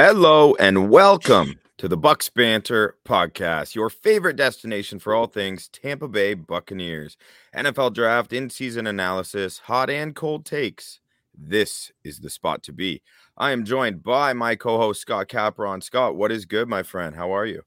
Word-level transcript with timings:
Hello 0.00 0.54
and 0.60 0.90
welcome 0.90 1.58
to 1.76 1.88
the 1.88 1.96
Bucks 1.96 2.28
Banter 2.28 2.94
podcast, 3.04 3.74
your 3.74 3.90
favorite 3.90 4.36
destination 4.36 5.00
for 5.00 5.12
all 5.12 5.26
things 5.26 5.66
Tampa 5.66 6.06
Bay 6.06 6.34
Buccaneers. 6.34 7.16
NFL 7.52 7.94
draft, 7.94 8.32
in 8.32 8.48
season 8.48 8.86
analysis, 8.86 9.58
hot 9.58 9.90
and 9.90 10.14
cold 10.14 10.46
takes. 10.46 11.00
This 11.36 11.90
is 12.04 12.20
the 12.20 12.30
spot 12.30 12.62
to 12.62 12.72
be. 12.72 13.02
I 13.36 13.50
am 13.50 13.64
joined 13.64 14.04
by 14.04 14.34
my 14.34 14.54
co 14.54 14.78
host, 14.78 15.00
Scott 15.00 15.26
Capron. 15.26 15.80
Scott, 15.80 16.14
what 16.14 16.30
is 16.30 16.44
good, 16.44 16.68
my 16.68 16.84
friend? 16.84 17.16
How 17.16 17.32
are 17.32 17.44
you? 17.44 17.64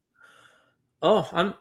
Oh, 1.02 1.27
I'm 1.34 1.54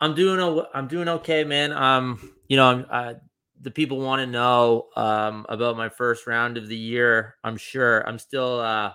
I'm 0.00 0.16
doing 0.16 0.64
I'm 0.74 0.88
doing 0.88 1.08
okay, 1.08 1.44
man. 1.44 1.70
Um, 1.70 2.34
you 2.48 2.56
know, 2.56 2.66
I'm 2.66 2.86
uh, 2.90 3.14
the 3.60 3.70
people 3.70 4.00
want 4.00 4.18
to 4.18 4.26
know 4.26 4.88
um 4.96 5.46
about 5.48 5.76
my 5.76 5.88
first 5.88 6.26
round 6.26 6.56
of 6.56 6.66
the 6.66 6.76
year. 6.76 7.36
I'm 7.44 7.56
sure 7.56 8.04
I'm 8.04 8.18
still 8.18 8.58
uh 8.58 8.90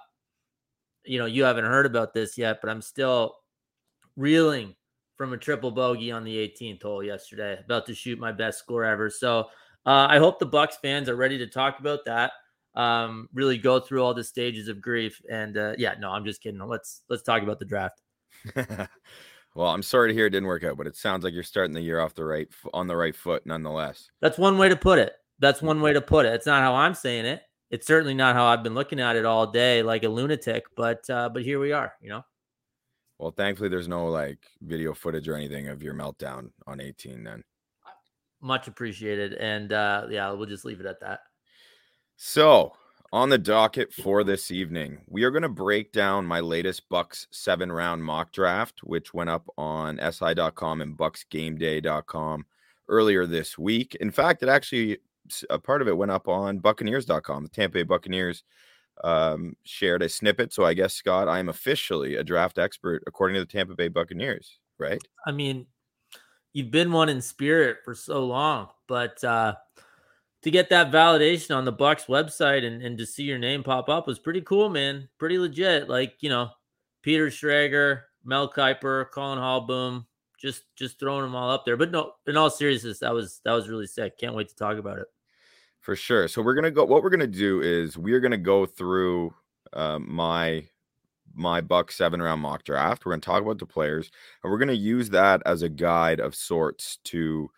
you 1.05 1.19
know, 1.19 1.25
you 1.25 1.43
haven't 1.43 1.65
heard 1.65 1.85
about 1.85 2.13
this 2.13 2.37
yet, 2.37 2.59
but 2.61 2.69
I'm 2.69 2.81
still 2.81 3.35
reeling 4.15 4.75
from 5.15 5.33
a 5.33 5.37
triple 5.37 5.71
bogey 5.71 6.11
on 6.11 6.23
the 6.23 6.35
18th 6.35 6.83
hole 6.83 7.03
yesterday. 7.03 7.59
About 7.63 7.85
to 7.87 7.95
shoot 7.95 8.19
my 8.19 8.31
best 8.31 8.59
score 8.59 8.83
ever. 8.83 9.09
So, 9.09 9.47
uh 9.85 10.07
I 10.09 10.17
hope 10.17 10.39
the 10.39 10.45
Bucks 10.45 10.77
fans 10.81 11.09
are 11.09 11.15
ready 11.15 11.37
to 11.39 11.47
talk 11.47 11.79
about 11.79 12.05
that. 12.05 12.31
Um 12.75 13.29
really 13.33 13.57
go 13.57 13.79
through 13.79 14.03
all 14.03 14.13
the 14.13 14.23
stages 14.23 14.67
of 14.67 14.81
grief 14.81 15.21
and 15.29 15.57
uh 15.57 15.73
yeah, 15.77 15.95
no, 15.99 16.09
I'm 16.09 16.25
just 16.25 16.41
kidding. 16.41 16.59
Let's 16.59 17.01
let's 17.09 17.23
talk 17.23 17.43
about 17.43 17.59
the 17.59 17.65
draft. 17.65 18.01
well, 19.55 19.67
I'm 19.67 19.83
sorry 19.83 20.09
to 20.09 20.13
hear 20.13 20.25
it 20.25 20.31
didn't 20.31 20.47
work 20.47 20.63
out, 20.63 20.77
but 20.77 20.87
it 20.87 20.95
sounds 20.95 21.23
like 21.23 21.33
you're 21.33 21.43
starting 21.43 21.73
the 21.73 21.81
year 21.81 21.99
off 21.99 22.15
the 22.15 22.25
right 22.25 22.47
on 22.73 22.87
the 22.87 22.95
right 22.95 23.15
foot 23.15 23.45
nonetheless. 23.45 24.09
That's 24.21 24.37
one 24.37 24.57
way 24.57 24.69
to 24.69 24.75
put 24.75 24.99
it. 24.99 25.13
That's 25.39 25.61
one 25.61 25.81
way 25.81 25.93
to 25.93 26.01
put 26.01 26.25
it. 26.25 26.33
It's 26.33 26.45
not 26.45 26.61
how 26.61 26.73
I'm 26.75 26.95
saying 26.95 27.25
it. 27.25 27.41
It's 27.73 27.87
certainly 27.87 28.13
not 28.13 28.35
how 28.35 28.45
I've 28.45 28.61
been 28.61 28.75
looking 28.75 28.99
at 28.99 29.15
it 29.15 29.25
all 29.25 29.47
day, 29.47 29.81
like 29.81 30.03
a 30.03 30.07
lunatic. 30.07 30.65
But 30.77 31.09
uh, 31.09 31.29
but 31.29 31.41
here 31.41 31.59
we 31.59 31.71
are. 31.71 31.93
You 32.03 32.09
know. 32.09 32.25
Well, 33.17 33.31
thankfully, 33.31 33.67
there's 33.67 33.87
no 33.87 34.05
like 34.09 34.37
video 34.61 34.93
footage 34.93 35.27
or 35.27 35.35
anything 35.35 35.69
of 35.69 35.81
your 35.81 35.95
meltdown 35.95 36.51
on 36.67 36.79
18. 36.79 37.23
Then 37.23 37.43
much 38.41 38.67
appreciated, 38.67 39.33
and 39.33 39.73
uh, 39.73 40.05
yeah, 40.11 40.29
we'll 40.29 40.45
just 40.45 40.65
leave 40.65 40.81
it 40.81 40.85
at 40.85 40.99
that. 40.99 41.21
So 42.15 42.73
on 43.11 43.29
the 43.29 43.39
docket 43.39 43.91
for 43.91 44.23
this 44.23 44.51
evening, 44.51 44.99
we 45.07 45.23
are 45.23 45.31
going 45.31 45.41
to 45.41 45.49
break 45.49 45.91
down 45.91 46.27
my 46.27 46.41
latest 46.41 46.87
Bucks 46.89 47.25
seven 47.31 47.71
round 47.71 48.03
mock 48.03 48.31
draft, 48.31 48.81
which 48.83 49.15
went 49.15 49.31
up 49.31 49.47
on 49.57 49.99
SI.com 50.11 50.81
and 50.81 50.95
BucksGameDay.com 50.95 52.45
earlier 52.87 53.25
this 53.25 53.57
week. 53.57 53.95
In 53.95 54.11
fact, 54.11 54.43
it 54.43 54.49
actually 54.49 54.99
a 55.49 55.59
part 55.59 55.81
of 55.81 55.87
it 55.87 55.97
went 55.97 56.11
up 56.11 56.27
on 56.27 56.59
Buccaneers.com. 56.59 57.43
The 57.43 57.49
Tampa 57.49 57.75
Bay 57.75 57.83
Buccaneers 57.83 58.43
um, 59.03 59.55
shared 59.63 60.03
a 60.03 60.09
snippet. 60.09 60.53
So 60.53 60.65
I 60.65 60.73
guess 60.73 60.93
Scott, 60.93 61.27
I 61.27 61.39
am 61.39 61.49
officially 61.49 62.15
a 62.15 62.23
draft 62.23 62.57
expert 62.57 63.03
according 63.07 63.35
to 63.35 63.41
the 63.41 63.51
Tampa 63.51 63.75
Bay 63.75 63.87
Buccaneers, 63.87 64.59
right? 64.77 65.01
I 65.25 65.31
mean, 65.31 65.67
you've 66.53 66.71
been 66.71 66.91
one 66.91 67.09
in 67.09 67.21
spirit 67.21 67.77
for 67.83 67.95
so 67.95 68.25
long, 68.25 68.67
but 68.87 69.23
uh, 69.23 69.55
to 70.43 70.51
get 70.51 70.69
that 70.69 70.91
validation 70.91 71.55
on 71.55 71.65
the 71.65 71.71
Bucks 71.71 72.05
website 72.05 72.65
and, 72.65 72.81
and 72.81 72.97
to 72.97 73.05
see 73.05 73.23
your 73.23 73.39
name 73.39 73.63
pop 73.63 73.89
up 73.89 74.07
was 74.07 74.19
pretty 74.19 74.41
cool, 74.41 74.69
man. 74.69 75.09
Pretty 75.17 75.39
legit. 75.39 75.89
Like, 75.89 76.15
you 76.19 76.29
know, 76.29 76.49
Peter 77.01 77.27
Schrager, 77.27 78.01
Mel 78.23 78.51
Kiper, 78.51 79.09
Colin 79.11 79.39
Hallboom, 79.39 80.05
just 80.43 80.63
just 80.75 80.99
throwing 80.99 81.23
them 81.23 81.35
all 81.35 81.49
up 81.49 81.63
there. 81.65 81.77
But 81.77 81.89
no, 81.89 82.13
in 82.27 82.35
all 82.35 82.49
seriousness, 82.49 82.99
that 82.99 83.13
was 83.13 83.39
that 83.45 83.53
was 83.53 83.69
really 83.69 83.87
sick. 83.87 84.19
Can't 84.19 84.35
wait 84.35 84.49
to 84.49 84.55
talk 84.55 84.77
about 84.77 84.99
it. 84.99 85.07
For 85.79 85.95
sure. 85.95 86.27
So 86.27 86.41
we're 86.41 86.53
gonna 86.53 86.69
go. 86.69 86.83
What 86.83 87.01
we're 87.01 87.09
gonna 87.09 87.25
do 87.25 87.61
is 87.61 87.97
we're 87.97 88.19
gonna 88.19 88.37
go 88.37 88.65
through 88.65 89.33
uh, 89.71 89.99
my 89.99 90.65
my 91.33 91.61
Buck 91.61 91.91
seven 91.91 92.21
round 92.21 92.41
mock 92.41 92.65
draft. 92.65 93.05
We're 93.05 93.13
gonna 93.13 93.21
talk 93.21 93.41
about 93.41 93.57
the 93.57 93.65
players, 93.65 94.11
and 94.43 94.51
we're 94.51 94.59
gonna 94.59 94.73
use 94.73 95.09
that 95.11 95.41
as 95.45 95.61
a 95.61 95.69
guide 95.69 96.19
of 96.19 96.35
sorts 96.35 96.97
to 97.05 97.49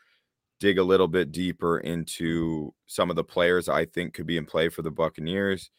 dig 0.59 0.77
a 0.77 0.83
little 0.83 1.07
bit 1.07 1.31
deeper 1.31 1.79
into 1.79 2.73
some 2.85 3.09
of 3.09 3.15
the 3.15 3.23
players 3.23 3.67
I 3.67 3.85
think 3.85 4.13
could 4.13 4.27
be 4.27 4.37
in 4.37 4.45
play 4.45 4.69
for 4.69 4.83
the 4.83 4.91
Buccaneers. 4.91 5.71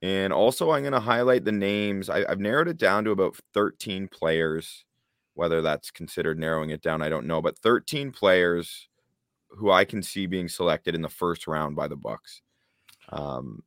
And 0.00 0.32
also, 0.32 0.70
I'm 0.70 0.82
going 0.82 0.92
to 0.92 1.00
highlight 1.00 1.44
the 1.44 1.52
names. 1.52 2.10
I, 2.10 2.28
have 2.28 2.40
narrowed 2.40 2.68
it 2.68 2.76
down 2.76 3.04
to 3.04 3.12
about 3.12 3.36
13 3.54 4.08
players. 4.08 4.84
Whether 5.34 5.62
that's 5.62 5.90
considered 5.90 6.38
narrowing 6.38 6.70
it 6.70 6.82
down, 6.82 7.02
I 7.02 7.08
don't 7.08 7.26
know. 7.26 7.40
But 7.40 7.58
13 7.58 8.12
players 8.12 8.88
who 9.48 9.70
I 9.70 9.84
can 9.84 10.02
see 10.02 10.26
being 10.26 10.48
selected 10.48 10.94
in 10.94 11.02
the 11.02 11.08
first 11.08 11.46
round 11.46 11.76
by 11.76 11.88
the 11.88 11.96
Bucks. 11.96 12.42
Um, 13.10 13.62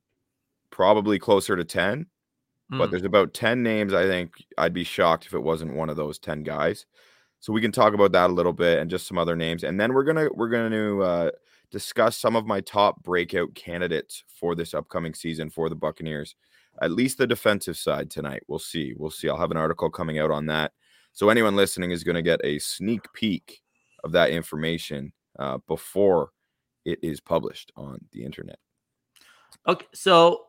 probably 0.70 1.18
closer 1.18 1.56
to 1.56 1.64
10, 1.64 2.06
mm. 2.72 2.78
but 2.78 2.90
there's 2.90 3.04
about 3.04 3.34
10 3.34 3.62
names. 3.62 3.94
I 3.94 4.04
think 4.04 4.32
I'd 4.58 4.74
be 4.74 4.84
shocked 4.84 5.26
if 5.26 5.34
it 5.34 5.42
wasn't 5.42 5.74
one 5.74 5.88
of 5.88 5.96
those 5.96 6.18
10 6.18 6.42
guys. 6.42 6.86
So 7.40 7.52
we 7.52 7.60
can 7.60 7.72
talk 7.72 7.94
about 7.94 8.12
that 8.12 8.30
a 8.30 8.32
little 8.32 8.52
bit 8.52 8.78
and 8.78 8.90
just 8.90 9.06
some 9.06 9.18
other 9.18 9.36
names, 9.36 9.62
and 9.62 9.78
then 9.78 9.92
we're 9.92 10.04
gonna 10.04 10.28
we're 10.34 10.48
gonna 10.48 10.98
uh, 10.98 11.30
discuss 11.70 12.16
some 12.16 12.34
of 12.34 12.46
my 12.46 12.60
top 12.60 13.02
breakout 13.02 13.54
candidates 13.54 14.24
for 14.26 14.54
this 14.54 14.74
upcoming 14.74 15.14
season 15.14 15.50
for 15.50 15.68
the 15.68 15.76
Buccaneers. 15.76 16.34
At 16.80 16.92
least 16.92 17.18
the 17.18 17.26
defensive 17.26 17.76
side 17.76 18.10
tonight. 18.10 18.42
We'll 18.48 18.58
see. 18.58 18.94
We'll 18.96 19.10
see. 19.10 19.28
I'll 19.28 19.38
have 19.38 19.50
an 19.50 19.56
article 19.56 19.90
coming 19.90 20.18
out 20.18 20.30
on 20.30 20.46
that. 20.46 20.72
So 21.16 21.30
anyone 21.30 21.56
listening 21.56 21.92
is 21.92 22.04
going 22.04 22.16
to 22.16 22.22
get 22.22 22.42
a 22.44 22.58
sneak 22.58 23.10
peek 23.14 23.62
of 24.04 24.12
that 24.12 24.28
information 24.28 25.14
uh, 25.38 25.56
before 25.66 26.28
it 26.84 26.98
is 27.02 27.20
published 27.20 27.72
on 27.74 27.98
the 28.12 28.22
internet. 28.22 28.58
Okay, 29.66 29.86
so 29.94 30.42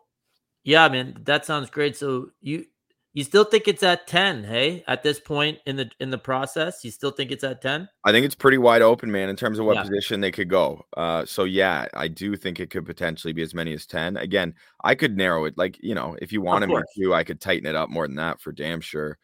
yeah, 0.66 0.90
man, 0.90 1.20
that 1.24 1.46
sounds 1.46 1.70
great. 1.70 1.96
So 1.96 2.32
you 2.42 2.66
you 3.14 3.24
still 3.24 3.46
think 3.46 3.70
it's 3.70 3.82
at 3.82 4.08
10, 4.08 4.44
hey? 4.44 4.84
At 4.90 5.04
this 5.04 5.22
point 5.22 5.60
in 5.66 5.78
the 5.78 5.90
in 6.02 6.10
the 6.10 6.18
process, 6.18 6.84
you 6.84 6.92
still 6.92 7.12
think 7.12 7.32
it's 7.32 7.46
at 7.46 7.62
10? 7.62 7.88
I 8.04 8.12
think 8.12 8.26
it's 8.26 8.36
pretty 8.36 8.58
wide 8.58 8.82
open, 8.82 9.10
man, 9.10 9.30
in 9.30 9.38
terms 9.38 9.60
of 9.60 9.66
what 9.66 9.78
yeah. 9.78 9.84
position 9.84 10.20
they 10.20 10.32
could 10.32 10.50
go. 10.50 10.86
Uh 10.98 11.24
so 11.24 11.46
yeah, 11.46 11.88
I 11.94 12.10
do 12.10 12.36
think 12.36 12.60
it 12.60 12.72
could 12.72 12.86
potentially 12.86 13.32
be 13.32 13.42
as 13.42 13.54
many 13.54 13.72
as 13.72 13.86
10. 13.86 14.18
Again, 14.18 14.54
I 14.84 14.96
could 14.96 15.16
narrow 15.16 15.46
it 15.46 15.58
like, 15.58 15.82
you 15.82 15.96
know, 15.96 16.18
if 16.22 16.34
you 16.34 16.42
wanted 16.42 16.68
me 16.68 16.82
to, 16.98 17.14
I 17.14 17.24
could 17.24 17.40
tighten 17.40 17.68
it 17.68 17.76
up 17.78 17.90
more 17.90 18.06
than 18.06 18.18
that 18.18 18.42
for 18.42 18.52
damn 18.52 18.82
sure. 18.82 19.18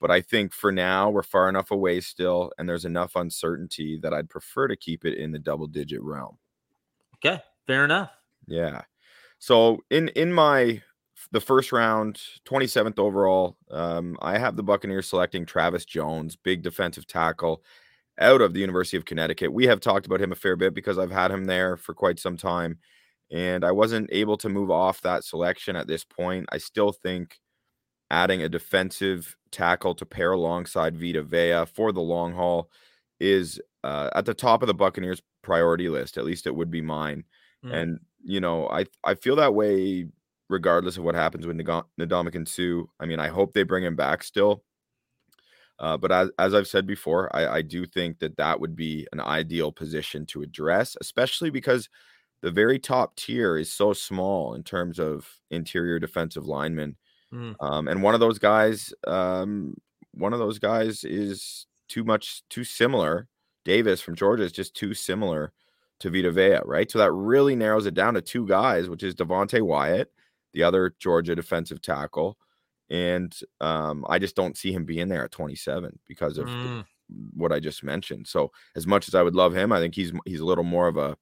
But 0.00 0.10
I 0.10 0.20
think 0.20 0.52
for 0.52 0.70
now 0.70 1.10
we're 1.10 1.22
far 1.22 1.48
enough 1.48 1.70
away 1.70 2.00
still 2.00 2.52
and 2.58 2.68
there's 2.68 2.84
enough 2.84 3.16
uncertainty 3.16 3.98
that 4.02 4.14
I'd 4.14 4.28
prefer 4.28 4.68
to 4.68 4.76
keep 4.76 5.04
it 5.04 5.18
in 5.18 5.32
the 5.32 5.38
double 5.38 5.66
digit 5.66 6.02
realm. 6.02 6.38
Okay, 7.16 7.42
fair 7.66 7.84
enough. 7.84 8.10
Yeah. 8.46 8.82
So 9.38 9.78
in 9.90 10.08
in 10.08 10.32
my 10.32 10.82
the 11.32 11.40
first 11.40 11.72
round, 11.72 12.20
27th 12.44 12.98
overall. 12.98 13.56
Um, 13.70 14.16
I 14.22 14.38
have 14.38 14.56
the 14.56 14.62
Buccaneers 14.62 15.08
selecting 15.08 15.44
Travis 15.44 15.84
Jones, 15.84 16.36
big 16.36 16.62
defensive 16.62 17.06
tackle 17.06 17.62
out 18.18 18.40
of 18.40 18.54
the 18.54 18.60
University 18.60 18.96
of 18.96 19.04
Connecticut. 19.04 19.52
We 19.52 19.66
have 19.66 19.80
talked 19.80 20.06
about 20.06 20.20
him 20.20 20.32
a 20.32 20.36
fair 20.36 20.56
bit 20.56 20.74
because 20.74 20.98
I've 20.98 21.10
had 21.10 21.30
him 21.30 21.44
there 21.44 21.76
for 21.76 21.94
quite 21.94 22.18
some 22.18 22.36
time. 22.36 22.78
And 23.30 23.64
I 23.64 23.72
wasn't 23.72 24.08
able 24.10 24.36
to 24.38 24.48
move 24.48 24.70
off 24.70 25.02
that 25.02 25.22
selection 25.24 25.76
at 25.76 25.86
this 25.86 26.04
point. 26.04 26.46
I 26.50 26.58
still 26.58 26.92
think 26.92 27.38
adding 28.10 28.42
a 28.42 28.48
defensive 28.48 29.36
tackle 29.50 29.94
to 29.94 30.06
pair 30.06 30.32
alongside 30.32 30.96
Vita 30.96 31.22
Vea 31.22 31.64
for 31.66 31.92
the 31.92 32.00
long 32.00 32.32
haul 32.32 32.70
is 33.20 33.60
uh, 33.84 34.10
at 34.14 34.26
the 34.26 34.34
top 34.34 34.62
of 34.62 34.66
the 34.66 34.74
Buccaneers 34.74 35.22
priority 35.42 35.88
list. 35.88 36.18
At 36.18 36.24
least 36.24 36.46
it 36.46 36.54
would 36.54 36.70
be 36.70 36.82
mine. 36.82 37.24
Mm. 37.64 37.74
And 37.74 38.00
you 38.24 38.40
know, 38.40 38.68
I 38.68 38.86
I 39.04 39.14
feel 39.14 39.36
that 39.36 39.54
way 39.54 40.06
regardless 40.48 40.96
of 40.96 41.04
what 41.04 41.14
happens 41.14 41.46
with 41.46 41.56
Ndamukong 41.58 42.48
Suh. 42.48 42.86
I 43.00 43.06
mean, 43.06 43.20
I 43.20 43.28
hope 43.28 43.52
they 43.52 43.64
bring 43.64 43.84
him 43.84 43.96
back 43.96 44.22
still. 44.22 44.62
Uh, 45.78 45.96
but 45.96 46.10
as, 46.10 46.30
as 46.38 46.54
I've 46.54 46.66
said 46.66 46.86
before, 46.86 47.34
I, 47.36 47.58
I 47.58 47.62
do 47.62 47.86
think 47.86 48.18
that 48.18 48.36
that 48.36 48.60
would 48.60 48.74
be 48.74 49.06
an 49.12 49.20
ideal 49.20 49.70
position 49.70 50.26
to 50.26 50.42
address, 50.42 50.96
especially 51.00 51.50
because 51.50 51.88
the 52.42 52.50
very 52.50 52.78
top 52.78 53.14
tier 53.16 53.56
is 53.56 53.72
so 53.72 53.92
small 53.92 54.54
in 54.54 54.64
terms 54.64 54.98
of 54.98 55.28
interior 55.50 55.98
defensive 55.98 56.46
linemen. 56.46 56.96
Mm. 57.32 57.54
Um, 57.60 57.88
and 57.88 58.02
one 58.02 58.14
of 58.14 58.20
those 58.20 58.38
guys, 58.38 58.92
um, 59.06 59.74
one 60.12 60.32
of 60.32 60.38
those 60.38 60.58
guys 60.58 61.04
is 61.04 61.66
too 61.88 62.04
much, 62.04 62.42
too 62.48 62.64
similar. 62.64 63.28
Davis 63.64 64.00
from 64.00 64.14
Georgia 64.14 64.44
is 64.44 64.52
just 64.52 64.74
too 64.74 64.94
similar 64.94 65.52
to 66.00 66.10
Vita 66.10 66.30
Vea, 66.30 66.60
right? 66.64 66.90
So 66.90 66.98
that 66.98 67.12
really 67.12 67.54
narrows 67.54 67.86
it 67.86 67.94
down 67.94 68.14
to 68.14 68.22
two 68.22 68.46
guys, 68.46 68.88
which 68.88 69.02
is 69.02 69.14
Devonte 69.14 69.60
Wyatt 69.60 70.10
the 70.52 70.62
other 70.62 70.94
Georgia 70.98 71.34
defensive 71.34 71.80
tackle. 71.80 72.36
And 72.90 73.36
um, 73.60 74.04
I 74.08 74.18
just 74.18 74.34
don't 74.34 74.56
see 74.56 74.72
him 74.72 74.84
being 74.84 75.08
there 75.08 75.24
at 75.24 75.30
27 75.30 75.98
because 76.06 76.38
of 76.38 76.46
mm. 76.46 76.84
what 77.34 77.52
I 77.52 77.60
just 77.60 77.84
mentioned. 77.84 78.26
So 78.26 78.50
as 78.74 78.86
much 78.86 79.08
as 79.08 79.14
I 79.14 79.22
would 79.22 79.36
love 79.36 79.54
him, 79.54 79.72
I 79.72 79.78
think 79.78 79.94
he's 79.94 80.12
he's 80.24 80.40
a 80.40 80.46
little 80.46 80.64
more 80.64 80.88
of 80.88 80.96
a 80.96 81.16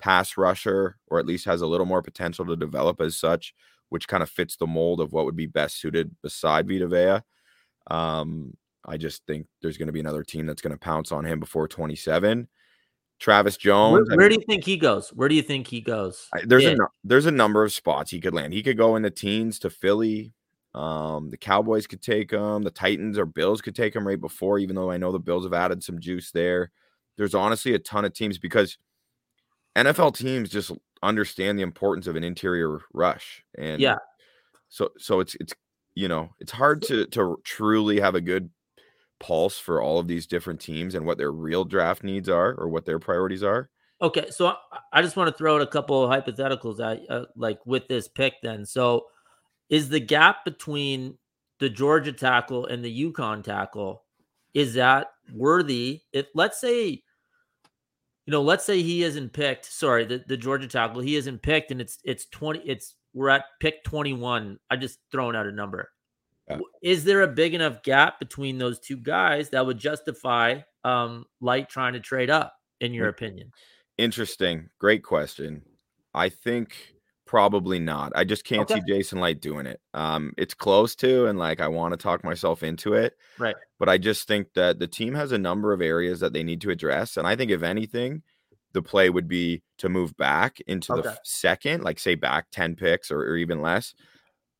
pass 0.00 0.36
rusher, 0.36 0.98
or 1.06 1.18
at 1.18 1.26
least 1.26 1.44
has 1.44 1.62
a 1.62 1.66
little 1.66 1.86
more 1.86 2.02
potential 2.02 2.44
to 2.46 2.56
develop 2.56 3.00
as 3.00 3.16
such, 3.16 3.54
which 3.94 4.08
kind 4.08 4.24
of 4.24 4.28
fits 4.28 4.56
the 4.56 4.66
mold 4.66 5.00
of 5.00 5.12
what 5.12 5.24
would 5.24 5.36
be 5.36 5.46
best 5.46 5.80
suited 5.80 6.10
beside 6.20 6.68
Vita 6.68 6.88
Vea. 6.88 7.22
Um, 7.86 8.56
I 8.84 8.96
just 8.96 9.24
think 9.24 9.46
there's 9.62 9.78
going 9.78 9.86
to 9.86 9.92
be 9.92 10.00
another 10.00 10.24
team 10.24 10.46
that's 10.46 10.60
going 10.60 10.72
to 10.72 10.76
pounce 10.76 11.12
on 11.12 11.24
him 11.24 11.38
before 11.38 11.68
27. 11.68 12.48
Travis 13.20 13.56
Jones. 13.56 14.08
Where, 14.08 14.16
where 14.16 14.28
do 14.28 14.34
you 14.34 14.44
think 14.48 14.64
he 14.64 14.76
goes? 14.76 15.10
Where 15.10 15.28
do 15.28 15.36
you 15.36 15.42
think 15.42 15.68
he 15.68 15.80
goes? 15.80 16.26
I, 16.34 16.40
there's 16.44 16.64
Yeah. 16.64 16.72
a 16.72 16.86
there's 17.04 17.26
a 17.26 17.30
number 17.30 17.62
of 17.62 17.72
spots 17.72 18.10
he 18.10 18.20
could 18.20 18.34
land. 18.34 18.52
He 18.52 18.64
could 18.64 18.76
go 18.76 18.96
in 18.96 19.02
the 19.02 19.12
teens 19.12 19.60
to 19.60 19.70
Philly. 19.70 20.32
Um, 20.74 21.30
the 21.30 21.36
Cowboys 21.36 21.86
could 21.86 22.02
take 22.02 22.32
him. 22.32 22.62
The 22.62 22.72
Titans 22.72 23.16
or 23.16 23.26
Bills 23.26 23.62
could 23.62 23.76
take 23.76 23.94
him 23.94 24.04
right 24.04 24.20
before. 24.20 24.58
Even 24.58 24.74
though 24.74 24.90
I 24.90 24.96
know 24.96 25.12
the 25.12 25.20
Bills 25.20 25.44
have 25.44 25.52
added 25.52 25.84
some 25.84 26.00
juice 26.00 26.32
there. 26.32 26.72
There's 27.16 27.36
honestly 27.36 27.74
a 27.74 27.78
ton 27.78 28.04
of 28.04 28.12
teams 28.12 28.38
because 28.38 28.76
NFL 29.76 30.16
teams 30.16 30.50
just 30.50 30.72
understand 31.04 31.58
the 31.58 31.62
importance 31.62 32.06
of 32.06 32.16
an 32.16 32.24
interior 32.24 32.80
rush. 32.92 33.42
And 33.56 33.80
Yeah. 33.80 33.96
so 34.68 34.90
so 34.98 35.20
it's 35.20 35.34
it's 35.36 35.54
you 35.94 36.08
know 36.08 36.30
it's 36.40 36.52
hard 36.52 36.82
to 36.82 37.06
to 37.06 37.40
truly 37.44 38.00
have 38.00 38.14
a 38.14 38.20
good 38.20 38.50
pulse 39.20 39.58
for 39.58 39.80
all 39.80 39.98
of 39.98 40.08
these 40.08 40.26
different 40.26 40.60
teams 40.60 40.94
and 40.94 41.06
what 41.06 41.18
their 41.18 41.32
real 41.32 41.64
draft 41.64 42.02
needs 42.02 42.28
are 42.28 42.54
or 42.54 42.68
what 42.68 42.84
their 42.84 42.98
priorities 42.98 43.42
are. 43.42 43.70
Okay, 44.02 44.28
so 44.30 44.48
I, 44.48 44.56
I 44.92 45.02
just 45.02 45.16
want 45.16 45.28
to 45.28 45.38
throw 45.38 45.54
out 45.54 45.62
a 45.62 45.66
couple 45.66 46.02
of 46.02 46.10
hypotheticals 46.10 46.80
at 46.80 47.08
uh, 47.08 47.26
like 47.36 47.64
with 47.64 47.86
this 47.88 48.08
pick. 48.08 48.34
Then, 48.42 48.66
so 48.66 49.06
is 49.70 49.88
the 49.88 50.00
gap 50.00 50.44
between 50.44 51.16
the 51.60 51.70
Georgia 51.70 52.12
tackle 52.12 52.66
and 52.66 52.84
the 52.84 53.12
UConn 53.12 53.44
tackle 53.44 54.04
is 54.52 54.74
that 54.74 55.08
worthy? 55.32 56.02
If 56.12 56.26
let's 56.34 56.60
say, 56.60 57.02
you 58.26 58.30
know, 58.30 58.42
let's 58.42 58.64
say 58.64 58.82
he 58.82 59.02
isn't 59.02 59.32
picked. 59.32 59.66
Sorry, 59.66 60.04
the, 60.04 60.24
the 60.26 60.36
Georgia 60.36 60.66
tackle 60.66 61.00
he 61.00 61.16
isn't 61.16 61.42
picked, 61.42 61.70
and 61.70 61.80
it's 61.80 61.98
it's 62.04 62.26
twenty. 62.26 62.60
It's 62.60 62.94
we're 63.12 63.28
at 63.30 63.44
pick 63.60 63.84
twenty 63.84 64.12
one. 64.12 64.58
I 64.70 64.76
just 64.76 64.98
throwing 65.12 65.36
out 65.36 65.46
a 65.46 65.52
number. 65.52 65.90
Yeah. 66.48 66.58
Is 66.82 67.04
there 67.04 67.22
a 67.22 67.28
big 67.28 67.54
enough 67.54 67.82
gap 67.82 68.18
between 68.18 68.58
those 68.58 68.78
two 68.78 68.96
guys 68.98 69.50
that 69.50 69.64
would 69.64 69.78
justify 69.78 70.60
um 70.84 71.24
Licht 71.40 71.70
trying 71.70 71.92
to 71.94 72.00
trade 72.00 72.30
up? 72.30 72.54
In 72.80 72.92
your 72.92 73.06
Mm. 73.06 73.10
opinion? 73.10 73.52
Interesting. 73.98 74.68
Great 74.78 75.02
question. 75.02 75.62
I 76.12 76.28
think 76.28 76.93
probably 77.26 77.78
not. 77.78 78.12
I 78.14 78.24
just 78.24 78.44
can't 78.44 78.62
Okay. 78.70 78.80
see 78.80 78.86
Jason 78.86 79.20
Licht 79.20 79.40
doing 79.40 79.66
it. 79.66 79.80
Um, 79.94 80.32
it's 80.36 80.54
close 80.54 80.94
to, 80.96 81.26
and 81.26 81.38
like 81.38 81.60
I 81.60 81.68
want 81.68 81.92
to 81.92 81.96
talk 81.96 82.22
myself 82.24 82.62
into 82.62 82.94
it. 82.94 83.16
Right. 83.38 83.56
But 83.78 83.88
I 83.88 83.98
just 83.98 84.26
think 84.28 84.52
that 84.54 84.78
the 84.78 84.86
team 84.86 85.14
has 85.14 85.32
a 85.32 85.38
number 85.38 85.72
of 85.72 85.80
areas 85.80 86.20
that 86.20 86.32
they 86.32 86.42
need 86.42 86.60
to 86.62 86.70
address. 86.70 87.16
And 87.16 87.26
I 87.26 87.34
think 87.36 87.50
if 87.50 87.62
anything, 87.62 88.22
the 88.72 88.82
play 88.82 89.08
would 89.08 89.28
be 89.28 89.62
to 89.78 89.88
move 89.88 90.16
back 90.16 90.60
into 90.66 90.92
the 90.92 90.98
Okay. 90.98 91.08
f- 91.10 91.18
second, 91.24 91.82
like 91.84 91.98
say 91.98 92.14
back 92.14 92.46
10 92.50 92.74
picks 92.76 93.10
or, 93.10 93.20
or 93.20 93.36
even 93.36 93.62
less, 93.62 93.94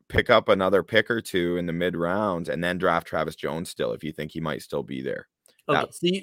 pick 0.09 0.31
up 0.31 0.49
another 0.49 0.83
pick 0.83 1.11
or 1.11 1.21
two 1.21 1.57
in 1.57 1.67
the 1.67 1.73
mid 1.73 1.97
rounds, 1.97 2.49
and 2.49 2.63
then 2.63 2.79
draft 2.79 3.07
Travis 3.07 3.35
Jones 3.37 3.69
still 3.71 3.93
if 3.93 4.05
you 4.05 4.13
think 4.13 4.31
he 4.31 4.41
might 4.41 4.63
still 4.63 4.83
be 4.83 5.03
there. 5.03 5.29
Okay, 5.69 5.81
That- 5.81 5.95
so 5.95 5.99
you 6.07 6.23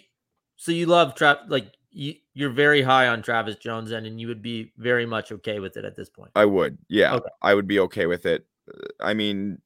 so 0.56 0.72
you 0.72 0.86
love 0.86 1.16
Trav 1.16 1.50
like 1.50 1.74
you're 1.92 2.50
very 2.50 2.82
high 2.82 3.08
on 3.08 3.22
Travis 3.22 3.56
Jones 3.58 3.90
then, 3.90 4.06
and 4.06 4.20
you 4.20 4.28
would 4.28 4.42
be 4.42 4.72
very 4.78 5.06
much 5.06 5.32
okay 5.32 5.60
with 5.60 5.78
it 5.78 5.86
at 5.86 5.96
this 5.96 6.10
point. 6.10 6.32
I 6.36 6.46
would. 6.46 6.78
Yeah. 6.88 7.16
Okay. 7.16 7.30
I 7.42 7.54
would 7.54 7.68
be 7.68 7.80
okay 7.80 8.06
with 8.06 8.26
it. 8.26 8.46
Uh, 8.68 8.88
I 9.00 9.14
mean, 9.14 9.60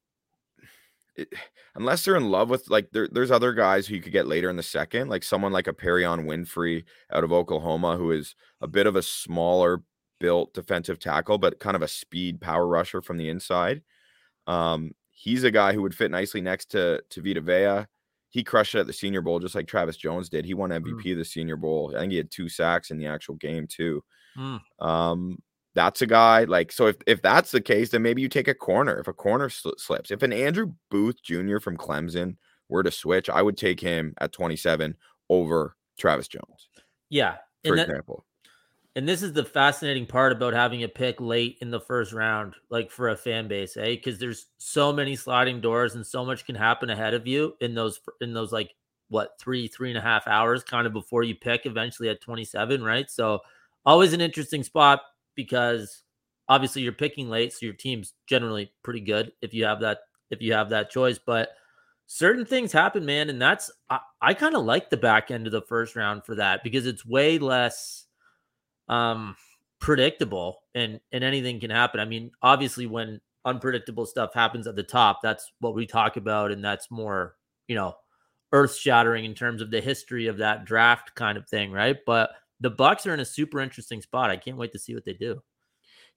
it, 1.14 1.32
unless 1.74 2.04
they're 2.04 2.16
in 2.16 2.30
love 2.30 2.50
with 2.50 2.68
like 2.68 2.90
there, 2.92 3.08
there's 3.10 3.30
other 3.30 3.52
guys 3.52 3.86
who 3.86 3.94
you 3.94 4.02
could 4.02 4.12
get 4.12 4.26
later 4.26 4.50
in 4.50 4.56
the 4.56 4.62
second, 4.62 5.08
like 5.08 5.22
someone 5.22 5.52
like 5.52 5.68
a 5.68 5.72
Perrion 5.72 6.26
Winfrey 6.26 6.84
out 7.12 7.24
of 7.24 7.32
Oklahoma, 7.32 7.96
who 7.96 8.10
is 8.10 8.34
a 8.60 8.66
bit 8.66 8.86
of 8.86 8.96
a 8.96 9.02
smaller 9.02 9.82
built 10.18 10.54
defensive 10.54 10.98
tackle, 10.98 11.38
but 11.38 11.60
kind 11.60 11.76
of 11.76 11.82
a 11.82 11.88
speed 11.88 12.40
power 12.40 12.66
rusher 12.66 13.02
from 13.02 13.18
the 13.18 13.28
inside. 13.28 13.82
Um, 14.46 14.92
he's 15.10 15.44
a 15.44 15.50
guy 15.50 15.72
who 15.72 15.82
would 15.82 15.94
fit 15.94 16.10
nicely 16.10 16.40
next 16.40 16.70
to 16.72 17.02
to 17.10 17.22
Vita 17.22 17.40
Vea. 17.40 17.86
He 18.36 18.44
crushed 18.44 18.74
it 18.74 18.80
at 18.80 18.86
the 18.86 18.92
Senior 18.92 19.22
Bowl 19.22 19.38
just 19.38 19.54
like 19.54 19.66
Travis 19.66 19.96
Jones 19.96 20.28
did. 20.28 20.44
He 20.44 20.52
won 20.52 20.68
MVP 20.68 21.12
of 21.12 21.16
the 21.16 21.24
Senior 21.24 21.56
Bowl. 21.56 21.94
I 21.96 22.00
think 22.00 22.12
he 22.12 22.18
had 22.18 22.30
two 22.30 22.50
sacks 22.50 22.90
in 22.90 22.98
the 22.98 23.06
actual 23.06 23.36
game 23.36 23.66
too. 23.66 24.04
Mm. 24.36 24.60
Um, 24.78 25.38
that's 25.74 26.02
a 26.02 26.06
guy 26.06 26.44
like 26.44 26.70
so. 26.70 26.88
If 26.88 26.96
if 27.06 27.22
that's 27.22 27.50
the 27.50 27.62
case, 27.62 27.88
then 27.88 28.02
maybe 28.02 28.20
you 28.20 28.28
take 28.28 28.46
a 28.46 28.52
corner. 28.52 28.98
If 29.00 29.08
a 29.08 29.14
corner 29.14 29.48
sl- 29.48 29.70
slips, 29.78 30.10
if 30.10 30.22
an 30.22 30.34
Andrew 30.34 30.74
Booth 30.90 31.22
Jr. 31.22 31.60
from 31.60 31.78
Clemson 31.78 32.36
were 32.68 32.82
to 32.82 32.90
switch, 32.90 33.30
I 33.30 33.40
would 33.40 33.56
take 33.56 33.80
him 33.80 34.12
at 34.18 34.32
27 34.32 34.94
over 35.30 35.74
Travis 35.98 36.28
Jones, 36.28 36.68
Yeah, 37.08 37.36
for 37.64 37.74
that, 37.74 37.88
example. 37.88 38.26
And 38.96 39.06
this 39.06 39.22
is 39.22 39.34
the 39.34 39.44
fascinating 39.44 40.06
part 40.06 40.32
about 40.32 40.54
having 40.54 40.82
a 40.82 40.88
pick 40.88 41.20
late 41.20 41.58
in 41.60 41.70
the 41.70 41.78
first 41.78 42.14
round, 42.14 42.54
like 42.70 42.90
for 42.90 43.10
a 43.10 43.16
fan 43.16 43.46
base, 43.46 43.76
eh? 43.76 43.90
Because 43.90 44.18
there's 44.18 44.46
so 44.56 44.90
many 44.90 45.14
sliding 45.14 45.60
doors 45.60 45.94
and 45.94 46.06
so 46.06 46.24
much 46.24 46.46
can 46.46 46.54
happen 46.54 46.88
ahead 46.88 47.12
of 47.12 47.26
you 47.26 47.54
in 47.60 47.74
those 47.74 48.00
in 48.22 48.32
those 48.32 48.52
like 48.52 48.74
what 49.08 49.38
three 49.38 49.68
three 49.68 49.90
and 49.90 49.98
a 49.98 50.02
half 50.02 50.26
hours, 50.26 50.64
kind 50.64 50.86
of 50.86 50.94
before 50.94 51.22
you 51.22 51.34
pick 51.34 51.66
eventually 51.66 52.08
at 52.08 52.22
27, 52.22 52.82
right? 52.82 53.10
So 53.10 53.40
always 53.84 54.14
an 54.14 54.22
interesting 54.22 54.62
spot 54.62 55.02
because 55.34 56.02
obviously 56.48 56.80
you're 56.80 56.92
picking 56.92 57.28
late, 57.28 57.52
so 57.52 57.66
your 57.66 57.74
team's 57.74 58.14
generally 58.26 58.72
pretty 58.82 59.00
good 59.00 59.30
if 59.42 59.52
you 59.52 59.66
have 59.66 59.80
that 59.80 59.98
if 60.30 60.40
you 60.40 60.54
have 60.54 60.70
that 60.70 60.88
choice, 60.88 61.18
but 61.18 61.50
certain 62.06 62.46
things 62.46 62.72
happen, 62.72 63.04
man, 63.04 63.28
and 63.28 63.42
that's 63.42 63.70
I, 63.90 64.00
I 64.22 64.32
kind 64.32 64.56
of 64.56 64.64
like 64.64 64.88
the 64.88 64.96
back 64.96 65.30
end 65.30 65.46
of 65.46 65.52
the 65.52 65.60
first 65.60 65.96
round 65.96 66.24
for 66.24 66.36
that 66.36 66.64
because 66.64 66.86
it's 66.86 67.04
way 67.04 67.38
less 67.38 68.05
um 68.88 69.36
predictable 69.80 70.60
and 70.74 71.00
and 71.12 71.24
anything 71.24 71.60
can 71.60 71.70
happen. 71.70 72.00
I 72.00 72.04
mean, 72.04 72.30
obviously 72.42 72.86
when 72.86 73.20
unpredictable 73.44 74.06
stuff 74.06 74.34
happens 74.34 74.66
at 74.66 74.76
the 74.76 74.82
top, 74.82 75.20
that's 75.22 75.52
what 75.60 75.74
we 75.74 75.86
talk 75.86 76.16
about 76.16 76.50
and 76.52 76.64
that's 76.64 76.90
more, 76.90 77.36
you 77.68 77.74
know, 77.76 77.94
earth-shattering 78.52 79.24
in 79.24 79.34
terms 79.34 79.62
of 79.62 79.70
the 79.70 79.80
history 79.80 80.26
of 80.26 80.38
that 80.38 80.64
draft 80.64 81.14
kind 81.14 81.36
of 81.38 81.48
thing, 81.48 81.70
right? 81.72 81.98
But 82.06 82.30
the 82.60 82.70
Bucks 82.70 83.06
are 83.06 83.14
in 83.14 83.20
a 83.20 83.24
super 83.24 83.60
interesting 83.60 84.00
spot. 84.02 84.30
I 84.30 84.36
can't 84.36 84.56
wait 84.56 84.72
to 84.72 84.78
see 84.78 84.94
what 84.94 85.04
they 85.04 85.12
do. 85.14 85.42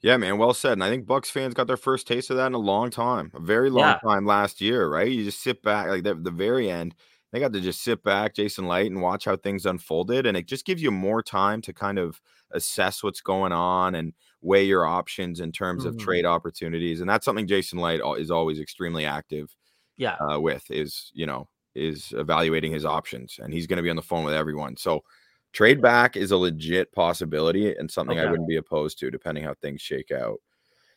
Yeah, 0.02 0.18
man. 0.18 0.38
Well 0.38 0.54
said. 0.54 0.74
And 0.74 0.84
I 0.84 0.90
think 0.90 1.06
Bucks 1.06 1.30
fans 1.30 1.54
got 1.54 1.68
their 1.68 1.78
first 1.78 2.08
taste 2.08 2.30
of 2.30 2.38
that 2.38 2.48
in 2.48 2.54
a 2.54 2.58
long 2.58 2.90
time, 2.90 3.32
a 3.34 3.40
very 3.40 3.70
long 3.70 3.96
Yeah. 3.96 4.00
time 4.04 4.26
last 4.26 4.62
year, 4.62 4.88
right? 4.90 5.10
You 5.12 5.24
just 5.26 5.42
sit 5.42 5.62
back, 5.62 5.88
like 5.88 6.04
the, 6.04 6.16
the 6.16 6.32
very 6.32 6.70
end, 6.70 6.96
they 7.32 7.40
got 7.40 7.54
to 7.54 7.62
just 7.62 7.82
sit 7.84 8.04
back, 8.04 8.34
Jason 8.36 8.68
Licht, 8.68 8.88
and 8.88 9.02
watch 9.02 9.26
how 9.26 9.36
things 9.36 9.66
unfolded. 9.66 10.26
And 10.26 10.38
it 10.38 10.48
just 10.48 10.66
gives 10.66 10.82
you 10.82 10.92
more 10.92 11.22
time 11.22 11.62
to 11.62 11.74
kind 11.74 12.00
of 12.00 12.22
assess 12.52 13.04
what's 13.04 13.22
going 13.22 13.52
on 13.52 13.96
and 13.96 14.14
weigh 14.42 14.64
your 14.64 14.86
options 14.86 15.40
in 15.40 15.52
terms 15.52 15.84
Mhm. 15.84 15.88
of 15.90 15.98
trade 15.98 16.26
opportunities. 16.26 17.02
And 17.02 17.10
that's 17.10 17.26
something 17.26 17.48
Jason 17.48 17.80
Licht 17.80 18.02
is 18.18 18.32
always 18.32 18.60
extremely 18.60 19.06
active 19.06 19.56
Yeah. 19.98 20.16
uh, 20.16 20.40
with 20.40 20.70
is, 20.72 21.12
you 21.14 21.26
know, 21.26 21.50
is 21.76 22.14
evaluating 22.14 22.72
his 22.72 22.86
options. 22.86 23.40
And 23.42 23.54
he's 23.54 23.68
going 23.68 23.78
to 23.78 23.84
be 23.84 23.90
on 23.90 23.96
the 23.96 24.02
phone 24.02 24.24
with 24.24 24.34
everyone. 24.34 24.78
So 24.78 25.04
trade 25.52 25.82
back 25.82 26.16
is 26.16 26.32
a 26.32 26.38
legit 26.38 26.92
possibility 26.94 27.76
and 27.76 27.90
something 27.90 28.20
I 28.20 28.30
wouldn't 28.30 28.48
be 28.48 28.56
opposed 28.58 29.00
to 29.00 29.12
depending 29.12 29.44
how 29.44 29.54
things 29.56 29.82
shake 29.82 30.12
out. 30.12 30.40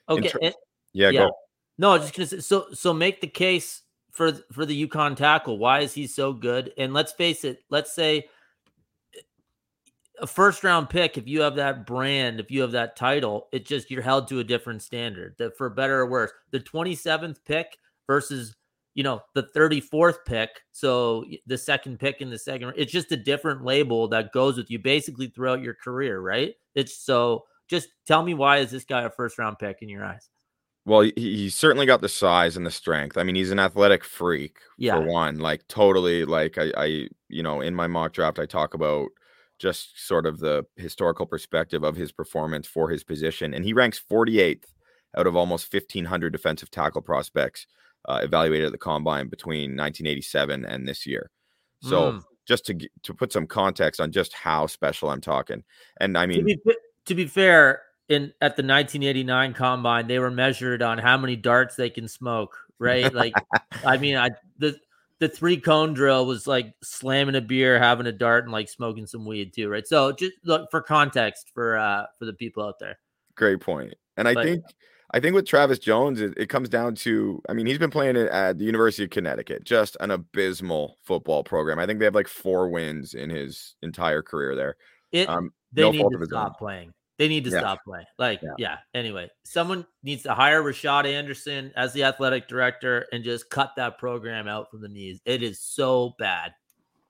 Okay. 0.09 0.29
ter- 0.29 0.39
and- 0.43 0.55
Yeah, 0.93 1.11
Yeah. 1.11 1.21
go. 1.27 1.33
No, 1.79 1.97
just 1.99 2.15
gonna 2.15 2.27
say 2.27 2.41
so 2.41 2.67
so 2.73 2.93
make 2.93 3.21
the 3.21 3.27
case 3.27 3.83
for 4.11 4.33
for 4.53 4.67
the 4.67 4.87
UConn 4.87 5.17
tackle. 5.17 5.57
Why 5.59 5.81
is 5.81 5.95
he 5.95 6.07
so 6.07 6.33
good? 6.35 6.73
And 6.77 6.93
let's 6.93 7.13
face 7.13 7.45
it, 7.45 7.65
let's 7.71 7.93
say 7.95 8.29
a 10.23 10.27
first 10.27 10.65
round 10.65 10.89
pick, 10.89 11.19
if 11.19 11.27
you 11.27 11.41
have 11.43 11.57
that 11.57 11.85
brand, 11.85 12.41
if 12.41 12.51
you 12.51 12.63
have 12.63 12.73
that 12.73 12.97
title, 12.97 13.49
it 13.53 13.67
just 13.67 13.91
you're 13.91 14.03
held 14.03 14.29
to 14.29 14.39
a 14.39 14.45
different 14.45 14.81
standard. 14.83 15.35
That 15.39 15.57
for 15.59 15.69
better 15.69 16.01
or 16.01 16.07
worse, 16.07 16.31
the 16.53 16.61
27th 16.61 17.37
pick 17.45 17.77
versus 18.07 18.57
you 18.95 19.03
know 19.03 19.21
the 19.35 19.45
34th 19.57 20.25
pick, 20.27 20.51
so 20.71 21.25
the 21.47 21.59
second 21.59 21.99
pick 21.99 22.21
in 22.21 22.31
the 22.31 22.39
second, 22.39 22.73
it's 22.77 22.93
just 22.93 23.11
a 23.13 23.17
different 23.17 23.65
label 23.65 24.07
that 24.09 24.33
goes 24.33 24.57
with 24.57 24.71
you 24.71 24.79
basically 24.79 25.27
throughout 25.29 25.63
your 25.63 25.75
career, 25.75 26.21
right? 26.21 26.55
It's 26.75 26.97
so 26.97 27.45
just 27.69 27.89
tell 28.07 28.23
me 28.23 28.35
why 28.35 28.59
is 28.59 28.71
this 28.71 28.85
guy 28.85 29.03
a 29.03 29.11
first 29.11 29.39
round 29.39 29.59
pick 29.59 29.79
in 29.83 29.89
your 29.89 30.05
eyes? 30.05 30.29
Well, 30.85 31.03
he, 31.03 31.13
he's 31.17 31.55
certainly 31.55 31.87
got 31.87 32.01
the 32.01 32.09
size 32.09 32.57
and 32.57 32.67
the 32.67 32.71
strength. 32.71 33.17
I 33.17 33.23
mean, 33.23 33.37
he's 33.37 33.53
an 33.53 33.61
athletic 33.61 34.05
freak 34.05 34.59
Yeah. 34.79 34.97
for 34.97 35.03
one. 35.07 35.39
Like 35.39 35.67
totally. 35.69 36.25
Like 36.25 36.59
I, 36.59 36.73
I, 36.77 37.09
you 37.29 37.43
know, 37.43 37.61
in 37.61 37.75
my 37.75 37.87
mock 37.87 38.13
draft, 38.13 38.39
I 38.41 38.47
talk 38.47 38.75
about 38.75 39.11
just 39.63 40.07
sort 40.09 40.27
of 40.27 40.41
the 40.41 40.67
historical 40.77 41.25
perspective 41.25 41.85
of 41.85 41.95
his 41.95 42.11
performance 42.11 42.67
for 42.67 42.91
his 42.91 43.05
position, 43.05 43.55
and 43.55 43.65
he 43.65 43.73
ranks 43.73 44.03
48th 44.11 44.65
out 45.17 45.29
of 45.29 45.37
almost 45.37 45.73
1,500 45.73 46.33
defensive 46.33 46.71
tackle 46.71 47.01
prospects 47.01 47.69
uh, 48.09 48.21
evaluated 48.23 48.67
at 48.67 48.73
the 48.73 48.79
combine 48.79 49.29
between 49.29 49.77
1987 49.77 50.65
and 50.65 50.89
this 50.89 51.07
year. 51.07 51.31
So 51.81 52.13
Mm. 52.13 52.25
just 52.45 52.67
to 52.67 52.75
to 53.05 53.15
put 53.15 53.33
some 53.33 53.47
context 53.47 54.01
on 54.01 54.11
just 54.11 54.33
how 54.33 54.67
special 54.67 55.11
I'm 55.11 55.21
talking, 55.21 55.63
and 56.01 56.19
I 56.19 56.27
to 56.27 56.29
mean, 56.29 56.45
be 56.45 56.59
to 57.07 57.15
be 57.15 57.27
fair, 57.27 57.83
in 58.09 58.33
at 58.41 58.57
the 58.57 58.65
1989 58.65 59.55
combine, 59.55 60.09
they 60.09 60.19
were 60.19 60.31
measured 60.31 60.83
on 60.83 60.99
how 60.99 61.17
many 61.17 61.37
darts 61.37 61.77
they 61.77 61.91
can 61.91 62.09
smoke, 62.09 62.57
right? 62.81 63.13
Like, 63.15 63.35
I 63.87 63.97
mean, 63.97 64.17
I 64.17 64.31
the 64.59 64.77
the 65.23 65.29
three 65.29 65.57
cone 65.57 65.95
drill 65.95 66.27
was 66.27 66.49
like 66.49 66.75
slamming 66.83 67.37
a 67.37 67.41
beer, 67.41 67.79
having 67.79 68.09
a 68.09 68.13
dart, 68.13 68.43
and 68.43 68.53
like 68.53 68.69
smoking 68.69 69.07
some 69.07 69.25
weed 69.25 69.53
too, 69.55 69.69
right? 69.69 69.87
So 69.87 70.11
just 70.11 70.33
look 70.45 70.69
for 70.69 70.81
context 70.83 71.53
for 71.55 71.79
uh 71.79 72.07
for 72.19 72.25
the 72.25 72.33
people 72.33 72.65
out 72.65 72.81
there. 72.81 72.99
great 73.37 73.61
point. 73.61 73.95
And 74.17 74.27
I 74.27 74.35
But- 74.35 74.45
think 74.45 74.65
I 75.15 75.21
think 75.21 75.35
with 75.37 75.47
Travis 75.47 75.79
Jones, 75.79 76.21
it, 76.21 76.33
it, 76.39 76.49
comes 76.49 76.69
down 76.71 76.95
to 76.97 77.41
I 77.49 77.53
mean, 77.53 77.67
he's 77.67 77.79
been 77.79 77.91
playing 77.91 78.17
it 78.17 78.31
at 78.31 78.59
the 78.59 78.65
University 78.65 79.05
of 79.05 79.11
Connecticut, 79.11 79.63
just 79.63 79.97
an 80.01 80.11
abysmal 80.11 80.97
football 81.05 81.45
program. 81.45 81.79
I 81.79 81.87
think 81.87 82.01
they 82.01 82.07
have 82.07 82.15
like 82.17 82.29
four 82.29 82.69
wins 82.71 83.15
in 83.15 83.31
his 83.31 83.77
entire 83.83 84.23
career 84.23 84.57
there. 84.57 84.77
It, 85.13 85.29
um, 85.29 85.53
they 85.71 85.83
no 85.83 85.93
need 85.93 86.19
to 86.19 86.25
stop 86.25 86.59
playing. 86.59 86.95
They 87.19 87.29
need 87.29 87.45
to 87.45 87.51
yeah. 87.51 87.61
stop 87.61 87.85
playing. 87.85 88.07
Like, 88.19 88.41
yeah. 88.43 88.55
yeah. 88.59 88.77
Anyway, 88.95 89.31
someone 89.45 89.87
needs 90.03 90.23
to 90.25 90.35
hire 90.35 90.63
Rashad 90.63 91.05
Anderson 91.05 91.73
as 91.77 91.93
the 91.93 92.05
athletic 92.05 92.49
director 92.49 93.07
and 93.13 93.23
just 93.23 93.51
cut 93.51 93.73
that 93.77 93.99
program 93.99 94.49
out 94.49 94.71
from 94.71 94.81
the 94.81 94.89
knees. 94.89 95.21
It 95.25 95.43
is 95.43 95.61
so 95.61 96.15
bad. 96.19 96.53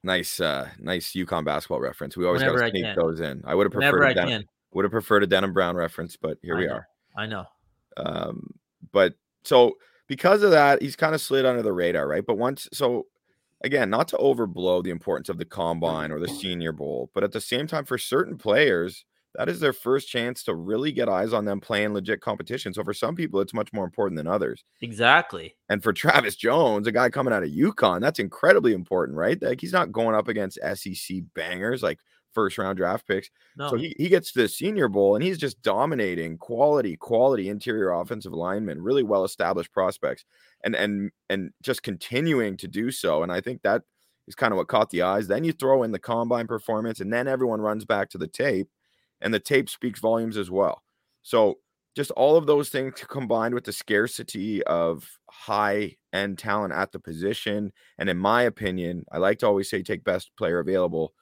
Nice, 0.02 0.40
uh, 0.40 0.68
nice 0.80 1.12
UConn 1.12 1.44
basketball 1.44 1.80
reference. 1.80 2.16
We 2.16 2.26
always 2.26 2.42
got 2.42 2.52
to 2.52 2.70
sneak 2.70 2.96
those 2.96 3.20
in. 3.20 3.42
I 3.46 3.54
would 3.54 3.66
have 3.66 3.72
preferred 3.72 4.02
a 4.02 4.14
Denham, 4.14 4.44
would 4.72 4.84
have 4.84 4.92
preferred 4.92 5.22
a 5.22 5.26
Denham 5.28 5.52
Brown 5.52 5.76
reference, 5.76 6.16
but 6.16 6.38
here 6.42 6.56
I 6.56 6.58
we 6.58 6.66
know. 6.66 6.72
are. 6.72 6.88
I 7.16 7.26
know. 7.26 7.44
Um, 7.96 8.54
but 8.90 9.14
so 9.44 9.76
because 10.08 10.42
of 10.42 10.50
that, 10.50 10.82
he's 10.82 10.96
kind 10.96 11.14
of 11.14 11.20
slid 11.20 11.46
under 11.46 11.62
the 11.62 11.72
radar, 11.72 12.08
right? 12.08 12.26
But 12.26 12.36
once, 12.36 12.68
so 12.72 13.06
again, 13.62 13.90
not 13.90 14.08
to 14.08 14.16
overblow 14.16 14.82
the 14.82 14.90
importance 14.90 15.28
of 15.28 15.38
the 15.38 15.44
combine 15.44 16.10
or 16.10 16.18
the 16.18 16.28
Senior 16.28 16.72
Bowl, 16.72 17.10
but 17.14 17.22
at 17.22 17.32
the 17.32 17.40
same 17.40 17.66
time, 17.66 17.84
for 17.84 17.96
certain 17.96 18.36
players, 18.36 19.04
that 19.34 19.48
is 19.48 19.60
their 19.60 19.72
first 19.72 20.08
chance 20.08 20.42
to 20.44 20.54
really 20.54 20.92
get 20.92 21.08
eyes 21.08 21.32
on 21.32 21.44
them 21.44 21.60
playing 21.60 21.94
legit 21.94 22.20
competition. 22.20 22.74
So 22.74 22.84
for 22.84 22.92
some 22.92 23.14
people, 23.14 23.40
it's 23.40 23.54
much 23.54 23.72
more 23.72 23.84
important 23.84 24.16
than 24.18 24.26
others. 24.26 24.62
Exactly. 24.82 25.56
And 25.68 25.82
for 25.82 25.92
Travis 25.92 26.36
Jones, 26.36 26.86
a 26.86 26.92
guy 26.92 27.08
coming 27.08 27.32
out 27.32 27.42
of 27.42 27.48
UConn, 27.48 28.00
that's 28.00 28.18
incredibly 28.18 28.74
important, 28.74 29.16
right? 29.16 29.40
Like 29.40 29.60
he's 29.60 29.72
not 29.72 29.92
going 29.92 30.14
up 30.14 30.28
against 30.28 30.58
SEC 30.74 31.18
bangers 31.34 31.82
like 31.82 31.98
first 32.32 32.58
round 32.58 32.76
draft 32.76 33.06
picks. 33.06 33.30
No. 33.56 33.70
So 33.70 33.76
he, 33.76 33.94
he 33.98 34.08
gets 34.08 34.32
to 34.32 34.42
the 34.42 34.48
senior 34.48 34.88
bowl 34.88 35.14
and 35.14 35.24
he's 35.24 35.38
just 35.38 35.62
dominating 35.62 36.36
quality, 36.36 36.96
quality 36.96 37.48
interior 37.48 37.90
offensive 37.90 38.32
linemen, 38.32 38.82
really 38.82 39.02
well 39.02 39.24
established 39.24 39.72
prospects, 39.72 40.24
and 40.64 40.74
and 40.74 41.10
and 41.30 41.50
just 41.62 41.82
continuing 41.82 42.56
to 42.58 42.68
do 42.68 42.90
so. 42.90 43.22
And 43.22 43.32
I 43.32 43.40
think 43.40 43.62
that 43.62 43.82
is 44.28 44.34
kind 44.34 44.52
of 44.52 44.58
what 44.58 44.68
caught 44.68 44.90
the 44.90 45.02
eyes. 45.02 45.26
Then 45.26 45.44
you 45.44 45.52
throw 45.52 45.82
in 45.82 45.92
the 45.92 45.98
combine 45.98 46.46
performance, 46.46 47.00
and 47.00 47.12
then 47.12 47.28
everyone 47.28 47.60
runs 47.60 47.84
back 47.84 48.10
to 48.10 48.18
the 48.18 48.28
tape 48.28 48.68
and 49.22 49.32
the 49.32 49.40
tape 49.40 49.68
speaks 49.68 50.00
volumes 50.00 50.36
as 50.36 50.50
well. 50.50 50.82
So 51.22 51.58
just 51.94 52.10
all 52.12 52.36
of 52.36 52.46
those 52.46 52.70
things 52.70 52.94
combined 53.08 53.54
with 53.54 53.64
the 53.64 53.72
scarcity 53.72 54.62
of 54.64 55.08
high 55.30 55.96
end 56.12 56.38
talent 56.38 56.72
at 56.72 56.92
the 56.92 56.98
position. 56.98 57.72
And 57.98 58.08
in 58.08 58.18
my 58.18 58.42
opinion, 58.42 59.04
I 59.12 59.18
like 59.18 59.38
to 59.40 59.46
always 59.46 59.68
say 59.68 59.82
take 59.82 60.04
best 60.04 60.30
player 60.36 60.58
available. 60.58 61.12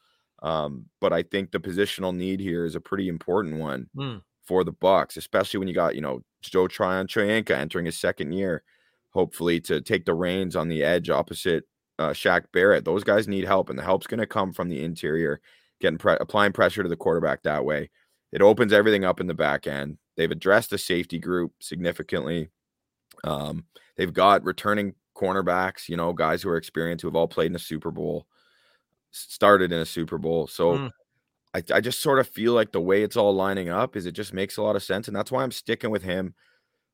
Um, 0.42 0.86
but 1.00 1.12
I 1.12 1.22
think 1.22 1.50
the 1.50 1.60
positional 1.60 2.14
need 2.14 2.40
here 2.40 2.64
is 2.64 2.74
a 2.74 2.80
pretty 2.80 3.08
important 3.08 3.58
one 3.58 3.88
mm. 3.94 4.22
for 4.44 4.64
the 4.64 4.72
Bucks, 4.72 5.16
especially 5.16 5.58
when 5.58 5.68
you 5.68 5.74
got, 5.74 5.94
you 5.94 6.00
know, 6.00 6.22
Joe 6.40 6.66
Tryon 6.66 7.08
Shoyinka 7.08 7.50
entering 7.50 7.84
his 7.84 7.98
second 7.98 8.32
year, 8.32 8.62
hopefully 9.10 9.60
to 9.62 9.82
take 9.82 10.06
the 10.06 10.14
reins 10.14 10.56
on 10.56 10.68
the 10.68 10.82
edge 10.82 11.10
opposite 11.10 11.64
uh, 11.98 12.10
Shaq 12.10 12.44
Barrett. 12.52 12.86
Those 12.86 13.04
guys 13.04 13.28
need 13.28 13.44
help, 13.44 13.68
and 13.68 13.78
the 13.78 13.82
help's 13.82 14.06
going 14.06 14.20
to 14.20 14.26
come 14.26 14.52
from 14.54 14.70
the 14.70 14.82
interior 14.82 15.40
getting 15.80 15.98
pre- 15.98 16.16
applying 16.20 16.52
pressure 16.52 16.82
to 16.82 16.88
the 16.88 16.96
quarterback 16.96 17.42
that 17.42 17.64
way. 17.64 17.90
It 18.32 18.42
opens 18.42 18.72
everything 18.72 19.04
up 19.04 19.20
in 19.20 19.26
the 19.26 19.34
back 19.34 19.66
end. 19.66 19.98
They've 20.16 20.30
addressed 20.30 20.70
the 20.70 20.78
safety 20.78 21.18
group 21.18 21.52
significantly. 21.60 22.48
Um, 23.24 23.64
they've 23.96 24.12
got 24.12 24.44
returning 24.44 24.94
cornerbacks, 25.16 25.88
you 25.88 25.96
know, 25.96 26.12
guys 26.12 26.42
who 26.42 26.50
are 26.50 26.56
experienced 26.56 27.02
who 27.02 27.08
have 27.08 27.16
all 27.16 27.28
played 27.28 27.50
in 27.50 27.56
a 27.56 27.60
Super 27.60 27.90
Bowl, 27.90 28.26
started 29.10 29.72
in 29.72 29.80
a 29.80 29.86
Super 29.86 30.18
Bowl. 30.18 30.46
So 30.46 30.78
mm. 30.78 30.90
I, 31.54 31.62
I 31.74 31.80
just 31.80 32.00
sort 32.00 32.20
of 32.20 32.28
feel 32.28 32.52
like 32.52 32.72
the 32.72 32.80
way 32.80 33.02
it's 33.02 33.16
all 33.16 33.34
lining 33.34 33.68
up 33.68 33.96
is 33.96 34.06
it 34.06 34.12
just 34.12 34.32
makes 34.32 34.56
a 34.56 34.62
lot 34.62 34.76
of 34.76 34.82
sense, 34.82 35.08
and 35.08 35.16
that's 35.16 35.32
why 35.32 35.42
I'm 35.42 35.50
sticking 35.50 35.90
with 35.90 36.02
him. 36.02 36.34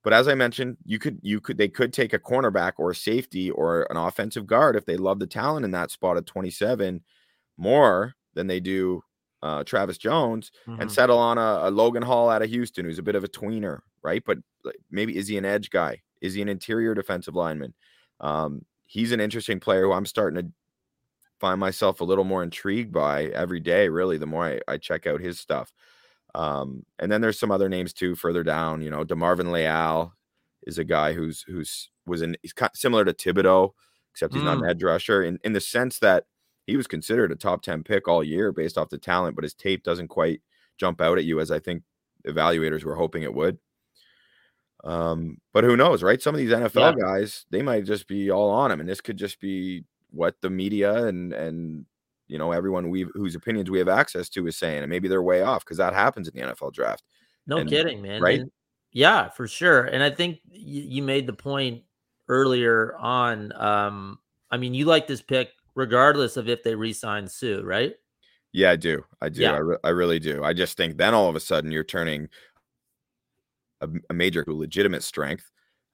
But 0.02 0.12
as 0.12 0.28
I 0.28 0.34
mentioned, 0.34 0.76
you 0.84 0.98
could 0.98 1.18
you 1.22 1.40
could 1.40 1.58
they 1.58 1.68
could 1.68 1.92
take 1.92 2.12
a 2.12 2.18
cornerback 2.18 2.74
or 2.78 2.90
a 2.90 2.94
safety 2.94 3.50
or 3.50 3.86
an 3.90 3.96
offensive 3.96 4.46
guard 4.46 4.76
if 4.76 4.86
they 4.86 4.96
love 4.96 5.18
the 5.18 5.26
talent 5.26 5.64
in 5.64 5.72
that 5.72 5.90
spot 5.90 6.16
at 6.16 6.26
27 6.26 7.02
more 7.58 8.14
than 8.36 8.46
they 8.46 8.60
do 8.60 9.02
uh, 9.42 9.64
Travis 9.64 9.98
Jones 9.98 10.52
mm-hmm. 10.66 10.80
and 10.80 10.92
settle 10.92 11.18
on 11.18 11.38
a, 11.38 11.68
a, 11.68 11.70
Logan 11.70 12.02
Hall 12.02 12.30
out 12.30 12.42
of 12.42 12.50
Houston, 12.50 12.84
who's 12.84 12.98
a 12.98 13.02
bit 13.02 13.16
of 13.16 13.24
a 13.24 13.28
tweener, 13.28 13.80
right? 14.02 14.22
But 14.24 14.38
maybe 14.90 15.16
is 15.16 15.28
he 15.28 15.36
an 15.36 15.44
edge 15.44 15.70
guy? 15.70 16.02
Is 16.20 16.34
he 16.34 16.42
an 16.42 16.48
interior 16.48 16.94
defensive 16.94 17.34
lineman? 17.34 17.74
Um, 18.20 18.64
he's 18.84 19.12
an 19.12 19.20
interesting 19.20 19.60
player 19.60 19.82
who 19.82 19.92
I'm 19.92 20.06
starting 20.06 20.42
to 20.42 20.50
find 21.38 21.60
myself 21.60 22.00
a 22.00 22.04
little 22.04 22.24
more 22.24 22.42
intrigued 22.42 22.92
by 22.92 23.24
every 23.26 23.60
day, 23.60 23.88
really, 23.88 24.16
the 24.16 24.26
more 24.26 24.44
I, 24.46 24.60
I 24.68 24.78
check 24.78 25.06
out 25.06 25.20
his 25.20 25.38
stuff. 25.38 25.72
Um, 26.34 26.84
and 26.98 27.10
then 27.10 27.20
there's 27.20 27.38
some 27.38 27.50
other 27.50 27.68
names 27.68 27.92
too 27.92 28.14
further 28.14 28.42
down. 28.42 28.82
You 28.82 28.90
know, 28.90 29.04
DeMarvin 29.04 29.52
Leal 29.52 30.12
is 30.66 30.78
a 30.78 30.84
guy 30.84 31.12
who's 31.12 31.42
who's 31.42 31.90
was 32.06 32.22
in 32.22 32.36
he's 32.42 32.52
kind 32.52 32.70
of 32.72 32.78
similar 32.78 33.04
to 33.04 33.12
Thibodeaux, 33.12 33.70
except 34.12 34.34
he's 34.34 34.42
mm. 34.42 34.46
not 34.46 34.58
an 34.58 34.64
mm. 34.64 34.70
edge 34.70 34.82
rusher 34.82 35.22
in, 35.22 35.38
in 35.44 35.52
the 35.52 35.60
sense 35.60 35.98
that 36.00 36.24
he 36.66 36.76
was 36.76 36.86
considered 36.86 37.32
a 37.32 37.36
top 37.36 37.62
10 37.62 37.84
pick 37.84 38.08
all 38.08 38.24
year 38.24 38.52
based 38.52 38.76
off 38.76 38.90
the 38.90 38.98
talent, 38.98 39.36
but 39.36 39.44
his 39.44 39.54
tape 39.54 39.84
doesn't 39.84 40.08
quite 40.08 40.42
jump 40.78 41.00
out 41.00 41.18
at 41.18 41.24
you 41.24 41.40
as 41.40 41.50
I 41.50 41.58
think 41.58 41.82
evaluators 42.26 42.84
were 42.84 42.96
hoping 42.96 43.22
it 43.22 43.34
would. 43.34 43.58
Um, 44.84 45.38
but 45.52 45.64
who 45.64 45.76
knows, 45.76 46.02
right? 46.02 46.20
Some 46.20 46.34
of 46.34 46.38
these 46.38 46.50
NFL 46.50 46.96
yeah. 46.96 47.04
guys, 47.04 47.46
they 47.50 47.62
might 47.62 47.84
just 47.84 48.06
be 48.06 48.30
all 48.30 48.50
on 48.50 48.70
him, 48.70 48.80
and 48.80 48.88
this 48.88 49.00
could 49.00 49.16
just 49.16 49.40
be 49.40 49.84
what 50.10 50.36
the 50.42 50.50
media 50.50 51.06
and 51.06 51.32
and 51.32 51.84
you 52.28 52.38
know 52.38 52.52
everyone 52.52 52.90
we 52.90 53.06
whose 53.14 53.34
opinions 53.34 53.68
we 53.68 53.78
have 53.78 53.88
access 53.88 54.28
to 54.30 54.46
is 54.46 54.56
saying, 54.56 54.82
and 54.82 54.90
maybe 54.90 55.08
they're 55.08 55.22
way 55.22 55.42
off 55.42 55.64
because 55.64 55.78
that 55.78 55.94
happens 55.94 56.28
in 56.28 56.34
the 56.34 56.52
NFL 56.52 56.72
draft. 56.72 57.02
No 57.46 57.58
and, 57.58 57.68
kidding, 57.70 58.02
man. 58.02 58.20
Right? 58.20 58.40
And 58.40 58.50
yeah, 58.92 59.28
for 59.28 59.48
sure. 59.48 59.84
And 59.84 60.02
I 60.02 60.10
think 60.10 60.40
you, 60.50 60.82
you 60.82 61.02
made 61.02 61.26
the 61.26 61.32
point 61.32 61.82
earlier 62.28 62.96
on. 62.96 63.52
Um, 63.60 64.18
I 64.50 64.56
mean, 64.58 64.74
you 64.74 64.84
like 64.84 65.06
this 65.06 65.22
pick 65.22 65.50
regardless 65.76 66.36
of 66.36 66.48
if 66.48 66.64
they 66.64 66.74
re-sign 66.74 67.28
Suh, 67.28 67.62
right? 67.62 67.94
Yeah, 68.52 68.70
I 68.70 68.76
do. 68.76 69.04
I 69.20 69.28
do. 69.28 69.42
Yeah. 69.42 69.52
I, 69.52 69.58
re- 69.58 69.76
I 69.84 69.88
really 69.90 70.18
do. 70.18 70.42
I 70.42 70.52
just 70.52 70.76
think 70.76 70.96
then 70.96 71.14
all 71.14 71.28
of 71.28 71.36
a 71.36 71.40
sudden 71.40 71.70
you're 71.70 71.84
turning 71.84 72.28
a, 73.80 73.88
a 74.10 74.14
major 74.14 74.44
legitimate 74.48 75.02
strength. 75.02 75.50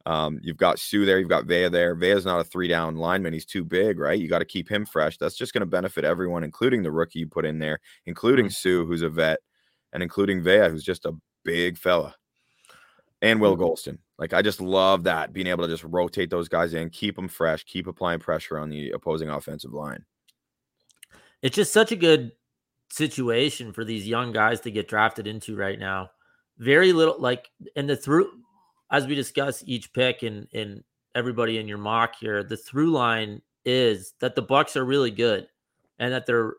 Um, 0.07 0.39
you've 0.43 0.57
got 0.57 0.79
Suh 0.79 1.05
there, 1.05 1.19
you've 1.19 1.29
got 1.29 1.47
Vea 1.47 1.69
there. 1.69 1.95
Vea's 1.95 2.25
not 2.25 2.41
a 2.41 2.45
three 2.45 2.69
down 2.69 2.97
lineman. 2.97 3.33
He's 3.33 3.45
too 3.45 3.65
big, 3.65 3.99
right? 3.99 4.19
You 4.19 4.29
got 4.29 4.39
to 4.39 4.45
keep 4.45 4.69
him 4.69 4.87
fresh. 4.87 5.19
That's 5.19 5.37
just 5.37 5.53
going 5.53 5.61
to 5.61 5.67
benefit 5.67 6.05
everyone, 6.05 6.45
including 6.45 6.83
the 6.83 6.91
rookie 6.91 7.21
you 7.21 7.29
put 7.29 7.45
in 7.45 7.59
there, 7.59 7.81
including 8.07 8.47
mm-hmm. 8.47 8.81
Suh, 8.81 8.85
who's 8.85 9.03
a 9.03 9.09
vet, 9.09 9.39
and 9.93 10.03
including 10.03 10.43
Vea, 10.43 10.69
who's 10.71 10.85
just 10.85 11.05
a 11.05 11.13
big 11.45 11.79
fella, 11.79 12.15
and 13.23 13.41
Will 13.41 13.57
mm-hmm. 13.57 13.95
Like 14.19 14.35
I 14.35 14.43
just 14.43 14.61
love 14.61 15.05
that 15.05 15.33
being 15.33 15.47
able 15.47 15.65
to 15.65 15.71
just 15.71 15.85
rotate 15.85 16.29
those 16.29 16.49
guys 16.49 16.75
in, 16.75 16.91
keep 16.91 17.17
them 17.17 17.29
fresh, 17.29 17.65
keep 17.65 17.87
applying 17.87 18.19
pressure 18.19 18.59
on 18.59 18.69
the 18.69 18.91
opposing 18.91 19.31
offensive 19.31 19.73
line. 19.73 20.05
It's 21.41 21.57
just 21.57 21.73
such 21.73 21.93
a 21.93 21.97
good 21.97 22.33
situation 22.91 23.73
for 23.73 23.85
these 23.85 24.07
young 24.07 24.33
guys 24.33 24.61
to 24.61 24.71
get 24.71 24.89
drafted 24.89 25.27
into 25.27 25.57
right 25.57 25.79
now. 25.79 26.11
Very 26.59 26.93
little 26.93 27.17
like 27.19 27.49
and 27.75 27.89
the 27.89 27.97
through 27.97 28.31
as 28.91 29.07
we 29.07 29.15
discuss 29.15 29.63
each 29.67 29.93
pick 29.93 30.23
and 30.23 30.47
and 30.53 30.83
everybody 31.15 31.59
in 31.59 31.69
your 31.69 31.79
mock 31.79 32.15
here, 32.21 32.43
the 32.43 32.57
through 32.57 32.91
line 32.91 33.41
is 33.65 34.15
that 34.21 34.35
the 34.35 34.43
Bucks 34.43 34.77
are 34.77 34.85
really 34.85 35.11
good 35.11 35.47
and 35.99 36.13
that 36.13 36.27
they're 36.27 36.55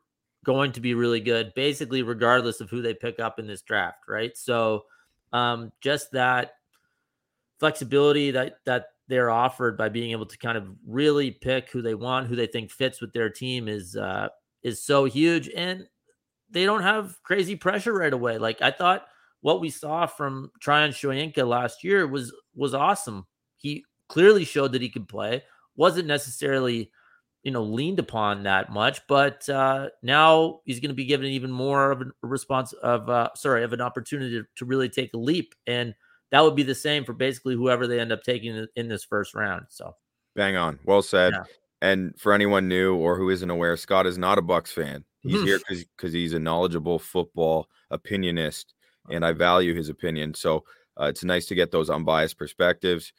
going 0.45 0.71
to 0.71 0.81
be 0.81 0.93
really 0.93 1.19
good 1.19 1.53
basically 1.55 2.03
regardless 2.03 2.61
of 2.61 2.69
who 2.69 2.81
they 2.81 2.93
pick 2.93 3.19
up 3.19 3.39
in 3.39 3.47
this 3.47 3.61
draft, 3.61 3.99
right? 4.07 4.37
So 4.37 4.83
um 5.33 5.71
just 5.81 6.11
that 6.11 6.53
flexibility 7.59 8.31
that 8.31 8.57
that 8.65 8.87
they're 9.07 9.29
offered 9.29 9.77
by 9.77 9.89
being 9.89 10.11
able 10.11 10.25
to 10.25 10.37
kind 10.37 10.57
of 10.57 10.65
really 10.87 11.29
pick 11.31 11.69
who 11.69 11.81
they 11.81 11.95
want, 11.95 12.27
who 12.27 12.35
they 12.35 12.47
think 12.47 12.71
fits 12.71 13.01
with 13.01 13.11
their 13.13 13.29
team 13.29 13.67
is 13.67 13.95
uh 13.95 14.29
is 14.63 14.81
so 14.81 15.05
huge 15.05 15.49
and 15.49 15.85
they 16.49 16.65
don't 16.65 16.83
have 16.83 17.21
crazy 17.23 17.55
pressure 17.55 17.93
right 17.93 18.13
away. 18.13 18.37
Like 18.37 18.61
I 18.61 18.71
thought 18.71 19.07
what 19.41 19.59
we 19.59 19.69
saw 19.69 20.05
from 20.05 20.51
Tryon 20.61 20.91
Shoyinka 20.91 21.45
last 21.45 21.83
year 21.83 22.07
was 22.07 22.33
was 22.55 22.73
awesome. 22.73 23.27
He 23.57 23.83
clearly 24.07 24.45
showed 24.45 24.71
that 24.71 24.81
he 24.81 24.89
could 24.89 25.07
play. 25.09 25.43
Wasn't 25.75 26.07
necessarily, 26.07 26.91
you 27.43 27.51
know, 27.51 27.63
leaned 27.63 27.99
upon 27.99 28.43
that 28.43 28.71
much, 28.71 29.05
but 29.07 29.47
uh 29.49 29.89
now 30.01 30.61
he's 30.65 30.79
going 30.79 30.89
to 30.89 30.95
be 30.95 31.05
given 31.05 31.27
even 31.27 31.51
more 31.51 31.91
of 31.91 32.01
a 32.01 32.05
response 32.21 32.73
of 32.73 33.09
uh 33.09 33.29
sorry, 33.35 33.63
of 33.63 33.73
an 33.73 33.81
opportunity 33.81 34.39
to, 34.39 34.45
to 34.55 34.65
really 34.65 34.89
take 34.89 35.13
a 35.13 35.17
leap 35.17 35.53
and 35.67 35.93
that 36.33 36.43
would 36.43 36.55
be 36.55 36.63
the 36.63 36.73
same 36.73 37.05
for 37.05 37.13
basically 37.13 37.53
whoever 37.53 37.85
they 37.85 37.99
end 37.99 38.11
up 38.11 38.23
taking 38.23 38.65
in 38.75 38.87
this 38.87 39.03
first 39.03 39.35
round. 39.35 39.67
So, 39.69 39.95
bang 40.35 40.55
on, 40.55 40.79
well 40.83 41.03
said. 41.03 41.31
Yeah. 41.31 41.43
And 41.83 42.19
for 42.19 42.33
anyone 42.33 42.67
new 42.67 42.95
or 42.95 43.15
who 43.17 43.29
isn't 43.29 43.49
aware, 43.49 43.77
Scott 43.77 44.07
is 44.07 44.17
not 44.17 44.39
a 44.39 44.41
Bucks 44.41 44.71
fan. 44.71 45.05
He's 45.21 45.43
here 45.43 45.59
because 45.59 45.85
because 45.95 46.11
he's 46.11 46.33
a 46.33 46.39
knowledgeable 46.39 46.97
football 46.97 47.69
opinionist, 47.91 48.73
and 49.11 49.23
I 49.23 49.31
value 49.31 49.75
his 49.75 49.89
opinion. 49.89 50.33
So 50.33 50.63
uh, 50.99 51.05
it's 51.05 51.23
nice 51.23 51.45
to 51.47 51.55
get 51.55 51.71
those 51.71 51.89
unbiased 51.91 52.37
perspectives. 52.37 53.13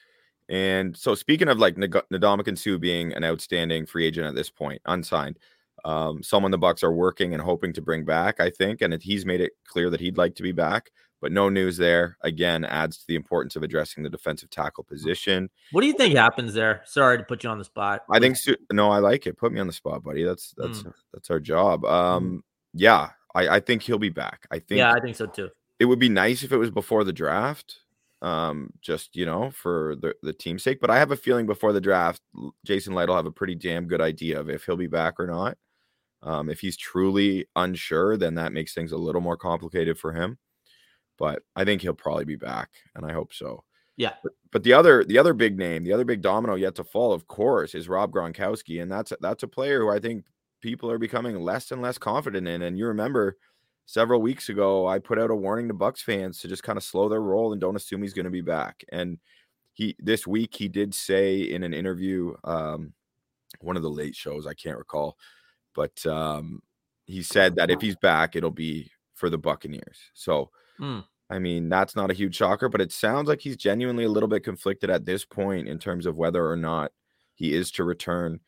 And 0.49 0.97
so, 0.97 1.15
speaking 1.15 1.49
of 1.49 1.59
like 1.59 1.77
Ndamukong 1.77 2.59
Suh 2.59 2.79
being 2.79 3.13
an 3.13 3.25
outstanding 3.25 3.87
free 3.87 4.07
agent 4.07 4.27
at 4.27 4.35
this 4.35 4.51
point, 4.51 4.83
unsigned, 4.87 5.39
um, 5.85 6.23
someone 6.23 6.51
the 6.51 6.59
Bucks 6.59 6.83
are 6.83 6.93
working 6.93 7.33
and 7.33 7.43
hoping 7.43 7.73
to 7.75 7.83
bring 7.83 8.05
back, 8.05 8.41
I 8.41 8.51
think, 8.51 8.81
and 8.83 8.95
he's 9.03 9.25
made 9.27 9.41
it 9.41 9.53
clear 9.67 9.91
that 9.91 10.01
he'd 10.01 10.19
like 10.19 10.35
to 10.37 10.43
be 10.43 10.53
back. 10.53 10.91
but 11.23 11.33
no 11.33 11.49
news 11.49 11.79
there. 11.79 12.19
Again, 12.21 12.67
adds 12.67 12.99
to 12.99 13.05
the 13.09 13.15
importance 13.15 13.57
of 13.57 13.63
addressing 13.63 14.03
the 14.03 14.11
defensive 14.11 14.51
tackle 14.51 14.85
position. 14.85 15.49
What 15.73 15.81
do 15.81 15.87
you 15.87 15.95
think 15.95 16.15
happens 16.15 16.53
there? 16.53 16.83
Sorry 16.85 17.17
to 17.17 17.25
put 17.25 17.43
you 17.43 17.49
on 17.49 17.57
the 17.57 17.65
spot. 17.65 18.03
I 18.11 18.19
think 18.21 18.37
Su- 18.37 18.57
no, 18.71 18.91
I 18.91 18.99
like 18.99 19.27
it. 19.27 19.39
Put 19.39 19.51
me 19.51 19.59
on 19.61 19.67
the 19.67 19.73
spot, 19.73 20.03
buddy. 20.03 20.23
That's 20.23 20.53
that's 20.59 20.83
Mm. 20.83 20.93
that's 21.15 21.31
our 21.31 21.41
job. 21.41 21.87
Um, 21.87 22.45
yeah, 22.75 23.11
I, 23.35 23.49
I 23.57 23.61
think 23.61 23.83
he'll 23.83 23.99
be 23.99 24.11
back. 24.11 24.47
I 24.51 24.59
think 24.59 24.79
yeah, 24.79 24.93
I 24.93 25.01
think 25.01 25.17
so 25.17 25.25
too. 25.25 25.49
it 25.79 25.87
would 25.87 25.99
be 25.99 26.11
nice 26.11 26.43
if 26.43 26.53
it 26.53 26.59
was 26.59 26.71
before 26.71 27.05
the 27.05 27.13
draft. 27.13 27.79
Um, 28.25 28.71
just 28.81 29.15
you 29.17 29.27
know, 29.27 29.51
for 29.51 29.97
the 30.01 30.15
the 30.23 30.33
team's 30.33 30.63
sake. 30.63 30.81
But 30.81 30.91
I 30.91 30.99
have 30.99 31.11
a 31.11 31.17
feeling 31.17 31.47
before 31.47 31.73
the 31.75 31.81
draft, 31.81 32.23
Jason 32.65 32.95
Licht 32.95 33.09
will 33.09 33.17
have 33.17 33.27
a 33.27 33.31
pretty 33.31 33.55
damn 33.55 33.87
good 33.87 34.01
idea 34.01 34.41
of 34.41 34.49
if 34.49 34.65
he'll 34.65 34.77
be 34.77 34.87
back 34.87 35.21
or 35.21 35.27
not. 35.27 35.59
Um, 36.23 36.49
if 36.49 36.61
he's 36.61 36.79
truly 36.79 37.47
unsure, 37.55 38.17
then 38.17 38.37
that 38.37 38.55
makes 38.55 38.73
things 38.73 38.93
a 38.93 38.97
little 38.97 39.21
more 39.21 39.37
complicated 39.37 39.99
for 39.99 40.13
him. 40.13 40.39
But 41.19 41.43
I 41.55 41.65
think 41.65 41.83
he'll 41.83 41.93
probably 41.93 42.25
be 42.25 42.37
back, 42.37 42.71
and 42.95 43.05
I 43.05 43.13
hope 43.13 43.35
so. 43.35 43.63
Yeah. 43.97 44.15
But, 44.23 44.33
but 44.51 44.63
the 44.63 44.73
other 44.73 45.05
the 45.05 45.19
other 45.19 45.35
big 45.35 45.59
name, 45.59 45.85
the 45.85 45.93
other 45.93 46.05
big 46.05 46.23
domino 46.23 46.55
yet 46.55 46.75
to 46.77 46.85
fall, 46.85 47.13
of 47.13 47.27
course, 47.27 47.75
is 47.75 47.89
Rob 47.89 48.11
Gronkowski, 48.11 48.83
and 48.83 48.91
that's 48.91 49.13
that's 49.21 49.43
a 49.43 49.49
player 49.49 49.81
who 49.81 49.91
I 49.91 49.99
think 49.99 50.25
people 50.63 50.91
are 50.91 50.99
becoming 50.99 51.39
less 51.41 51.71
and 51.71 51.83
less 51.83 51.99
confident 51.99 52.49
in. 52.49 52.63
And 52.63 52.79
you 52.79 52.87
remember 52.87 53.37
several 53.87 54.21
weeks 54.21 54.49
ago, 54.49 54.87
I 54.87 54.99
put 54.99 55.19
out 55.19 55.31
a 55.31 55.35
warning 55.35 55.69
to 55.69 55.75
Bucks 55.75 56.03
fans 56.03 56.41
to 56.41 56.49
just 56.49 56.63
kind 56.63 56.77
of 56.77 56.85
slow 56.85 57.09
their 57.09 57.21
roll 57.21 57.53
and 57.53 57.61
don't 57.61 57.77
assume 57.77 58.03
he's 58.03 58.15
going 58.15 58.25
to 58.25 58.31
be 58.31 58.41
back. 58.41 58.85
And 58.91 59.19
he 59.73 59.97
this 59.99 60.27
week 60.27 60.55
he 60.55 60.69
did 60.69 60.95
say 60.95 61.41
in 61.41 61.63
an 61.63 61.75
interview, 61.75 62.35
um, 62.45 62.93
one 63.61 63.77
of 63.77 63.83
the 63.83 63.91
late 63.91 64.17
shows, 64.17 64.47
I 64.47 64.55
can't 64.55 64.79
recall, 64.79 65.17
but 65.75 66.05
um, 66.07 66.63
he 67.07 67.23
said 67.23 67.57
that 67.57 67.71
if 67.71 67.81
he's 67.81 67.97
back, 67.97 68.37
it'll 68.37 68.51
be 68.51 68.91
for 69.15 69.31
the 69.31 69.39
Buccaneers. 69.39 69.99
So 70.15 70.51
Mm. 70.81 71.05
I 71.31 71.39
mean, 71.39 71.69
that's 71.69 71.97
not 71.97 72.11
a 72.11 72.15
huge 72.15 72.37
shocker, 72.37 72.69
but 72.69 72.81
it 72.81 72.93
sounds 72.93 73.29
like 73.29 73.41
he's 73.41 73.57
genuinely 73.57 74.05
a 74.05 74.11
little 74.11 74.29
bit 74.29 74.45
conflicted 74.45 74.91
at 74.91 75.05
this 75.05 75.25
point 75.25 75.69
in 75.69 75.79
terms 75.79 76.07
of 76.07 76.17
whether 76.17 76.49
or 76.49 76.57
not 76.57 76.93
he 77.35 77.55
is 77.55 77.71
to 77.73 77.85
return. 77.85 78.41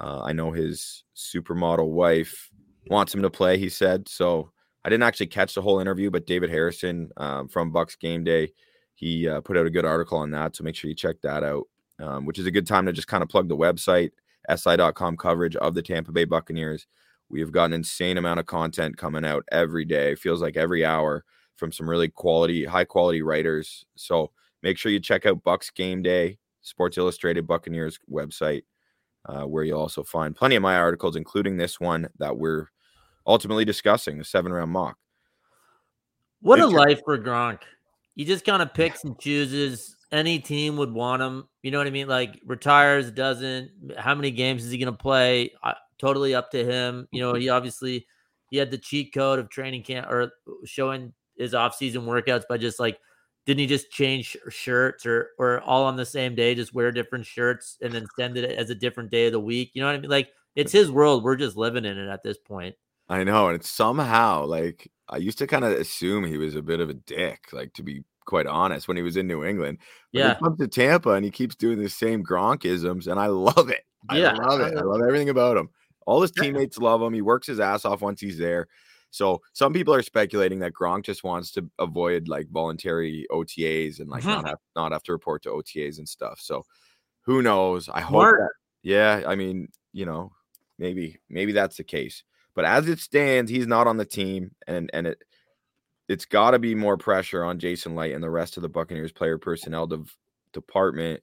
Uh, 0.00 0.22
I 0.22 0.32
know 0.32 0.50
his 0.50 1.04
supermodel 1.16 1.88
wife 1.88 2.50
wants 2.88 3.14
him 3.14 3.22
to 3.22 3.30
play, 3.30 3.56
he 3.56 3.68
said. 3.68 4.08
So 4.08 4.50
I 4.84 4.90
didn't 4.90 5.04
actually 5.04 5.28
catch 5.28 5.54
the 5.54 5.62
whole 5.62 5.80
interview, 5.80 6.10
but 6.10 6.26
David 6.26 6.50
Harrison 6.50 7.10
um, 7.16 7.48
from 7.48 7.70
Bucks 7.70 7.96
Game 7.96 8.22
Day, 8.22 8.52
he 8.94 9.28
uh, 9.28 9.40
put 9.40 9.56
out 9.56 9.66
a 9.66 9.70
good 9.70 9.86
article 9.86 10.18
on 10.18 10.30
that. 10.32 10.54
So 10.54 10.64
make 10.64 10.76
sure 10.76 10.88
you 10.88 10.94
check 10.94 11.16
that 11.22 11.42
out, 11.42 11.64
um, 12.00 12.26
which 12.26 12.38
is 12.38 12.46
a 12.46 12.50
good 12.50 12.66
time 12.66 12.86
to 12.86 12.92
just 12.92 13.08
kind 13.08 13.22
of 13.22 13.28
plug 13.28 13.48
the 13.48 13.56
website, 13.56 14.10
si.com 14.54 15.16
coverage 15.16 15.56
of 15.56 15.74
the 15.74 15.82
Tampa 15.82 16.12
Bay 16.12 16.24
Buccaneers. 16.24 16.86
We 17.30 17.40
have 17.40 17.50
got 17.50 17.66
an 17.66 17.72
insane 17.72 18.18
amount 18.18 18.40
of 18.40 18.46
content 18.46 18.98
coming 18.98 19.24
out 19.24 19.44
every 19.50 19.84
day. 19.86 20.14
Feels 20.14 20.42
like 20.42 20.56
every 20.56 20.84
hour 20.84 21.24
from 21.56 21.72
some 21.72 21.88
really 21.88 22.08
quality, 22.08 22.64
high 22.64 22.84
quality 22.84 23.22
writers. 23.22 23.86
So 23.96 24.32
make 24.62 24.76
sure 24.76 24.92
you 24.92 25.00
check 25.00 25.24
out 25.24 25.42
Bucks 25.42 25.70
Game 25.70 26.02
Day, 26.02 26.38
Sports 26.60 26.98
Illustrated 26.98 27.46
Buccaneers 27.46 27.98
website, 28.10 28.64
uh, 29.26 29.44
where 29.44 29.64
you'll 29.64 29.80
also 29.80 30.02
find 30.02 30.36
plenty 30.36 30.56
of 30.56 30.62
my 30.62 30.76
articles, 30.76 31.16
including 31.16 31.56
this 31.56 31.80
one 31.80 32.08
that 32.18 32.36
we're 32.36 32.68
ultimately 33.26 33.64
discussing, 33.64 34.18
the 34.18 34.24
seven 34.24 34.52
round 34.52 34.70
mock. 34.70 34.96
What 36.40 36.60
a 36.60 36.66
life 36.66 37.00
for 37.04 37.18
Gronk. 37.18 37.60
He 38.14 38.24
just 38.24 38.44
kind 38.44 38.62
of 38.62 38.74
picks 38.74 39.04
and 39.04 39.18
chooses. 39.18 39.96
Any 40.12 40.38
team 40.38 40.76
would 40.76 40.92
want 40.92 41.22
him. 41.22 41.48
You 41.62 41.70
know 41.70 41.78
what 41.78 41.86
I 41.86 41.90
mean? 41.90 42.06
Like 42.06 42.40
retires, 42.44 43.10
doesn't. 43.10 43.70
How 43.96 44.14
many 44.14 44.30
games 44.30 44.64
is 44.64 44.70
he 44.70 44.78
going 44.78 44.92
to 44.92 44.98
play? 44.98 45.52
Uh, 45.62 45.72
totally 45.98 46.34
up 46.34 46.50
to 46.50 46.64
him. 46.64 47.08
You 47.10 47.22
know, 47.22 47.34
he 47.34 47.48
obviously 47.48 48.06
he 48.50 48.58
had 48.58 48.70
the 48.70 48.78
cheat 48.78 49.12
code 49.12 49.38
of 49.38 49.48
training 49.48 49.82
camp 49.82 50.06
or 50.08 50.32
showing 50.64 51.12
his 51.36 51.54
off-season 51.54 52.02
workouts 52.02 52.44
by 52.48 52.56
just 52.56 52.78
like 52.78 52.98
didn't 53.46 53.60
he 53.60 53.66
just 53.66 53.90
change 53.90 54.36
shirts 54.48 55.04
or 55.04 55.30
or 55.38 55.60
all 55.62 55.84
on 55.84 55.96
the 55.96 56.06
same 56.06 56.34
day 56.34 56.54
just 56.54 56.74
wear 56.74 56.92
different 56.92 57.26
shirts 57.26 57.76
and 57.82 57.92
then 57.92 58.06
send 58.16 58.36
it 58.36 58.48
as 58.56 58.70
a 58.70 58.74
different 58.74 59.10
day 59.10 59.26
of 59.26 59.32
the 59.32 59.40
week 59.40 59.70
you 59.74 59.82
know 59.82 59.88
what 59.88 59.96
i 59.96 59.98
mean 59.98 60.10
like 60.10 60.28
it's 60.54 60.70
his 60.70 60.90
world 60.90 61.24
we're 61.24 61.34
just 61.34 61.56
living 61.56 61.84
in 61.84 61.98
it 61.98 62.08
at 62.08 62.22
this 62.22 62.38
point 62.38 62.76
I 63.14 63.24
know. 63.24 63.48
And 63.48 63.56
it's 63.56 63.70
somehow 63.70 64.44
like 64.46 64.90
I 65.08 65.18
used 65.18 65.38
to 65.38 65.46
kind 65.46 65.64
of 65.64 65.72
assume 65.72 66.24
he 66.24 66.38
was 66.38 66.54
a 66.56 66.62
bit 66.62 66.80
of 66.80 66.88
a 66.90 66.94
dick, 66.94 67.52
like 67.52 67.72
to 67.74 67.82
be 67.82 68.04
quite 68.26 68.46
honest, 68.46 68.88
when 68.88 68.96
he 68.96 69.02
was 69.02 69.16
in 69.16 69.26
New 69.26 69.44
England. 69.44 69.78
But 70.12 70.20
yeah 70.20 70.28
he 70.38 70.44
comes 70.44 70.58
to 70.58 70.68
Tampa 70.68 71.10
and 71.10 71.24
he 71.24 71.30
keeps 71.30 71.54
doing 71.54 71.78
the 71.80 71.88
same 71.88 72.24
Gronkisms, 72.24 73.06
and 73.06 73.20
I 73.20 73.26
love 73.26 73.68
it. 73.70 73.84
I 74.08 74.18
Yeah. 74.18 74.32
love 74.32 74.60
it. 74.60 74.76
I 74.76 74.82
love 74.82 75.02
everything 75.06 75.28
about 75.28 75.56
him. 75.56 75.68
All 76.06 76.20
his 76.22 76.30
teammates 76.32 76.78
love 76.78 77.00
him. 77.02 77.14
He 77.14 77.22
works 77.22 77.46
his 77.46 77.60
ass 77.60 77.84
off 77.84 78.02
once 78.02 78.20
he's 78.20 78.38
there. 78.38 78.66
So 79.10 79.40
some 79.52 79.72
people 79.72 79.94
are 79.94 80.02
speculating 80.02 80.58
that 80.58 80.72
Gronk 80.72 81.04
just 81.04 81.22
wants 81.24 81.52
to 81.52 81.70
avoid 81.78 82.26
like 82.28 82.48
voluntary 82.50 83.26
OTAs 83.30 84.00
and 84.00 84.10
like 84.10 84.24
Mhm. 84.24 84.28
not 84.42 84.46
have 84.48 84.58
not 84.76 84.92
have 84.92 85.02
to 85.04 85.12
report 85.12 85.42
to 85.44 85.50
OTAs 85.50 85.98
and 85.98 86.08
stuff. 86.08 86.40
So 86.40 86.64
who 87.22 87.42
knows? 87.42 87.88
I 87.88 88.00
hope 88.00 88.22
that 88.30 88.50
yeah, 88.82 89.22
I 89.26 89.34
mean, 89.36 89.68
you 89.92 90.04
know, 90.06 90.32
maybe 90.78 91.18
maybe 91.30 91.52
that's 91.52 91.76
the 91.76 91.84
case. 91.84 92.24
But 92.54 92.64
as 92.64 92.88
it 92.88 93.00
stands, 93.00 93.50
he's 93.50 93.66
not 93.66 93.86
on 93.86 93.96
the 93.96 94.04
team, 94.04 94.52
and 94.66 94.90
and 94.92 95.06
it 95.08 95.22
it's 96.08 96.24
got 96.26 96.50
to 96.52 96.58
be 96.58 96.74
more 96.74 96.96
pressure 96.96 97.44
on 97.44 97.58
Jason 97.58 97.96
Licht 97.96 98.14
and 98.14 98.22
the 98.22 98.30
rest 98.30 98.56
of 98.56 98.62
the 98.62 98.68
Buccaneers 98.68 99.12
player 99.12 99.38
personnel 99.38 99.86
dev- 99.86 100.14
department 100.52 101.22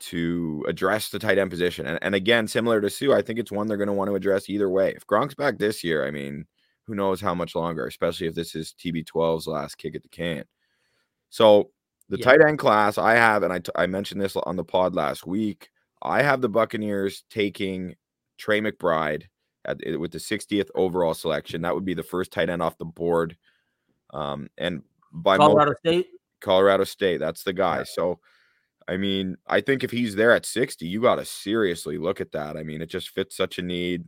to 0.00 0.64
address 0.68 1.08
the 1.08 1.18
tight 1.18 1.38
end 1.38 1.50
position. 1.50 1.86
And, 1.86 1.98
and 2.02 2.14
again, 2.14 2.46
similar 2.46 2.80
to 2.82 2.90
Suh, 2.90 3.12
I 3.14 3.22
think 3.22 3.38
it's 3.38 3.50
one 3.52 3.66
they're 3.66 3.78
going 3.78 3.86
to 3.86 3.94
want 3.94 4.10
to 4.10 4.14
address 4.14 4.50
either 4.50 4.68
way. 4.68 4.92
If 4.94 5.06
Gronk's 5.06 5.34
back 5.34 5.56
this 5.58 5.82
year, 5.82 6.06
I 6.06 6.10
mean, 6.10 6.44
who 6.86 6.94
knows 6.94 7.20
how 7.20 7.34
much 7.34 7.54
longer, 7.54 7.86
especially 7.86 8.26
if 8.26 8.34
this 8.34 8.54
is 8.54 8.74
TB12's 8.78 9.46
last 9.46 9.78
kick 9.78 9.94
at 9.94 10.02
the 10.02 10.08
can. 10.08 10.44
So 11.30 11.70
the 12.10 12.18
Yeah. 12.18 12.24
tight 12.26 12.44
end 12.46 12.58
class 12.58 12.98
I 12.98 13.14
have, 13.14 13.42
and 13.42 13.52
I, 13.52 13.60
t- 13.60 13.72
I 13.74 13.86
mentioned 13.86 14.20
this 14.20 14.36
on 14.36 14.56
the 14.56 14.64
pod 14.64 14.94
last 14.94 15.26
week, 15.26 15.70
I 16.02 16.22
have 16.22 16.42
the 16.42 16.50
Buccaneers 16.50 17.24
taking 17.30 17.94
Trey 18.36 18.60
McBride 18.60 19.24
at, 19.64 19.80
eh, 19.84 19.96
with 19.96 20.12
the 20.12 20.18
60th 20.18 20.70
overall 20.74 21.14
selection. 21.14 21.62
That 21.62 21.74
would 21.74 21.84
be 21.84 21.94
the 21.94 22.02
first 22.02 22.32
tight 22.32 22.50
end 22.50 22.62
off 22.62 22.78
the 22.78 22.84
board. 22.84 23.36
Um, 24.10 24.48
and 24.58 24.82
by 25.12 25.36
most 25.36 25.48
colorado 25.48 25.74
state 25.78 26.06
Colorado 26.44 26.84
State. 26.84 27.18
That's 27.18 27.42
the 27.42 27.52
guy. 27.52 27.82
So, 27.84 28.20
I 28.86 28.96
mean, 28.96 29.36
I 29.46 29.60
think 29.60 29.82
if 29.82 29.90
he's 29.90 30.14
there 30.14 30.32
at 30.32 30.46
60, 30.46 30.86
you 30.86 31.00
got 31.00 31.16
to 31.16 31.24
seriously 31.24 31.98
look 31.98 32.20
at 32.20 32.32
that. 32.32 32.56
I 32.56 32.62
mean, 32.62 32.82
it 32.82 32.90
just 32.90 33.08
fits 33.08 33.36
such 33.36 33.58
a 33.58 33.62
need. 33.62 34.04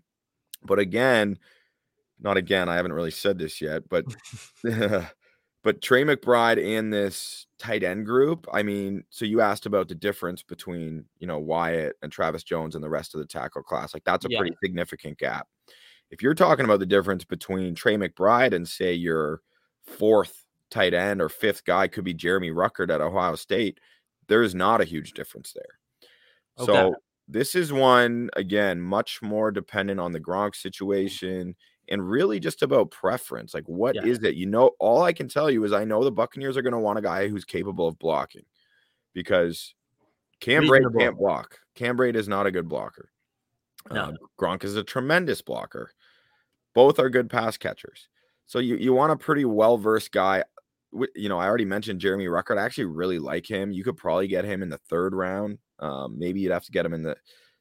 But 0.62 0.78
again, 0.78 1.38
not 2.20 2.36
again, 2.36 2.68
I 2.68 2.76
haven't 2.76 2.92
really 2.92 3.10
said 3.10 3.38
this 3.38 3.60
yet, 3.60 3.88
but 3.88 4.04
but 5.66 5.82
Trey 5.82 6.04
McBride 6.04 6.64
and 6.64 6.92
this 6.92 7.48
tight 7.58 7.82
end 7.82 8.06
group, 8.06 8.46
I 8.52 8.62
mean, 8.62 9.02
so 9.10 9.24
you 9.24 9.40
asked 9.40 9.66
about 9.66 9.88
the 9.88 9.96
difference 9.96 10.40
between, 10.40 11.06
you 11.18 11.26
know, 11.26 11.40
Wyatt 11.40 11.96
and 12.02 12.12
Travis 12.12 12.44
Jones 12.44 12.76
and 12.76 12.84
the 12.84 12.88
rest 12.88 13.16
of 13.16 13.18
the 13.18 13.26
tackle 13.26 13.64
class. 13.64 13.92
Like 13.92 14.04
that's 14.04 14.24
a 14.24 14.28
Yeah. 14.30 14.38
pretty 14.38 14.56
significant 14.62 15.18
gap. 15.18 15.48
If 16.12 16.22
you're 16.22 16.36
talking 16.36 16.64
about 16.64 16.78
the 16.78 16.86
difference 16.86 17.24
between 17.24 17.74
Trey 17.74 17.96
McBride 17.96 18.54
and 18.54 18.68
say 18.68 18.92
your 18.92 19.42
fourth 19.82 20.44
tight 20.70 20.94
end 20.94 21.20
or 21.20 21.28
fifth 21.28 21.64
guy 21.64 21.88
could 21.88 22.04
be 22.04 22.14
Jeremy 22.14 22.50
Ruckert 22.50 22.94
at 22.94 23.00
Ohio 23.00 23.34
State, 23.34 23.80
there 24.28 24.44
is 24.44 24.54
not 24.54 24.80
a 24.80 24.84
huge 24.84 25.14
difference 25.14 25.52
there. 25.52 25.80
Okay. 26.60 26.72
So 26.72 26.94
this 27.26 27.56
is 27.56 27.72
one 27.72 28.30
again 28.36 28.80
much 28.80 29.20
more 29.20 29.50
dependent 29.50 29.98
on 29.98 30.12
the 30.12 30.20
Gronk 30.20 30.54
situation 30.54 31.56
and 31.88 32.08
really 32.08 32.40
just 32.40 32.62
about 32.62 32.90
preference. 32.90 33.54
Like, 33.54 33.68
what 33.68 33.96
is 33.96 34.20
Yeah. 34.22 34.30
it? 34.30 34.36
You 34.36 34.46
know, 34.46 34.72
all 34.78 35.02
I 35.02 35.12
can 35.12 35.28
tell 35.28 35.50
you 35.50 35.64
is 35.64 35.72
I 35.72 35.84
know 35.84 36.02
the 36.02 36.10
Buccaneers 36.10 36.56
are 36.56 36.62
going 36.62 36.72
to 36.72 36.78
want 36.78 36.98
a 36.98 37.02
guy 37.02 37.28
who's 37.28 37.44
capable 37.44 37.86
of 37.88 37.98
blocking 37.98 38.44
because 39.14 39.74
Cam 40.40 40.64
Brate 40.64 40.98
can't 40.98 41.16
block. 41.16 41.58
Cam 41.74 41.96
Brate 41.96 42.16
is 42.16 42.28
not 42.28 42.46
a 42.46 42.50
good 42.50 42.68
blocker. 42.68 43.10
No. 43.90 44.04
Um, 44.04 44.16
Gronk 44.38 44.64
is 44.64 44.76
a 44.76 44.82
tremendous 44.82 45.42
blocker. 45.42 45.92
Both 46.74 46.98
are 46.98 47.08
good 47.08 47.30
pass 47.30 47.56
catchers. 47.56 48.08
So 48.46 48.58
you, 48.58 48.76
you 48.76 48.92
want 48.92 49.12
a 49.12 49.16
pretty 49.16 49.44
well 49.44 49.78
versed 49.78 50.12
guy. 50.12 50.44
You 51.14 51.28
know, 51.28 51.38
I 51.38 51.46
already 51.46 51.64
mentioned 51.64 52.00
Jeremy 52.00 52.26
Ruckert. 52.26 52.58
I 52.58 52.64
actually 52.64 52.84
really 52.84 53.18
like 53.18 53.46
him. 53.46 53.72
You 53.72 53.84
could 53.84 53.96
probably 53.96 54.28
get 54.28 54.44
him 54.44 54.62
in 54.62 54.68
the 54.68 54.78
third 54.88 55.14
round. 55.14 55.58
Um, 55.78 56.18
maybe 56.18 56.40
you'd 56.40 56.52
have 56.52 56.64
to 56.64 56.72
get 56.72 56.86
him 56.86 56.94
in 56.94 57.02
the, 57.02 57.16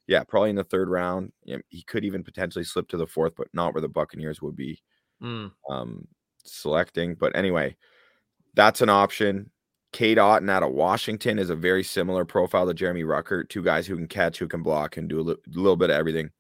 yeah, 0.08 0.24
probably 0.24 0.50
in 0.50 0.56
the 0.56 0.64
third 0.64 0.90
round. 0.90 1.32
He 1.70 1.84
could 1.84 2.06
even 2.06 2.24
potentially 2.24 2.66
slip 2.66 2.88
to 2.90 2.98
the 2.98 3.08
fourth, 3.08 3.34
but 3.36 3.48
not 3.54 3.74
where 3.74 3.82
the 3.82 3.88
Buccaneers 3.90 4.42
would 4.42 4.56
be 4.56 4.82
Mm, 5.24 5.52
um, 5.70 6.08
selecting. 6.44 7.16
But 7.16 7.36
anyway, 7.36 7.76
that's 8.54 8.82
an 8.82 8.90
option. 8.90 9.50
Cade 9.94 10.18
Otton 10.18 10.50
out 10.50 10.62
of 10.62 10.74
Washington 10.74 11.40
is 11.40 11.50
a 11.50 11.56
very 11.56 11.84
similar 11.84 12.26
profile 12.26 12.68
to 12.68 12.74
Jeremy 12.74 13.04
Ruckert. 13.04 13.48
Two 13.48 13.64
guys 13.64 13.88
who 13.88 13.96
can 13.96 14.08
catch, 14.08 14.38
who 14.40 14.48
can 14.48 14.62
block, 14.62 14.98
and 14.98 15.08
do 15.08 15.22
a 15.22 15.24
li- 15.24 15.36
little 15.48 15.78
bit 15.78 15.90
of 15.90 15.96
everything. 15.96 16.32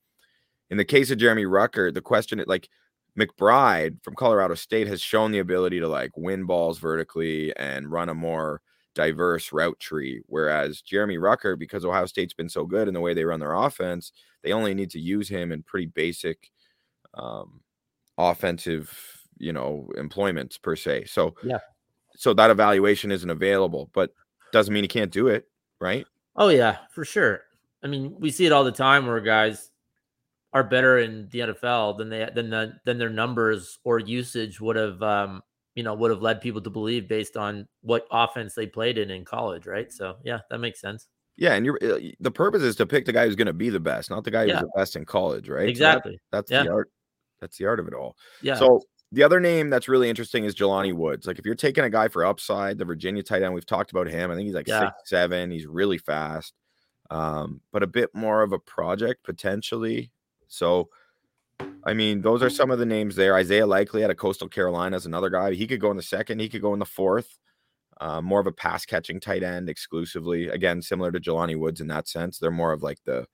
In 0.69 0.77
the 0.77 0.83
case 0.85 1.09
of 1.09 1.17
Jeremy 1.19 1.45
Ruckert, 1.45 1.93
the 1.93 2.01
question 2.01 2.39
is 2.39 2.47
like 2.47 2.67
McBride 3.17 4.03
from 4.03 4.15
Colorado 4.15 4.55
State 4.55 4.87
has 4.87 5.01
shown 5.01 5.31
the 5.31 5.39
ability 5.39 5.79
to 5.79 5.87
like 5.87 6.11
win 6.17 6.45
balls 6.45 6.79
vertically 6.79 7.55
and 7.55 7.89
run 7.89 8.09
a 8.09 8.13
more 8.13 8.61
diverse 8.95 9.51
route 9.51 9.79
tree. 9.79 10.23
Whereas 10.25 10.81
Jeremy 10.81 11.17
Ruckert, 11.17 11.59
because 11.59 11.85
Ohio 11.85 12.07
State's 12.07 12.33
been 12.33 12.49
so 12.49 12.65
good 12.65 12.87
in 12.87 12.93
the 12.93 13.01
way 13.01 13.13
they 13.13 13.25
run 13.25 13.39
their 13.39 13.53
offense, 13.53 14.11
they 14.41 14.51
only 14.53 14.73
need 14.73 14.89
to 14.91 14.99
use 14.99 15.29
him 15.29 15.51
in 15.51 15.61
pretty 15.61 15.87
basic 15.87 16.49
um, 17.13 17.61
offensive, 18.17 18.97
you 19.37 19.53
know, 19.53 19.87
employments 19.97 20.57
per 20.57 20.75
se. 20.75 21.05
So 21.05 21.35
Yeah. 21.43 21.59
so 22.15 22.33
that 22.33 22.49
evaluation 22.49 23.11
isn't 23.11 23.29
available, 23.29 23.89
but 23.93 24.11
doesn't 24.51 24.73
mean 24.73 24.83
he 24.83 24.87
can't 24.87 25.11
do 25.11 25.27
it, 25.27 25.47
right? 25.79 26.05
Oh 26.35 26.49
yeah, 26.49 26.77
for 26.91 27.05
sure. 27.05 27.41
I 27.83 27.87
mean, 27.87 28.15
we 28.19 28.31
see 28.31 28.45
it 28.45 28.51
all 28.51 28.63
the 28.63 28.71
time 28.71 29.05
where 29.05 29.19
guys 29.19 29.69
are 30.53 30.63
better 30.63 30.99
in 30.99 31.27
the 31.31 31.39
NFL 31.39 31.97
than 31.97 32.09
they 32.09 32.29
than 32.33 32.49
the, 32.49 32.73
than 32.85 32.97
their 32.97 33.09
numbers 33.09 33.77
or 33.83 33.99
usage 33.99 34.61
would 34.61 34.77
have 34.77 35.01
um, 35.03 35.41
you 35.75 35.83
know 35.83 35.93
would 35.93 36.09
have 36.11 36.21
led 36.21 36.41
people 36.41 36.61
to 36.61 36.69
believe 36.69 37.07
based 37.07 37.37
on 37.37 37.67
what 37.81 38.07
offense 38.11 38.55
they 38.55 38.65
played 38.67 38.97
in 38.97 39.11
in 39.11 39.23
college, 39.25 39.65
right? 39.67 39.91
So 39.91 40.17
yeah, 40.23 40.39
that 40.49 40.59
makes 40.59 40.79
sense. 40.81 41.07
Yeah, 41.37 41.53
and 41.55 41.65
you're 41.65 41.77
uh, 41.83 41.99
the 42.21 42.31
purpose 42.31 42.61
is 42.63 42.75
to 42.77 42.85
pick 42.85 43.05
the 43.05 43.11
guy 43.11 43.25
who's 43.25 43.35
going 43.35 43.47
to 43.47 43.53
be 43.53 43.69
the 43.69 43.79
best, 43.79 44.09
not 44.09 44.23
the 44.23 44.31
guy 44.31 44.45
Yeah. 44.45 44.53
who's 44.53 44.61
the 44.61 44.71
best 44.75 44.95
in 44.95 45.05
college, 45.05 45.49
right? 45.49 45.75
So 45.75 45.83
that- 45.83 45.97
Exactly. 45.97 46.19
that's 46.31 46.49
Yeah. 46.51 46.63
the 46.63 46.71
art. 46.71 46.89
That's 47.41 47.57
the 47.57 47.65
art 47.65 47.79
of 47.81 47.87
it 47.89 47.93
all. 47.93 48.15
yeah. 48.41 48.55
So 48.55 48.81
the 49.11 49.21
other 49.23 49.39
name 49.41 49.69
that's 49.69 49.87
really 49.89 50.09
interesting 50.09 50.45
is 50.45 50.55
Jelani 50.55 50.93
Woods. 50.93 51.27
Like 51.27 51.37
if 51.37 51.45
you're 51.45 51.53
taking 51.55 51.83
a 51.83 51.89
guy 51.89 52.07
for 52.07 52.25
upside, 52.25 52.77
the 52.77 52.85
Virginia 52.85 53.21
tight 53.21 53.43
end, 53.43 53.53
we've 53.53 53.65
talked 53.65 53.91
about 53.91 54.07
him. 54.07 54.31
I 54.31 54.35
think 54.35 54.45
he's 54.45 54.55
like 54.55 54.67
Yeah. 54.67 54.79
six 54.79 55.09
seven. 55.09 55.51
He's 55.51 55.67
really 55.67 55.97
fast, 55.97 56.53
um, 57.11 57.59
but 57.71 57.83
a 57.83 57.87
bit 57.87 58.15
more 58.15 58.41
of 58.41 58.53
a 58.53 58.59
project 58.59 59.23
potentially. 59.23 60.11
So, 60.47 60.89
I 61.59 61.93
mean, 61.93 62.21
those 62.21 62.41
are 62.41 62.49
some 62.49 62.71
of 62.71 62.79
the 62.79 62.85
names 62.85 63.15
there. 63.15 63.35
Isaiah 63.35 63.67
Likely 63.67 64.03
out 64.03 64.09
of 64.09 64.17
Coastal 64.17 64.49
Carolina 64.49 64.97
is 64.97 65.05
another 65.05 65.29
guy. 65.29 65.53
He 65.53 65.67
could 65.67 65.79
go 65.79 65.91
in 65.91 65.97
the 65.97 66.03
second. 66.03 66.39
He 66.39 66.49
could 66.49 66.61
go 66.61 66.73
in 66.73 66.79
the 66.79 66.85
fourth. 66.85 67.37
Uh, 68.01 68.21
more 68.21 68.39
of 68.41 68.47
a 68.47 68.51
pass 68.51 68.85
catching 68.85 69.19
tight 69.19 69.43
end 69.43 69.69
exclusively. 69.69 70.49
Again, 70.49 70.81
similar 70.81 71.11
to 71.11 71.19
Jelani 71.19 71.57
Woods 71.57 71.79
in 71.79 71.87
that 71.87 72.07
sense. 72.07 72.39
They're 72.39 72.51
more 72.51 72.73
of 72.73 72.83
like 72.83 73.01
the 73.05 73.25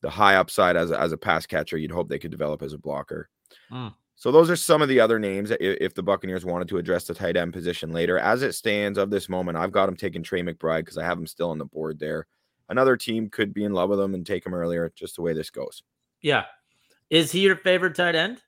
the 0.00 0.10
high 0.10 0.36
upside 0.36 0.76
as 0.76 0.90
a, 0.90 1.00
as 1.00 1.12
a 1.12 1.16
pass 1.16 1.46
catcher. 1.46 1.76
You'd 1.76 1.90
hope 1.90 2.08
they 2.08 2.18
could 2.18 2.30
develop 2.30 2.62
as 2.62 2.74
a 2.74 2.78
blocker. 2.78 3.28
Mm. 3.70 3.94
So 4.16 4.30
those 4.30 4.48
are 4.50 4.56
some 4.56 4.80
of 4.80 4.88
the 4.88 5.00
other 5.00 5.18
names 5.18 5.50
if 5.60 5.94
the 5.94 6.02
Buccaneers 6.02 6.44
wanted 6.44 6.68
to 6.68 6.78
address 6.78 7.04
the 7.04 7.14
tight 7.14 7.36
end 7.36 7.52
position 7.52 7.90
later. 7.90 8.18
As 8.18 8.42
it 8.42 8.54
stands 8.54 8.98
of 8.98 9.10
this 9.10 9.28
moment, 9.28 9.58
I've 9.58 9.72
got 9.72 9.88
him 9.88 9.96
taking 9.96 10.22
Trey 10.22 10.42
McBride 10.42 10.80
because 10.80 10.98
I 10.98 11.04
have 11.04 11.18
him 11.18 11.26
still 11.26 11.50
on 11.50 11.58
the 11.58 11.64
board 11.64 11.98
there. 11.98 12.26
Another 12.68 12.96
team 12.96 13.28
could 13.28 13.52
be 13.52 13.64
in 13.64 13.72
love 13.72 13.90
with 13.90 14.00
him 14.00 14.14
and 14.14 14.24
take 14.24 14.46
him 14.46 14.54
earlier, 14.54 14.90
just 14.94 15.16
the 15.16 15.22
way 15.22 15.32
this 15.32 15.50
goes. 15.50 15.82
yeah. 16.22 16.44
Is 17.14 17.30
he 17.30 17.40
your 17.40 17.54
favorite 17.54 17.94
tight 17.94 18.16
end? 18.16 18.42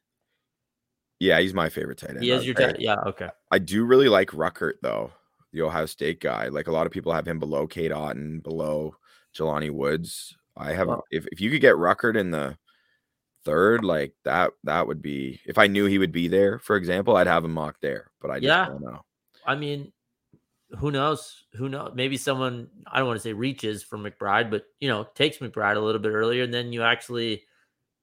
Yeah, 1.21 1.39
he's 1.39 1.55
my 1.55 1.69
favorite 1.69 1.99
tight 1.99 2.11
end. 2.11 2.23
He 2.23 2.33
is 2.33 2.45
your 2.45 2.57
tight. 2.57 2.81
Yeah. 2.81 2.97
Okay. 3.07 3.29
I 3.53 3.61
do 3.61 3.85
really 3.85 4.09
like 4.09 4.31
Ruckert 4.33 4.75
though, 4.83 5.13
the 5.53 5.63
Ohio 5.63 5.87
State 5.87 6.21
guy. 6.21 6.49
Like 6.49 6.67
a 6.67 6.73
lot 6.73 6.85
of 6.85 6.93
people 6.93 7.13
have 7.13 7.29
him 7.29 7.39
below 7.39 7.69
Cade 7.69 7.93
Otton, 7.93 8.43
below 8.43 8.97
Jelani 9.37 9.71
Woods. 9.71 10.37
I 10.57 10.73
have 10.73 10.89
Wow. 10.89 11.05
if 11.13 11.27
if 11.31 11.41
you 11.41 11.49
could 11.49 11.61
get 11.61 11.77
Ruckert 11.77 12.19
in 12.19 12.33
the 12.33 12.59
third, 13.45 13.85
like 13.85 14.15
that 14.25 14.51
that 14.65 14.89
would 14.89 15.01
be 15.01 15.41
if 15.47 15.59
I 15.59 15.69
knew 15.69 15.85
he 15.87 15.99
would 15.99 16.11
be 16.13 16.27
there, 16.27 16.59
for 16.59 16.75
example, 16.75 17.17
I'd 17.17 17.29
have 17.29 17.45
him 17.45 17.53
mocked 17.55 17.83
there. 17.83 18.11
But 18.21 18.33
I 18.33 18.41
just 18.41 18.49
Yeah. 18.49 18.67
don't 18.67 18.83
know. 18.83 19.01
I 19.47 19.55
mean, 19.55 19.93
who 20.77 20.91
knows? 20.91 21.45
Who 21.53 21.69
knows? 21.69 21.93
Maybe 21.95 22.17
someone 22.17 22.69
I 22.91 22.99
don't 22.99 23.07
want 23.07 23.19
to 23.19 23.23
say 23.23 23.33
reaches 23.33 23.85
for 23.85 23.97
McBride, 23.97 24.51
but 24.51 24.65
you 24.81 24.89
know, 24.89 25.05
takes 25.15 25.39
McBride 25.39 25.77
a 25.77 25.81
little 25.81 26.01
bit 26.01 26.11
earlier, 26.11 26.43
and 26.43 26.53
then 26.53 26.73
you 26.73 26.83
actually 26.83 27.45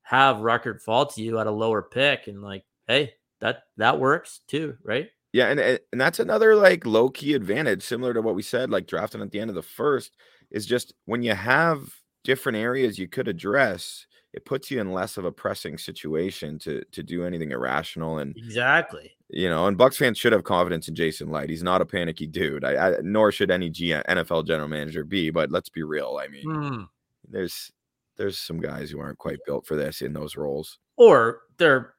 have 0.04 0.38
Ruckert 0.38 0.82
fall 0.82 1.06
to 1.08 1.22
you 1.22 1.40
at 1.40 1.48
a 1.48 1.52
lower 1.52 1.82
pick, 1.82 2.28
and 2.28 2.42
like, 2.42 2.64
hey, 2.88 3.14
that 3.42 3.64
that 3.78 4.00
works 4.00 4.42
too, 4.48 4.78
right? 4.84 5.10
Yeah, 5.32 5.48
and 5.50 5.60
and 5.60 5.80
and 5.92 6.00
that's 6.02 6.20
another 6.20 6.56
like 6.56 6.86
low 6.86 7.10
key 7.10 7.34
advantage, 7.34 7.84
similar 7.84 8.14
to 8.14 8.22
what 8.22 8.36
we 8.36 8.44
said, 8.44 8.70
like 8.70 8.88
drafting 8.88 9.22
at 9.22 9.32
the 9.32 9.40
end 9.40 9.50
of 9.50 9.56
the 9.56 9.62
first, 9.64 10.16
is 10.52 10.66
just 10.66 10.94
when 11.06 11.24
you 11.24 11.34
have 11.34 11.82
different 12.24 12.58
areas 12.58 12.98
you 13.00 13.08
could 13.08 13.28
address, 13.28 14.06
it 14.34 14.46
puts 14.46 14.72
you 14.72 14.80
in 14.80 14.94
less 14.94 15.18
of 15.18 15.26
a 15.26 15.32
pressing 15.32 15.78
situation 15.78 16.60
to 16.60 16.84
to 16.92 17.02
do 17.04 17.26
anything 17.26 17.52
irrational. 17.52 18.20
And 18.20 18.36
Exactly. 18.38 19.12
you 19.30 19.50
know, 19.50 19.66
and 19.68 19.78
Bucks 19.78 19.98
fans 19.98 20.18
should 20.20 20.34
have 20.34 20.44
confidence 20.44 20.88
in 20.88 20.94
Jason 20.96 21.32
Licht. 21.32 21.50
He's 21.50 21.64
not 21.64 21.82
a 21.82 21.86
panicky 21.86 22.28
dude. 22.28 22.64
I, 22.64 22.90
I 22.92 22.96
nor 23.02 23.32
should 23.32 23.50
any 23.52 23.70
G- 23.72 23.90
NFL 24.08 24.46
general 24.46 24.68
manager 24.70 25.04
be. 25.04 25.32
But 25.32 25.50
let's 25.52 25.70
be 25.70 25.82
real. 25.84 26.20
I 26.22 26.28
mean, 26.28 26.44
Hmm. 26.46 26.82
there's 27.28 27.72
there's 28.18 28.40
some 28.40 28.60
guys 28.60 28.90
who 28.90 29.00
aren't 29.00 29.18
quite 29.18 29.40
built 29.46 29.66
for 29.66 29.76
this 29.76 30.02
in 30.02 30.14
those 30.14 30.36
roles. 30.36 30.80
Or 30.98 31.42
they're 31.58 31.96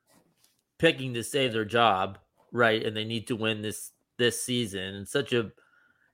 picking 0.78 1.14
to 1.14 1.24
save 1.24 1.52
their 1.52 1.64
job, 1.64 2.18
right? 2.52 2.84
And 2.84 2.96
they 2.96 3.04
need 3.04 3.26
to 3.28 3.36
win 3.36 3.62
this 3.62 3.92
this 4.18 4.42
season. 4.42 4.94
And 4.94 5.08
such 5.08 5.32
a 5.32 5.50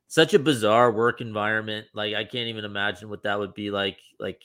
such 0.09 0.35
a 0.35 0.39
bizarre 0.39 0.91
work 0.91 1.21
environment. 1.21 1.87
Like 1.95 2.15
I 2.15 2.25
can't 2.25 2.49
even 2.49 2.65
imagine 2.65 3.09
what 3.09 3.23
that 3.25 3.39
would 3.39 3.55
be 3.55 3.71
like. 3.71 3.99
Like 4.19 4.43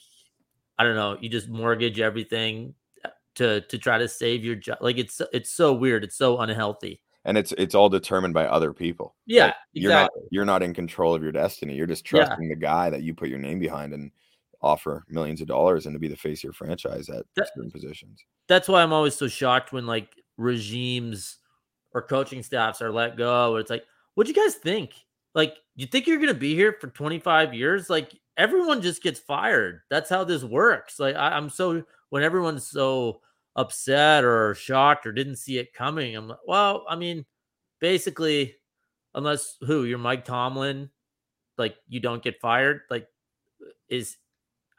I 0.78 0.84
don't 0.84 0.96
know. 0.96 1.16
You 1.20 1.28
just 1.28 1.48
mortgage 1.48 2.00
everything 2.00 2.74
to 3.36 3.62
to 3.62 3.78
try 3.78 3.98
to 3.98 4.08
save 4.08 4.44
your 4.44 4.56
job. 4.56 4.78
Like 4.80 4.98
it's 4.98 5.20
it's 5.32 5.50
so 5.50 5.72
weird. 5.72 6.04
It's 6.04 6.16
so 6.16 6.38
unhealthy. 6.38 7.00
And 7.24 7.36
it's 7.36 7.52
it's 7.58 7.74
all 7.74 7.88
determined 7.88 8.34
by 8.34 8.46
other 8.46 8.72
people. 8.72 9.16
Yeah, 9.26 9.46
Like, 9.46 9.54
you're 9.72 9.92
not 9.92 10.10
you're 10.30 10.44
not 10.44 10.62
in 10.62 10.72
control 10.74 11.14
of 11.14 11.22
your 11.22 11.32
destiny. 11.32 11.74
You're 11.74 11.86
just 11.86 12.04
Yeah. 12.12 12.26
trusting 12.26 12.48
the 12.48 12.54
guy 12.56 12.90
that 12.90 13.02
you 13.02 13.14
put 13.14 13.28
your 13.28 13.38
name 13.38 13.58
behind 13.58 13.92
and 13.94 14.12
offer 14.66 15.04
millions 15.08 15.40
of 15.40 15.46
dollars 15.46 15.86
and 15.86 15.94
to 15.94 15.98
be 15.98 16.08
the 16.08 16.16
face 16.16 16.40
of 16.40 16.44
your 16.44 16.52
franchise 16.52 17.08
at 17.08 17.24
That- 17.36 17.48
certain 17.54 17.70
positions. 17.70 18.24
That's 18.48 18.68
why 18.68 18.82
I'm 18.82 18.92
always 18.92 19.14
so 19.14 19.28
shocked 19.28 19.72
when 19.72 19.86
like 19.86 20.10
regimes 20.36 21.38
or 21.92 22.02
coaching 22.02 22.42
staffs 22.42 22.82
are 22.82 22.90
let 22.92 23.16
go. 23.16 23.56
It's 23.56 23.70
like, 23.70 23.84
what 24.14 24.26
do 24.26 24.32
you 24.32 24.44
guys 24.44 24.54
think? 24.56 24.92
Like, 25.34 25.56
you 25.74 25.86
think 25.86 26.06
you're 26.06 26.18
gonna 26.18 26.34
be 26.34 26.54
here 26.54 26.76
for 26.80 26.88
25 26.88 27.54
years? 27.54 27.88
Like, 27.90 28.12
everyone 28.36 28.82
just 28.82 29.02
gets 29.02 29.18
fired. 29.20 29.80
That's 29.90 30.10
how 30.10 30.24
this 30.24 30.42
works. 30.44 30.98
Like, 30.98 31.16
I, 31.16 31.30
I'm 31.30 31.48
so 31.50 31.82
when 32.10 32.22
everyone's 32.22 32.66
so 32.68 33.20
upset 33.56 34.24
or 34.24 34.54
shocked 34.54 35.06
or 35.06 35.12
didn't 35.12 35.36
see 35.36 35.58
it 35.58 35.72
coming, 35.74 36.14
I'm 36.16 36.28
like, 36.28 36.38
well, 36.46 36.84
I 36.88 36.96
mean, 36.96 37.24
basically, 37.80 38.54
unless 39.14 39.56
who 39.60 39.84
you're 39.84 39.98
Mike 39.98 40.24
Tomlin, 40.24 40.90
like 41.58 41.76
you 41.88 42.00
don't 42.00 42.22
get 42.22 42.40
fired. 42.40 42.82
Like, 42.90 43.08
is 43.88 44.16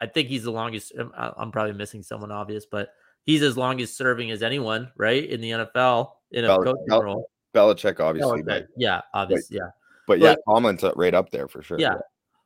I 0.00 0.06
think 0.06 0.28
he's 0.28 0.44
the 0.44 0.52
longest. 0.52 0.92
I'm, 0.98 1.12
I'm 1.16 1.50
probably 1.50 1.72
missing 1.72 2.02
someone 2.02 2.30
obvious, 2.30 2.66
but 2.66 2.90
he's 3.24 3.42
as 3.42 3.56
longest 3.56 3.96
serving 3.96 4.30
as 4.30 4.42
anyone, 4.42 4.90
right, 4.96 5.28
in 5.28 5.40
the 5.40 5.50
NFL 5.50 6.10
in 6.30 6.44
a 6.44 6.48
Bel- 6.48 6.62
coaching 6.62 6.86
Bel- 6.86 7.02
role. 7.02 7.30
Belichick, 7.54 7.98
obviously, 8.00 8.42
Belichick. 8.42 8.46
but, 8.46 8.66
yeah, 8.76 9.00
obviously, 9.14 9.56
yeah. 9.56 9.70
but 10.06 10.18
yeah, 10.18 10.34
Tomlin's 10.46 10.84
right 10.96 11.14
up 11.14 11.30
there 11.30 11.48
for 11.48 11.62
sure. 11.62 11.80
Yeah. 11.80 11.94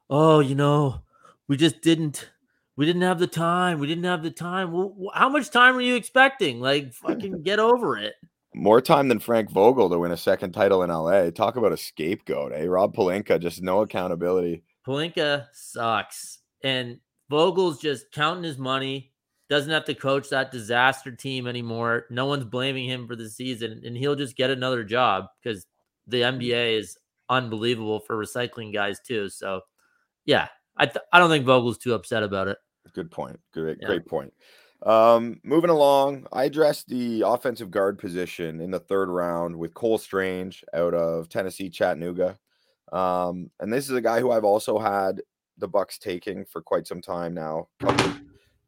Oh, 0.09 0.41
you 0.41 0.55
know, 0.55 1.03
we 1.49 1.57
just 1.57 1.81
didn't. 1.83 2.31
We 2.77 2.87
didn't 2.87 3.03
have 3.03 3.19
the 3.19 3.27
time. 3.27 3.79
We 3.79 3.87
didn't 3.87 4.05
have 4.05 4.23
the 4.23 4.31
time. 4.31 4.73
Well, 4.73 5.11
how 5.13 5.29
much 5.29 5.51
time 5.51 5.75
were 5.75 5.83
you 5.83 5.95
expecting? 5.95 6.61
Like, 6.61 6.95
fucking 6.95 7.43
get 7.43 7.59
over 7.59 7.99
it. 7.99 8.15
More 8.55 8.81
time 8.81 9.09
than 9.09 9.19
Frank 9.19 9.51
Vogel 9.51 9.91
to 9.91 9.99
win 9.99 10.13
a 10.13 10.17
second 10.17 10.53
title 10.53 10.83
in 10.83 10.91
LA. 10.91 11.31
Talk 11.31 11.57
about 11.57 11.73
a 11.73 11.77
scapegoat, 11.77 12.53
eh? 12.53 12.67
Rob 12.67 12.95
Pelinka, 12.95 13.41
just 13.41 13.63
no 13.63 13.81
accountability. 13.81 14.63
Pelinka 14.87 15.47
sucks, 15.53 16.39
and 16.63 16.99
Vogel's 17.33 17.79
just 17.79 18.13
counting 18.13 18.45
his 18.45 18.59
money. 18.59 19.11
Doesn't 19.49 19.71
have 19.73 19.87
to 19.87 19.95
coach 19.95 20.29
that 20.29 20.53
disaster 20.53 21.11
team 21.11 21.47
anymore. 21.47 22.05
No 22.11 22.27
one's 22.27 22.45
blaming 22.45 22.87
him 22.87 23.07
for 23.07 23.17
the 23.17 23.29
season, 23.31 23.81
and 23.87 23.97
he'll 23.97 24.15
just 24.15 24.37
get 24.37 24.51
another 24.51 24.85
job 24.85 25.29
because 25.43 25.67
the 26.07 26.21
NBA 26.21 26.79
is 26.79 26.99
unbelievable 27.31 28.01
for 28.01 28.17
recycling 28.23 28.71
guys 28.71 29.01
too. 29.01 29.31
So, 29.31 29.63
yeah, 30.27 30.49
I 30.77 30.85
th- 30.85 31.05
I 31.11 31.19
don't 31.19 31.31
think 31.31 31.47
Vogel's 31.47 31.79
too 31.79 31.95
upset 31.95 32.23
about 32.23 32.49
it. 32.49 32.59
Good 32.93 33.11
point. 33.11 33.41
Great, 33.55 33.79
Yeah. 33.81 33.87
great 33.89 34.07
point. 34.07 34.35
Um, 34.85 35.41
moving 35.43 35.71
along, 35.71 36.27
I 36.33 36.45
addressed 36.45 36.89
the 36.89 37.23
offensive 37.25 37.71
guard 37.71 37.99
position 37.99 38.61
in 38.61 38.71
the 38.71 38.81
third 38.81 39.09
round 39.09 39.57
with 39.57 39.73
Cole 39.73 39.97
Strange 39.97 40.65
out 40.75 40.93
of 40.93 41.31
Tennessee, 41.31 41.71
Chattanooga. 41.71 42.39
Um, 42.93 43.51
and 43.61 43.73
this 43.73 43.89
is 43.89 43.97
a 43.97 44.01
guy 44.03 44.21
who 44.21 44.31
I've 44.33 44.45
also 44.45 44.79
had 44.79 45.23
the 45.59 45.69
Bucks 45.69 45.99
taking 45.99 46.45
for 46.45 46.63
quite 46.63 46.87
some 46.87 47.01
time 47.01 47.35
now, 47.35 47.69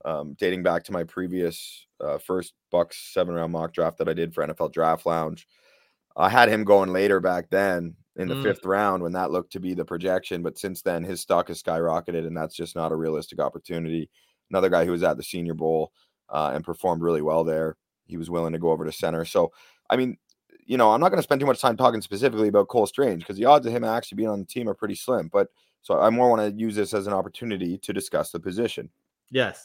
um, 0.04 0.34
dating 0.38 0.62
back 0.62 0.84
to 0.84 0.92
my 0.92 1.04
previous 1.04 1.86
uh, 2.00 2.18
first 2.18 2.54
Bucks 2.70 3.10
seven 3.12 3.34
round 3.34 3.52
mock 3.52 3.72
draft 3.72 3.98
that 3.98 4.08
I 4.08 4.12
did 4.12 4.34
for 4.34 4.46
NFL 4.46 4.72
Draft 4.72 5.06
Lounge. 5.06 5.46
I 6.16 6.28
had 6.28 6.48
him 6.48 6.64
going 6.64 6.92
later 6.92 7.20
back 7.20 7.50
then 7.50 7.96
in 8.16 8.28
the 8.28 8.34
Mm. 8.36 8.42
fifth 8.42 8.64
round 8.64 9.02
when 9.02 9.12
that 9.12 9.32
looked 9.32 9.52
to 9.52 9.60
be 9.60 9.74
the 9.74 9.84
projection, 9.84 10.42
but 10.42 10.58
since 10.58 10.82
then 10.82 11.02
his 11.02 11.20
stock 11.20 11.48
has 11.48 11.62
skyrocketed, 11.62 12.26
and 12.26 12.36
that's 12.36 12.54
just 12.54 12.76
not 12.76 12.92
a 12.92 12.96
realistic 12.96 13.40
opportunity 13.40 14.08
another 14.50 14.68
guy 14.68 14.84
who 14.84 14.92
was 14.92 15.02
at 15.02 15.16
the 15.16 15.22
Senior 15.22 15.54
Bowl 15.54 15.92
uh, 16.28 16.52
and 16.54 16.64
performed 16.64 17.02
really 17.02 17.22
well 17.22 17.44
there. 17.44 17.76
He 18.06 18.16
was 18.16 18.30
willing 18.30 18.52
to 18.52 18.58
go 18.58 18.70
over 18.70 18.84
to 18.84 18.92
center. 18.92 19.24
So, 19.24 19.52
I 19.90 19.96
mean, 19.96 20.16
you 20.66 20.76
know, 20.76 20.92
I'm 20.92 21.00
not 21.00 21.08
going 21.10 21.18
to 21.18 21.22
spend 21.24 21.40
too 21.40 21.46
much 21.46 21.60
time 21.60 21.76
talking 21.76 22.00
specifically 22.00 22.48
about 22.48 22.68
Cole 22.68 22.86
Strange 22.86 23.22
because 23.22 23.36
the 23.36 23.44
odds 23.46 23.66
of 23.66 23.72
him 23.72 23.84
actually 23.84 24.16
being 24.16 24.28
on 24.28 24.40
the 24.40 24.46
team 24.46 24.68
are 24.68 24.74
pretty 24.74 24.94
slim. 24.94 25.28
But 25.32 25.48
so 25.84 26.00
I 26.00 26.08
more 26.08 26.30
want 26.30 26.40
to 26.40 26.58
use 26.58 26.74
this 26.74 26.94
as 26.94 27.06
an 27.06 27.12
opportunity 27.12 27.76
to 27.76 27.92
discuss 27.92 28.30
the 28.32 28.40
position. 28.40 28.88
Yes. 29.30 29.62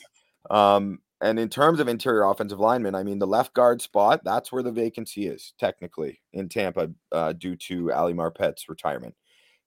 Um, 0.51 0.99
and 1.21 1.39
in 1.39 1.47
terms 1.47 1.79
of 1.79 1.87
interior 1.87 2.23
offensive 2.23 2.59
linemen, 2.59 2.93
I 2.93 3.03
mean, 3.03 3.19
the 3.19 3.27
left 3.27 3.53
guard 3.53 3.81
spot, 3.81 4.21
that's 4.25 4.51
where 4.51 4.61
the 4.61 4.71
vacancy 4.71 5.27
is 5.27 5.53
technically 5.57 6.21
in 6.33 6.49
Tampa 6.49 6.91
uh, 7.13 7.33
due 7.33 7.55
to 7.55 7.93
Ali 7.93 8.13
Marpet's 8.13 8.67
retirement. 8.67 9.15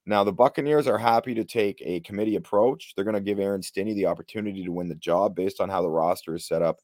Now, 0.05 0.23
the 0.23 0.31
Buccaneers 0.31 0.87
are 0.87 0.97
happy 0.99 1.33
to 1.33 1.43
take 1.43 1.81
a 1.83 2.01
committee 2.01 2.35
approach. 2.35 2.93
They're 2.95 3.05
going 3.05 3.15
to 3.15 3.21
give 3.21 3.39
Aaron 3.39 3.63
Stinnie 3.63 3.95
the 3.95 4.05
opportunity 4.05 4.63
to 4.63 4.71
win 4.71 4.89
the 4.89 4.95
job 4.95 5.35
based 5.35 5.59
on 5.59 5.69
how 5.69 5.81
the 5.81 5.89
roster 5.89 6.35
is 6.35 6.45
set 6.45 6.61
up 6.61 6.81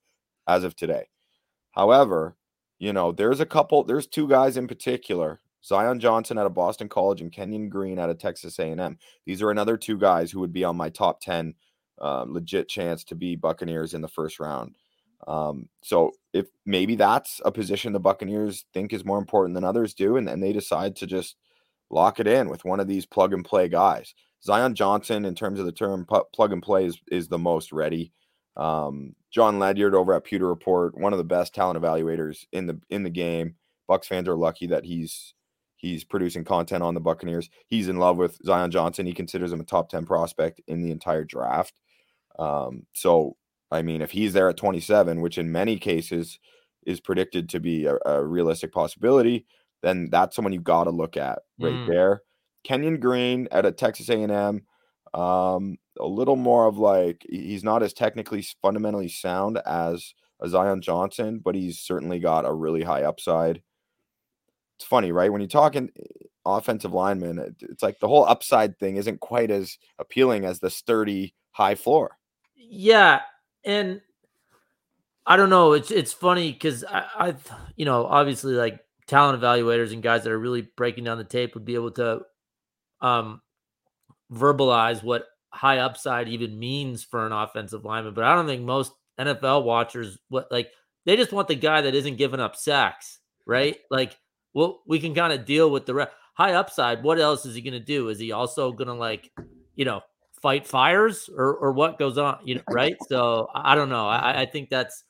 as 0.47 0.63
of 0.63 0.75
today. 0.75 1.10
However, 1.73 2.38
you 2.79 2.91
know, 2.91 3.12
there's 3.12 3.39
a 3.39 3.45
couple, 3.45 3.84
there's 3.84 4.08
two 4.08 4.27
guys 4.27 4.58
in 4.58 4.67
particular 4.67 5.39
Zion 5.63 6.00
Johnson 6.00 6.38
out 6.38 6.45
of 6.45 6.54
Boston 6.54 6.89
College 6.89 7.22
and 7.22 7.32
Kenyon 7.32 7.69
Green 7.69 8.00
out 8.00 8.10
of 8.10 8.17
Texas 8.17 8.60
A&M. 8.60 8.98
These 9.26 9.41
are 9.41 9.52
another 9.52 9.78
two 9.78 9.98
guys 9.98 10.32
who 10.32 10.39
would 10.39 10.54
be 10.54 10.63
on 10.63 10.78
my 10.78 10.89
top 10.89 11.19
10 11.22 11.54
uh, 12.02 12.26
legit 12.28 12.69
chance 12.69 13.04
to 13.06 13.15
be 13.15 13.36
Buccaneers 13.36 13.93
in 13.93 14.02
the 14.02 14.08
first 14.08 14.39
round. 14.39 14.76
Um, 15.28 15.67
so 15.84 16.12
if 16.34 16.48
maybe 16.65 16.95
that's 16.95 17.41
a 17.43 17.52
position 17.52 17.91
the 17.91 18.00
Buccaneers 18.00 18.65
think 18.74 18.93
is 18.93 19.04
more 19.04 19.17
important 19.17 19.56
than 19.56 19.65
others 19.65 19.93
do, 19.93 20.15
and 20.17 20.28
then 20.28 20.39
they 20.39 20.54
decide 20.54 20.95
to 20.98 21.08
just 21.08 21.36
lock 21.89 22.19
it 22.19 22.28
in 22.28 22.50
with 22.50 22.65
one 22.65 22.80
of 22.80 22.88
these 22.88 23.06
plug 23.06 23.34
and 23.34 23.43
play 23.43 23.67
guys. 23.67 24.13
Zion 24.41 24.76
Johnson, 24.76 25.26
in 25.26 25.36
terms 25.36 25.60
of 25.60 25.65
the 25.65 25.72
term 25.72 26.06
plug 26.06 26.54
and 26.54 26.63
play, 26.63 26.86
is, 26.86 27.00
is 27.12 27.28
the 27.28 27.38
most 27.38 27.74
ready. 27.74 28.13
Um, 28.56 29.15
Jon 29.32 29.60
Ledyard 29.60 29.95
over 29.95 30.13
at 30.13 30.24
Pewter 30.24 30.48
Report, 30.48 30.98
one 30.98 31.13
of 31.13 31.17
the 31.17 31.26
best 31.26 31.54
talent 31.54 31.80
evaluators 31.80 32.45
in 32.52 32.67
the 32.67 32.80
in 32.89 33.04
the 33.04 33.10
game. 33.10 33.56
Bucks 33.88 34.08
fans 34.08 34.28
are 34.28 34.36
lucky 34.36 34.67
that 34.67 34.86
he's 34.86 35.34
he's 35.80 36.04
producing 36.04 36.44
content 36.44 36.84
on 36.84 36.94
the 36.94 37.00
Buccaneers. 37.00 37.50
He's 37.68 37.88
in 37.88 37.98
love 37.98 38.18
with 38.18 38.38
Zion 38.46 38.70
Johnson. 38.70 39.06
He 39.06 39.13
considers 39.13 39.52
him 39.52 39.62
a 39.62 39.63
top 39.63 39.89
10 39.89 40.06
prospect 40.06 40.62
in 40.68 40.84
the 40.84 40.92
entire 40.92 41.24
draft. 41.24 41.74
Um, 42.38 42.84
so 42.94 43.36
I 43.72 43.82
mean, 43.82 44.02
if 44.02 44.12
he's 44.12 44.34
there 44.34 44.50
at 44.50 44.58
27, 44.58 45.22
which 45.22 45.38
in 45.38 45.52
many 45.52 45.78
cases 45.78 46.39
is 46.86 47.00
predicted 47.00 47.50
to 47.50 47.60
be 47.60 47.86
a, 47.86 47.98
a 48.06 48.26
realistic 48.26 48.72
possibility, 48.72 49.46
then 49.82 50.10
that's 50.12 50.36
someone 50.36 50.54
you 50.54 50.60
got 50.60 50.86
to 50.86 50.89
look 50.89 51.18
at 51.18 51.39
right 51.60 51.74
mm. 51.74 51.88
there. 51.88 52.22
Kenyon 52.63 53.00
Green 53.00 53.48
at 53.52 53.65
a 53.65 53.72
Texas 53.72 54.10
A&M, 54.10 54.63
um, 55.13 55.78
a 56.00 56.06
little 56.06 56.36
more 56.36 56.68
of 56.68 56.78
like 56.78 57.26
he's 57.30 57.63
not 57.63 57.84
as 57.84 57.94
technically 57.94 58.46
fundamentally 58.62 59.08
sound 59.08 59.60
as 59.65 60.13
a 60.42 60.50
Zion 60.50 60.82
Johnson, 60.82 61.39
but 61.44 61.56
he's 61.56 61.80
certainly 61.80 62.20
got 62.20 62.46
a 62.46 62.54
really 62.54 62.84
high 62.84 63.04
upside. 63.04 63.62
It's 64.80 64.88
funny, 64.88 65.12
right? 65.12 65.32
When 65.32 65.42
you're 65.42 65.48
talking 65.48 65.92
eh, 66.00 66.04
offensive 66.46 66.94
lineman, 66.94 67.56
it's 67.62 67.84
like 67.84 68.00
the 68.00 68.08
whole 68.08 68.26
upside 68.26 68.80
thing 68.80 68.96
isn't 68.96 69.20
quite 69.20 69.52
as 69.52 69.78
appealing 70.00 70.46
as 70.46 70.60
the 70.60 70.70
sturdy 70.70 71.36
high 71.52 71.76
floor. 71.76 72.18
Yeah, 72.56 73.22
and 73.65 74.02
I 75.26 75.36
don't 75.36 75.50
know. 75.50 75.74
It's 75.74 75.92
it's 75.92 76.13
funny 76.13 76.52
because 76.52 76.84
I, 76.86 77.06
I, 77.15 77.36
you 77.76 77.86
know, 77.86 78.06
obviously 78.06 78.54
like 78.54 78.80
talent 79.08 79.42
evaluators 79.42 79.92
and 79.92 80.02
guys 80.04 80.24
that 80.24 80.32
are 80.32 80.39
really 80.39 80.70
breaking 80.78 81.04
down 81.04 81.18
the 81.18 81.24
tape 81.24 81.56
would 81.56 81.65
be 81.65 81.76
able 81.76 81.92
to 81.92 82.22
um 83.02 83.42
verbalize 84.32 85.04
what 85.04 85.26
high 85.52 85.80
upside 85.80 86.30
even 86.30 86.58
means 86.58 87.04
for 87.04 87.26
an 87.26 87.34
offensive 87.34 87.84
lineman. 87.84 88.13
But 88.13 88.24
I 88.24 88.36
don't 88.36 88.48
think 88.48 88.63
most 88.63 88.94
NFL 89.20 89.65
watchers 89.65 90.18
what 90.30 90.50
like 90.52 90.72
they 91.06 91.15
just 91.15 91.32
want 91.32 91.48
the 91.48 91.56
guy 91.56 91.82
that 91.82 91.96
isn't 91.96 92.18
giving 92.18 92.39
up 92.39 92.56
sacks, 92.56 93.20
right? 93.46 93.78
Like, 93.89 94.18
well, 94.60 94.82
we 94.86 95.00
can 95.00 95.15
kind 95.15 95.32
of 95.32 95.45
deal 95.45 95.72
with 95.72 95.86
the 95.86 95.93
re- 95.93 96.08
high 96.34 96.54
upside. 96.54 97.02
What 97.02 97.17
else 97.17 97.45
is 97.45 97.56
he 97.56 97.62
going 97.62 97.76
to 97.76 97.80
do? 97.80 98.10
Is 98.10 98.19
he 98.19 98.34
also 98.34 98.74
going 98.74 98.89
to 98.89 98.93
like, 98.93 99.32
you 99.76 99.86
know, 99.86 100.02
fight 100.41 100.67
fires 100.67 101.30
or 101.34 101.56
or 101.56 101.72
what 101.72 101.98
goes 101.98 102.17
on? 102.17 102.39
You 102.43 102.56
know, 102.56 102.63
right? 102.69 102.98
So 103.08 103.48
I 103.56 103.74
don't 103.76 103.88
know. 103.88 104.06
I, 104.06 104.41
I 104.41 104.45
think 104.45 104.69
that's 104.69 105.06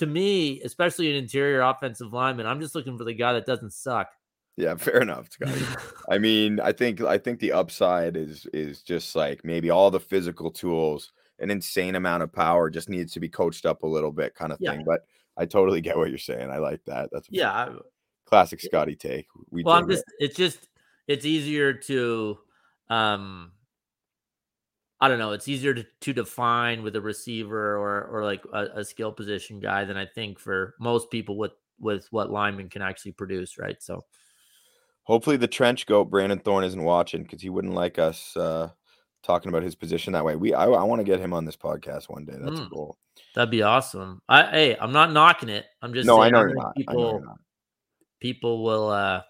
to 0.00 0.06
me, 0.06 0.60
especially 0.62 1.08
an 1.08 1.14
interior 1.14 1.60
offensive 1.60 2.12
lineman. 2.12 2.46
I'm 2.46 2.60
just 2.60 2.74
looking 2.74 2.98
for 2.98 3.04
the 3.04 3.14
guy 3.14 3.34
that 3.34 3.46
doesn't 3.46 3.72
suck. 3.72 4.08
Yeah, 4.56 4.74
fair 4.74 5.00
enough, 5.00 5.30
Scott. 5.30 5.56
I 6.10 6.18
mean, 6.18 6.58
I 6.58 6.72
think 6.72 7.00
I 7.00 7.16
think 7.16 7.38
the 7.38 7.52
upside 7.52 8.16
is 8.16 8.44
is 8.52 8.82
just 8.82 9.14
like 9.14 9.44
maybe 9.44 9.70
all 9.70 9.92
the 9.92 10.00
physical 10.00 10.50
tools, 10.50 11.12
an 11.38 11.52
insane 11.52 11.94
amount 11.94 12.24
of 12.24 12.32
power 12.32 12.70
just 12.70 12.88
needs 12.88 13.12
to 13.12 13.20
be 13.20 13.28
coached 13.28 13.66
up 13.66 13.84
a 13.84 13.86
little 13.86 14.10
bit, 14.10 14.34
kind 14.34 14.50
of 14.50 14.58
yeah. 14.60 14.72
thing. 14.72 14.82
But 14.84 15.06
I 15.36 15.46
totally 15.46 15.80
get 15.80 15.96
what 15.96 16.08
you're 16.08 16.18
saying. 16.18 16.50
I 16.50 16.58
like 16.58 16.84
that. 16.86 17.10
That's 17.12 17.28
yeah, 17.30 17.68
classic 18.26 18.60
Scotty 18.60 18.96
take. 18.96 19.26
We 19.50 19.62
well, 19.62 19.76
I'm 19.76 19.88
just 19.88 20.04
it. 20.18 20.26
it's 20.26 20.36
just 20.36 20.68
it's 21.06 21.24
easier 21.24 21.72
to 21.72 22.38
um 22.88 23.52
I 25.00 25.08
don't 25.08 25.18
know. 25.18 25.32
It's 25.32 25.48
easier 25.48 25.74
to, 25.74 25.84
to 26.00 26.12
define 26.12 26.82
with 26.82 26.96
a 26.96 27.00
receiver 27.00 27.76
or 27.76 28.04
or 28.04 28.24
like 28.24 28.42
a, 28.52 28.80
a, 28.80 28.84
skill 28.84 29.12
position 29.12 29.60
guy 29.60 29.84
than 29.84 29.98
I 29.98 30.06
think 30.06 30.38
for 30.38 30.74
most 30.80 31.10
people 31.10 31.36
with 31.36 31.52
with 31.78 32.06
what 32.10 32.30
lineman 32.30 32.70
can 32.70 32.80
actually 32.80 33.12
produce, 33.12 33.58
right? 33.58 33.82
So 33.82 34.04
hopefully 35.02 35.36
the 35.36 35.48
trench 35.48 35.86
goat 35.86 36.06
Brandon 36.06 36.38
Thorn 36.38 36.64
isn't 36.64 36.82
watching 36.82 37.22
because 37.22 37.42
he 37.42 37.50
wouldn't 37.50 37.74
like 37.74 37.98
us 37.98 38.36
uh, 38.36 38.70
talking 39.22 39.48
about 39.50 39.62
his 39.62 39.74
position 39.74 40.12
that 40.14 40.24
way. 40.24 40.36
We 40.36 40.54
I, 40.54 40.66
I 40.66 40.82
want 40.84 41.00
to 41.00 41.04
get 41.04 41.20
him 41.20 41.32
on 41.32 41.44
this 41.44 41.56
podcast 41.56 42.08
one 42.08 42.24
day. 42.24 42.36
That's 42.38 42.60
mm, 42.60 42.66
a 42.66 42.70
goal. 42.70 42.96
That'd 43.34 43.50
be 43.50 43.62
awesome. 43.62 44.22
I 44.28 44.44
hey, 44.44 44.76
I'm 44.80 44.92
not 44.92 45.12
knocking 45.12 45.48
it. 45.48 45.66
I'm 45.82 45.92
just 45.92 46.06
no, 46.06 46.20
I 46.20 46.30
know, 46.30 46.40
you're 46.40 46.54
not. 46.54 46.76
People, 46.76 46.94
I 46.98 47.02
know 47.02 47.10
you're 47.10 47.26
not. 47.26 47.38
People 48.24 48.64
will 48.64 48.88
uh 48.88 49.20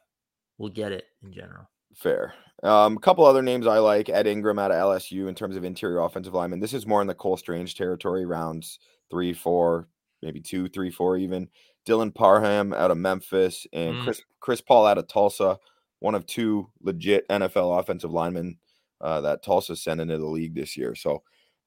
will 0.59 0.69
get 0.69 0.93
it 0.93 1.07
in 1.25 1.33
general. 1.33 1.69
Fair. 1.97 2.33
Um, 2.63 2.97
a 2.97 3.01
couple 3.01 3.25
other 3.25 3.43
names 3.43 3.67
I 3.67 3.79
like 3.79 4.09
Ed 4.09 4.29
Ingram 4.29 4.61
out 4.61 4.71
of 4.71 4.77
LSU 4.77 5.27
in 5.29 5.35
terms 5.35 5.57
of 5.57 5.65
interior 5.65 5.99
offensive 5.99 6.33
lineman. 6.33 6.61
This 6.61 6.73
is 6.73 6.87
more 6.87 7.01
in 7.01 7.09
the 7.09 7.15
Cole 7.15 7.37
Strange 7.37 7.75
territory, 7.75 8.25
rounds 8.25 8.79
three, 9.11 9.33
four, 9.33 9.89
maybe 10.23 10.41
two, 10.41 10.69
three, 10.69 10.91
four, 10.91 11.17
even. 11.17 11.49
Dylan 11.85 12.15
Parham 12.15 12.73
out 12.73 12.93
of 12.93 12.97
Memphis 12.97 13.67
and 13.73 13.97
mm. 13.97 14.05
Chris 14.05 14.23
Chris 14.39 14.61
Paul 14.61 14.87
out 14.87 14.99
of 14.99 15.09
Tulsa, 15.09 15.59
one 15.99 16.15
of 16.15 16.25
two 16.27 16.71
legit 16.81 17.29
NFL 17.29 17.81
offensive 17.81 18.13
linemen 18.13 18.59
uh, 19.01 19.21
that 19.23 19.43
Tulsa 19.43 19.75
sent 19.75 20.01
into 20.01 20.19
the 20.19 20.27
league 20.27 20.55
this 20.55 20.77
year. 20.77 20.95
So 20.95 21.25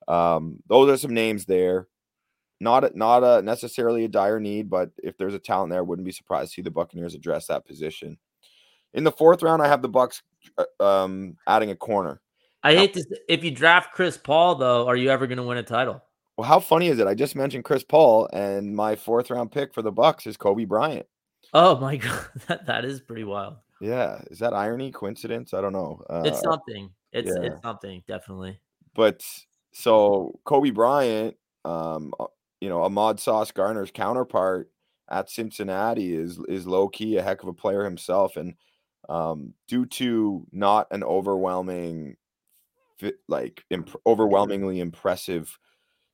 um, 0.08 0.60
those 0.70 0.90
are 0.90 0.98
some 0.98 1.14
names 1.14 1.44
there. 1.46 1.90
Not 2.60 2.96
not 2.96 3.24
a 3.24 3.42
necessarily 3.42 4.06
a 4.06 4.08
dire 4.08 4.40
need, 4.40 4.70
but 4.70 4.92
if 5.04 5.18
there's 5.18 5.36
a 5.36 5.40
talent 5.40 5.70
there, 5.70 5.80
I 5.80 5.84
wouldn't 5.84 6.06
be 6.06 6.12
surprised 6.12 6.52
to 6.52 6.56
see 6.56 6.62
the 6.62 6.72
Buccaneers 6.72 7.14
address 7.14 7.48
that 7.48 7.66
position. 7.66 8.18
In 8.94 9.04
the 9.04 9.12
fourth 9.12 9.44
round, 9.44 9.62
I 9.62 9.68
have 9.68 9.84
the 9.84 9.90
Bucks 9.90 10.24
uh, 10.58 10.84
um, 10.84 11.38
adding 11.46 11.70
a 11.70 11.76
corner. 11.76 12.22
I 12.64 12.74
hate 12.76 12.94
to. 12.96 13.06
If 13.30 13.44
you 13.44 13.52
draft 13.52 13.94
Chris 13.94 14.18
Paul, 14.18 14.56
though, 14.56 14.88
are 14.88 14.96
you 14.96 15.10
ever 15.10 15.28
going 15.28 15.38
to 15.38 15.44
win 15.44 15.58
a 15.58 15.64
title? 15.64 16.02
Well, 16.36 16.48
how 16.48 16.60
funny 16.60 16.88
is 16.88 17.00
it? 17.00 17.08
I 17.08 17.14
just 17.14 17.36
mentioned 17.36 17.64
Chris 17.64 17.84
Paul, 17.84 18.30
and 18.34 18.76
my 18.76 18.96
fourth 18.96 19.30
round 19.30 19.52
pick 19.52 19.74
for 19.74 19.82
the 19.82 19.92
Bucks 19.92 20.26
is 20.26 20.38
Kobe 20.38 20.66
Bryant. 20.66 21.06
Oh 21.54 21.80
my 21.80 21.98
god, 21.98 22.28
that, 22.48 22.66
that 22.66 22.86
is 22.86 23.02
pretty 23.02 23.24
wild. 23.24 23.58
Yeah, 23.80 24.22
is 24.32 24.40
that 24.40 24.54
irony, 24.54 24.92
coincidence? 24.92 25.54
I 25.54 25.62
don't 25.62 25.74
know. 25.74 26.02
Uh, 26.10 26.24
it's 26.26 26.42
something. 26.42 26.90
It's 27.12 27.30
yeah. 27.30 27.52
it's 27.52 27.62
something 27.62 28.04
definitely. 28.08 28.60
But 28.96 29.24
so 29.72 30.40
Kobe 30.44 30.72
Bryant, 30.72 31.36
um, 31.66 32.14
uh, 32.20 32.26
you 32.62 32.70
know, 32.70 32.84
Ahmad 32.84 33.20
Sauce 33.20 33.52
Gardner's 33.52 33.92
counterpart 33.92 34.72
at 35.10 35.30
Cincinnati 35.30 36.14
is 36.16 36.40
is 36.48 36.68
low 36.68 36.88
key 36.90 37.18
a 37.18 37.24
heck 37.24 37.44
of 37.44 37.50
a 37.50 37.54
player 37.54 37.84
himself, 37.84 38.38
and 38.38 38.56
um, 39.10 39.54
due 39.68 39.86
to 39.86 40.46
not 40.52 40.88
an 40.92 41.04
overwhelming, 41.04 42.18
like 43.28 43.64
imp- 43.70 43.96
overwhelmingly 44.06 44.80
impressive 44.80 45.58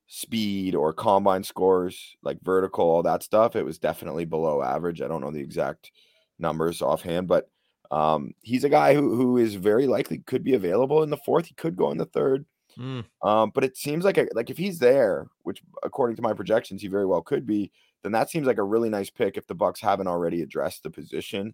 speed 0.07 0.75
or 0.75 0.93
combine 0.93 1.43
scores, 1.43 2.15
like 2.23 2.39
vertical, 2.43 2.85
all 2.85 3.03
that 3.03 3.23
stuff, 3.23 3.55
it 3.55 3.65
was 3.65 3.79
definitely 3.79 4.25
below 4.25 4.61
average. 4.61 5.01
I 5.01 5.07
don't 5.07 5.21
know 5.21 5.31
the 5.31 5.39
exact 5.39 5.91
numbers 6.39 6.81
offhand, 6.81 7.27
but 7.27 7.49
um, 7.91 8.33
he's 8.41 8.63
a 8.63 8.69
guy 8.69 8.93
who 8.95 9.15
who 9.15 9.37
is 9.37 9.55
very 9.55 9.87
likely 9.87 10.19
could 10.19 10.43
be 10.43 10.53
available 10.53 11.03
in 11.03 11.09
the 11.09 11.17
fourth. 11.17 11.47
He 11.47 11.55
could 11.55 11.75
go 11.75 11.91
in 11.91 11.97
the 11.97 12.05
third. 12.05 12.45
Mm. 12.77 13.05
Um, 13.21 13.51
but 13.53 13.63
it 13.63 13.77
seems 13.77 14.03
like 14.03 14.17
a, 14.17 14.27
like 14.33 14.49
if 14.49 14.57
he's 14.57 14.79
there, 14.79 15.27
which 15.43 15.61
according 15.83 16.15
to 16.17 16.21
my 16.21 16.33
projections 16.33 16.81
he 16.81 16.87
very 16.87 17.05
well 17.05 17.21
could 17.21 17.45
be, 17.45 17.71
then 18.03 18.11
that 18.11 18.29
seems 18.29 18.47
like 18.47 18.57
a 18.57 18.63
really 18.63 18.89
nice 18.89 19.09
pick 19.09 19.37
if 19.37 19.47
the 19.47 19.55
Bucks 19.55 19.79
haven't 19.79 20.07
already 20.07 20.41
addressed 20.41 20.83
the 20.83 20.89
position. 20.89 21.53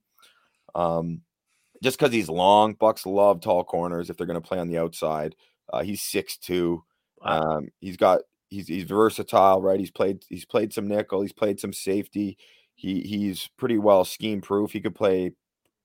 Um, 0.75 1.21
just 1.81 1.97
because 1.97 2.13
he's 2.13 2.29
long. 2.29 2.73
Bucks 2.73 3.05
love 3.05 3.41
tall 3.41 3.63
corners 3.63 4.09
if 4.09 4.17
they're 4.17 4.27
going 4.27 4.41
to 4.41 4.47
play 4.47 4.59
on 4.59 4.67
the 4.67 4.77
outside. 4.77 5.35
Uh, 5.71 5.83
he's 5.83 6.01
six 6.01 6.37
two. 6.37 6.83
Wow. 7.21 7.41
Um, 7.41 7.69
he's 7.79 7.97
got 7.97 8.21
he's 8.49 8.67
he's 8.67 8.83
versatile, 8.83 9.61
right? 9.61 9.79
He's 9.79 9.91
played 9.91 10.23
he's 10.29 10.45
played 10.45 10.73
some 10.73 10.87
nickel. 10.87 11.21
He's 11.21 11.33
played 11.33 11.59
some 11.59 11.73
safety. 11.73 12.37
He 12.75 13.01
he's 13.01 13.49
pretty 13.57 13.77
well 13.77 14.05
scheme 14.05 14.41
proof. 14.41 14.71
He 14.71 14.81
could 14.81 14.95
play, 14.95 15.33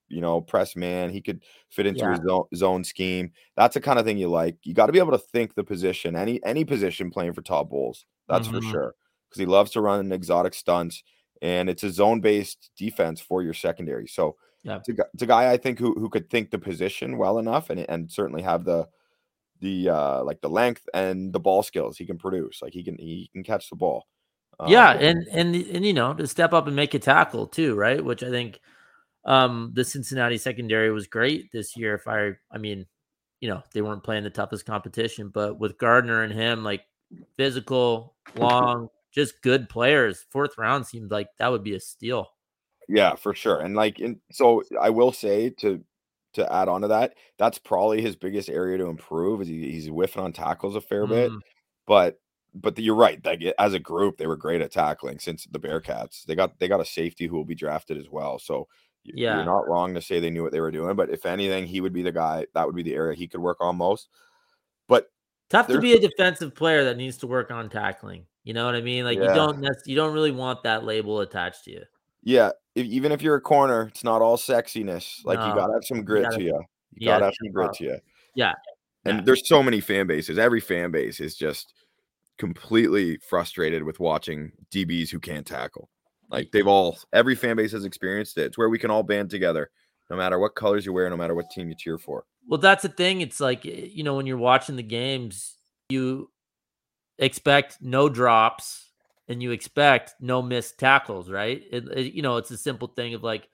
you 0.08 0.20
know, 0.20 0.40
press 0.40 0.76
man. 0.76 1.10
He 1.10 1.20
could 1.20 1.42
fit 1.70 1.86
into 1.86 2.00
yeah. 2.00 2.12
his 2.12 2.20
zone, 2.26 2.44
zone 2.54 2.84
scheme. 2.84 3.32
That's 3.56 3.74
the 3.74 3.80
kind 3.80 3.98
of 3.98 4.04
thing 4.04 4.18
you 4.18 4.28
like. 4.28 4.56
You 4.62 4.74
got 4.74 4.86
to 4.86 4.92
be 4.92 4.98
able 4.98 5.12
to 5.12 5.18
think 5.18 5.54
the 5.54 5.64
position, 5.64 6.16
any 6.16 6.42
any 6.44 6.64
position 6.64 7.10
playing 7.10 7.32
for 7.32 7.42
Todd 7.42 7.70
Bowles. 7.70 8.06
That's 8.28 8.48
mm-hmm. 8.48 8.58
for 8.58 8.62
sure. 8.62 8.94
Because 9.28 9.40
he 9.40 9.46
loves 9.46 9.72
to 9.72 9.80
run 9.80 10.12
exotic 10.12 10.54
stunts, 10.54 11.02
and 11.42 11.68
it's 11.68 11.82
a 11.82 11.90
zone 11.90 12.20
based 12.20 12.70
defense 12.76 13.20
for 13.20 13.42
your 13.42 13.54
secondary. 13.54 14.06
So 14.06 14.36
yeah, 14.62 14.76
it's 14.76 14.88
a, 14.88 15.04
it's 15.12 15.22
a 15.22 15.26
guy 15.26 15.52
I 15.52 15.56
think 15.56 15.78
who 15.78 15.94
who 15.94 16.08
could 16.08 16.30
think 16.30 16.50
the 16.50 16.58
position 16.58 17.18
well 17.18 17.38
enough, 17.38 17.70
and 17.70 17.84
and 17.88 18.10
certainly 18.10 18.42
have 18.42 18.64
the 18.64 18.88
the 19.60 19.88
uh 19.88 20.24
like 20.24 20.40
the 20.40 20.48
length 20.48 20.88
and 20.92 21.32
the 21.32 21.40
ball 21.40 21.62
skills 21.62 21.96
he 21.96 22.06
can 22.06 22.18
produce. 22.18 22.60
Like 22.62 22.72
he 22.72 22.84
can 22.84 22.96
he 22.98 23.30
can 23.32 23.42
catch 23.42 23.70
the 23.70 23.76
ball. 23.76 24.06
Um, 24.58 24.70
yeah, 24.70 24.92
and 24.92 25.26
and 25.32 25.54
and 25.54 25.84
you 25.84 25.92
know 25.92 26.14
to 26.14 26.26
step 26.26 26.52
up 26.52 26.66
and 26.66 26.76
make 26.76 26.94
a 26.94 26.98
tackle 26.98 27.46
too, 27.46 27.74
right? 27.74 28.04
Which 28.04 28.22
I 28.22 28.30
think 28.30 28.60
um 29.24 29.72
the 29.74 29.84
Cincinnati 29.84 30.38
secondary 30.38 30.90
was 30.92 31.06
great 31.06 31.50
this 31.52 31.76
year. 31.76 31.94
If 31.94 32.06
I 32.08 32.32
I 32.50 32.58
mean, 32.58 32.87
you 33.40 33.48
know 33.48 33.62
they 33.72 33.82
weren't 33.82 34.04
playing 34.04 34.24
the 34.24 34.30
toughest 34.30 34.66
competition, 34.66 35.30
but 35.32 35.58
with 35.58 35.78
Gardner 35.78 36.22
and 36.22 36.32
him, 36.32 36.64
like 36.64 36.82
physical, 37.37 38.14
long, 38.37 38.88
just 39.12 39.40
good 39.42 39.68
players. 39.68 40.24
Fourth 40.30 40.58
round 40.58 40.87
seemed 40.87 41.10
like 41.10 41.28
that 41.38 41.50
would 41.50 41.64
be 41.64 41.74
a 41.74 41.80
steal. 41.80 42.28
Yeah, 42.88 43.14
for 43.14 43.34
sure. 43.34 43.60
And 43.60 43.74
like, 43.74 43.98
and 43.98 44.20
so 44.30 44.62
I 44.80 44.90
will 44.90 45.12
say 45.12 45.50
to 45.60 45.82
to 46.34 46.52
add 46.52 46.68
on 46.68 46.82
to 46.82 46.88
that, 46.88 47.14
that's 47.38 47.58
probably 47.58 48.02
his 48.02 48.16
biggest 48.16 48.48
area 48.48 48.76
to 48.78 48.87
improve. 48.87 49.40
Is 49.40 49.48
he, 49.48 49.70
he's 49.70 49.87
whiffing 49.88 50.22
on 50.22 50.32
tackles 50.32 50.76
a 50.76 50.80
fair 50.80 51.06
bit, 51.06 51.30
Mm, 51.30 51.40
but 51.87 52.20
but 52.54 52.78
you're 52.78 52.94
right. 52.94 53.24
Like 53.24 53.42
as 53.58 53.74
a 53.74 53.78
group, 53.78 54.16
they 54.18 54.26
were 54.26 54.37
great 54.37 54.60
at 54.60 54.72
tackling 54.72 55.18
since 55.18 55.46
the 55.50 55.58
Bearcats. 55.60 56.24
They 56.24 56.34
got 56.34 56.58
they 56.58 56.68
got 56.68 56.80
a 56.80 56.84
safety 56.84 57.26
who 57.26 57.37
will 57.37 57.44
be 57.44 57.54
drafted 57.54 57.98
as 57.98 58.10
well. 58.10 58.38
So 58.38 58.68
Yeah. 59.04 59.36
you're 59.36 59.44
not 59.44 59.68
wrong 59.68 59.94
to 59.94 60.00
say 60.02 60.18
they 60.20 60.30
knew 60.30 60.42
what 60.42 60.52
they 60.52 60.60
were 60.60 60.70
doing. 60.70 60.96
But 60.96 61.10
if 61.10 61.26
anything, 61.26 61.66
he 61.66 61.80
would 61.80 61.92
be 61.92 62.02
the 62.02 62.12
guy. 62.12 62.46
That 62.54 62.66
would 62.66 62.74
be 62.74 62.82
the 62.82 62.94
area 62.94 63.14
he 63.16 63.28
could 63.28 63.40
work 63.40 63.58
on 63.60 63.76
most. 63.76 64.08
But 64.88 65.10
tough 65.50 65.66
to 65.68 65.80
be 65.80 65.92
a 65.94 66.00
defensive 66.00 66.54
player 66.54 66.84
that 66.84 66.96
needs 66.96 67.18
to 67.18 67.26
work 67.26 67.50
on 67.50 67.68
tackling. 67.68 68.26
You 68.44 68.54
know 68.54 68.64
what 68.66 68.74
I 68.74 68.80
mean? 68.80 69.04
Like 69.04 69.18
Yeah. 69.18 69.28
you 69.30 69.34
don't 69.34 69.66
you 69.86 69.96
don't 69.96 70.12
really 70.14 70.32
want 70.32 70.62
that 70.64 70.84
label 70.84 71.20
attached 71.20 71.64
to 71.64 71.70
you. 71.72 71.82
yeah, 72.22 72.50
if, 72.74 72.86
even 72.86 73.12
if 73.12 73.20
you're 73.22 73.36
a 73.36 73.40
corner, 73.40 73.88
it's 73.88 74.04
not 74.04 74.22
all 74.22 74.36
sexiness. 74.36 75.24
Like 75.24 75.38
you 75.38 75.54
gotta 75.54 75.72
have 75.74 75.84
some 75.84 76.02
grit 76.04 76.24
gotta- 76.24 76.36
to 76.38 76.42
you. 76.42 76.62
You 76.94 77.06
gotta 77.08 77.20
gotta 77.20 77.24
have 77.26 77.34
some 77.42 77.52
grit 77.52 77.72
to 77.74 77.84
you. 77.84 77.98
Yeah. 78.34 78.52
And 79.04 79.18
Yeah. 79.18 79.24
there's 79.24 79.46
so 79.46 79.62
many 79.62 79.80
fan 79.80 80.06
bases. 80.06 80.38
Every 80.38 80.60
fan 80.60 80.90
base 80.90 81.20
is 81.20 81.34
just 81.36 81.74
completely 82.38 83.18
frustrated 83.18 83.82
with 83.82 84.00
watching 84.00 84.52
DBs 84.70 85.10
who 85.10 85.20
can't 85.20 85.46
tackle. 85.46 85.88
Like 86.30 86.50
they've 86.52 86.66
all 86.66 86.98
every 87.12 87.34
fan 87.34 87.56
base 87.56 87.72
has 87.72 87.84
experienced 87.84 88.38
it. 88.38 88.46
It's 88.46 88.58
where 88.58 88.68
we 88.68 88.78
can 88.78 88.90
all 88.90 89.02
band 89.02 89.30
together, 89.30 89.70
no 90.10 90.16
matter 90.16 90.38
what 90.38 90.54
colors 90.54 90.84
you 90.87 90.92
wear, 90.92 91.08
no 91.10 91.16
matter 91.16 91.34
what 91.34 91.50
team 91.50 91.68
you 91.68 91.74
cheer 91.76 91.98
for. 91.98 92.24
Well, 92.48 92.60
that's 92.60 92.82
the 92.82 92.88
thing. 92.88 93.20
It's 93.20 93.40
like 93.40 93.64
eh, 93.66 93.88
you 93.92 94.02
know 94.04 94.14
when 94.16 94.26
you're 94.26 94.37
watching 94.38 94.76
the 94.76 94.82
games, 94.82 95.56
you 95.88 96.30
expect 97.18 97.78
no 97.80 98.08
drops 98.08 98.90
and 99.28 99.42
you 99.42 99.52
expect 99.52 100.14
no 100.20 100.42
missed 100.42 100.78
tackles, 100.78 101.30
right? 101.30 101.62
It, 101.70 101.84
it- 101.88 102.14
you 102.14 102.22
know, 102.22 102.37
it's 102.37 102.50
a 102.50 102.56
simple 102.58 102.88
thing 102.88 103.14
of 103.14 103.22
like 103.22 103.48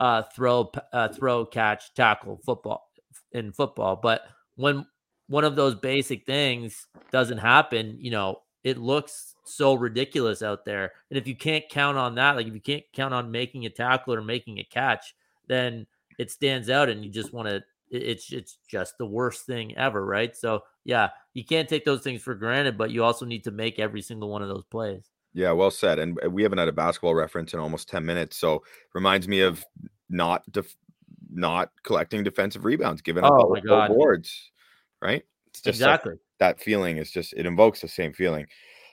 uh, 0.00 0.22
throw, 0.34 0.70
uh, 0.92 1.08
throw, 1.08 1.46
catch, 1.46 1.94
tackle, 1.94 2.40
football 2.44 2.88
in 3.32 3.52
football. 3.52 3.96
But 3.96 4.22
when 4.56 4.86
one 5.28 5.44
of 5.44 5.56
those 5.56 5.74
basic 5.74 6.26
things 6.26 6.86
doesn't 7.10 7.38
happen, 7.38 7.96
you 7.98 8.10
know, 8.10 8.40
it 8.64 8.78
looks 8.78 9.34
so 9.44 9.74
ridiculous 9.74 10.42
out 10.42 10.64
there. 10.64 10.92
And 11.10 11.18
if 11.18 11.26
you 11.26 11.34
can't 11.34 11.68
count 11.68 11.98
on 11.98 12.14
that, 12.16 12.36
like 12.36 12.46
if 12.46 12.54
you 12.54 12.60
can't 12.60 12.84
count 12.92 13.14
on 13.14 13.30
making 13.30 13.66
a 13.66 13.70
tackle 13.70 14.14
or 14.14 14.22
making 14.22 14.58
a 14.58 14.64
catch, 14.64 15.14
then 15.48 15.86
it 16.18 16.30
stands 16.30 16.70
out 16.70 16.88
and 16.88 17.04
you 17.04 17.10
just 17.10 17.32
want 17.32 17.48
to 17.48 17.62
it's 17.90 18.32
it's 18.32 18.58
just 18.68 18.96
the 18.98 19.06
worst 19.06 19.44
thing 19.44 19.76
ever, 19.76 20.04
right? 20.04 20.34
So 20.36 20.62
yeah, 20.84 21.10
you 21.34 21.44
can't 21.44 21.68
take 21.68 21.84
those 21.84 22.02
things 22.02 22.22
for 22.22 22.34
granted, 22.34 22.78
but 22.78 22.90
you 22.90 23.04
also 23.04 23.26
need 23.26 23.44
to 23.44 23.50
make 23.50 23.78
every 23.78 24.00
single 24.00 24.30
one 24.30 24.42
of 24.42 24.48
those 24.48 24.64
plays. 24.64 25.10
Yeah, 25.34 25.52
well 25.52 25.70
said. 25.70 25.98
And 25.98 26.18
uh, 26.24 26.30
we 26.30 26.42
haven't 26.42 26.58
had 26.58 26.68
a 26.68 26.72
basketball 26.72 27.14
reference 27.14 27.54
in 27.54 27.60
almost 27.60 27.88
10 27.88 28.04
minutes. 28.04 28.36
So 28.36 28.62
reminds 28.94 29.28
me 29.28 29.40
of 29.40 29.64
not 30.08 30.42
def- 30.50 30.76
not 31.30 31.70
collecting 31.84 32.22
defensive 32.22 32.64
rebounds, 32.64 33.02
giving 33.02 33.24
up 33.24 33.32
Oh 33.32 33.42
all 33.42 33.54
the 33.54 33.86
boards. 33.88 34.50
Right? 35.00 35.24
It's 35.48 35.60
just 35.60 35.76
exactly. 35.76 36.14
That 36.42 36.60
feeling 36.60 36.98
is 36.98 37.10
just 37.12 37.32
it 37.34 37.46
invokes 37.46 37.80
the 37.80 37.88
same 37.88 38.12
feeling. 38.12 38.46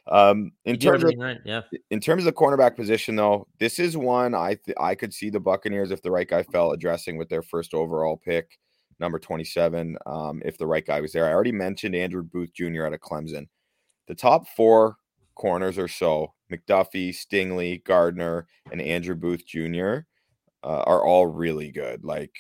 Um 0.08 0.52
in 0.66 0.76
You 0.76 0.78
terms 0.80 1.04
of 1.04 1.14
right. 1.18 1.40
Yeah. 1.46 1.62
in 1.90 2.00
terms 2.00 2.22
of 2.22 2.26
the 2.26 2.40
cornerback 2.40 2.76
position, 2.76 3.16
though, 3.16 3.48
this 3.60 3.80
is 3.80 3.98
one 3.98 4.34
I 4.36 4.56
th- 4.56 4.78
I 4.80 4.96
could 4.96 5.14
see 5.14 5.30
the 5.30 5.40
Buccaneers 5.40 5.92
if 5.92 6.02
the 6.02 6.12
right 6.12 6.28
guy 6.28 6.44
fell 6.44 6.72
addressing 6.72 7.18
with 7.18 7.30
their 7.30 7.42
first 7.42 7.74
overall 7.74 8.18
pick, 8.18 8.58
number 9.00 9.20
twenty 9.20 9.44
seven. 9.44 9.98
Um, 10.06 10.42
if 10.46 10.58
the 10.58 10.68
right 10.68 10.86
guy 10.86 11.02
was 11.02 11.12
there, 11.12 11.26
I 11.28 11.34
already 11.34 11.52
mentioned 11.52 11.96
Andrew 11.96 12.24
Booth 12.24 12.54
Jr. 12.54 12.86
out 12.86 12.94
of 12.94 13.02
Clemson. 13.02 13.48
The 14.08 14.16
top 14.16 14.48
four 14.56 14.98
corners 15.36 15.78
or 15.78 15.88
so, 15.88 16.34
McDuffie, 16.52 17.10
Stingley, 17.16 17.84
Gardner, 17.84 18.48
and 18.72 18.82
Andrew 18.82 19.16
Booth 19.16 19.46
Jr. 19.46 20.00
Uh, 20.64 20.84
are 20.86 21.04
all 21.06 21.28
really 21.28 21.72
good. 21.72 22.04
Like 22.04 22.34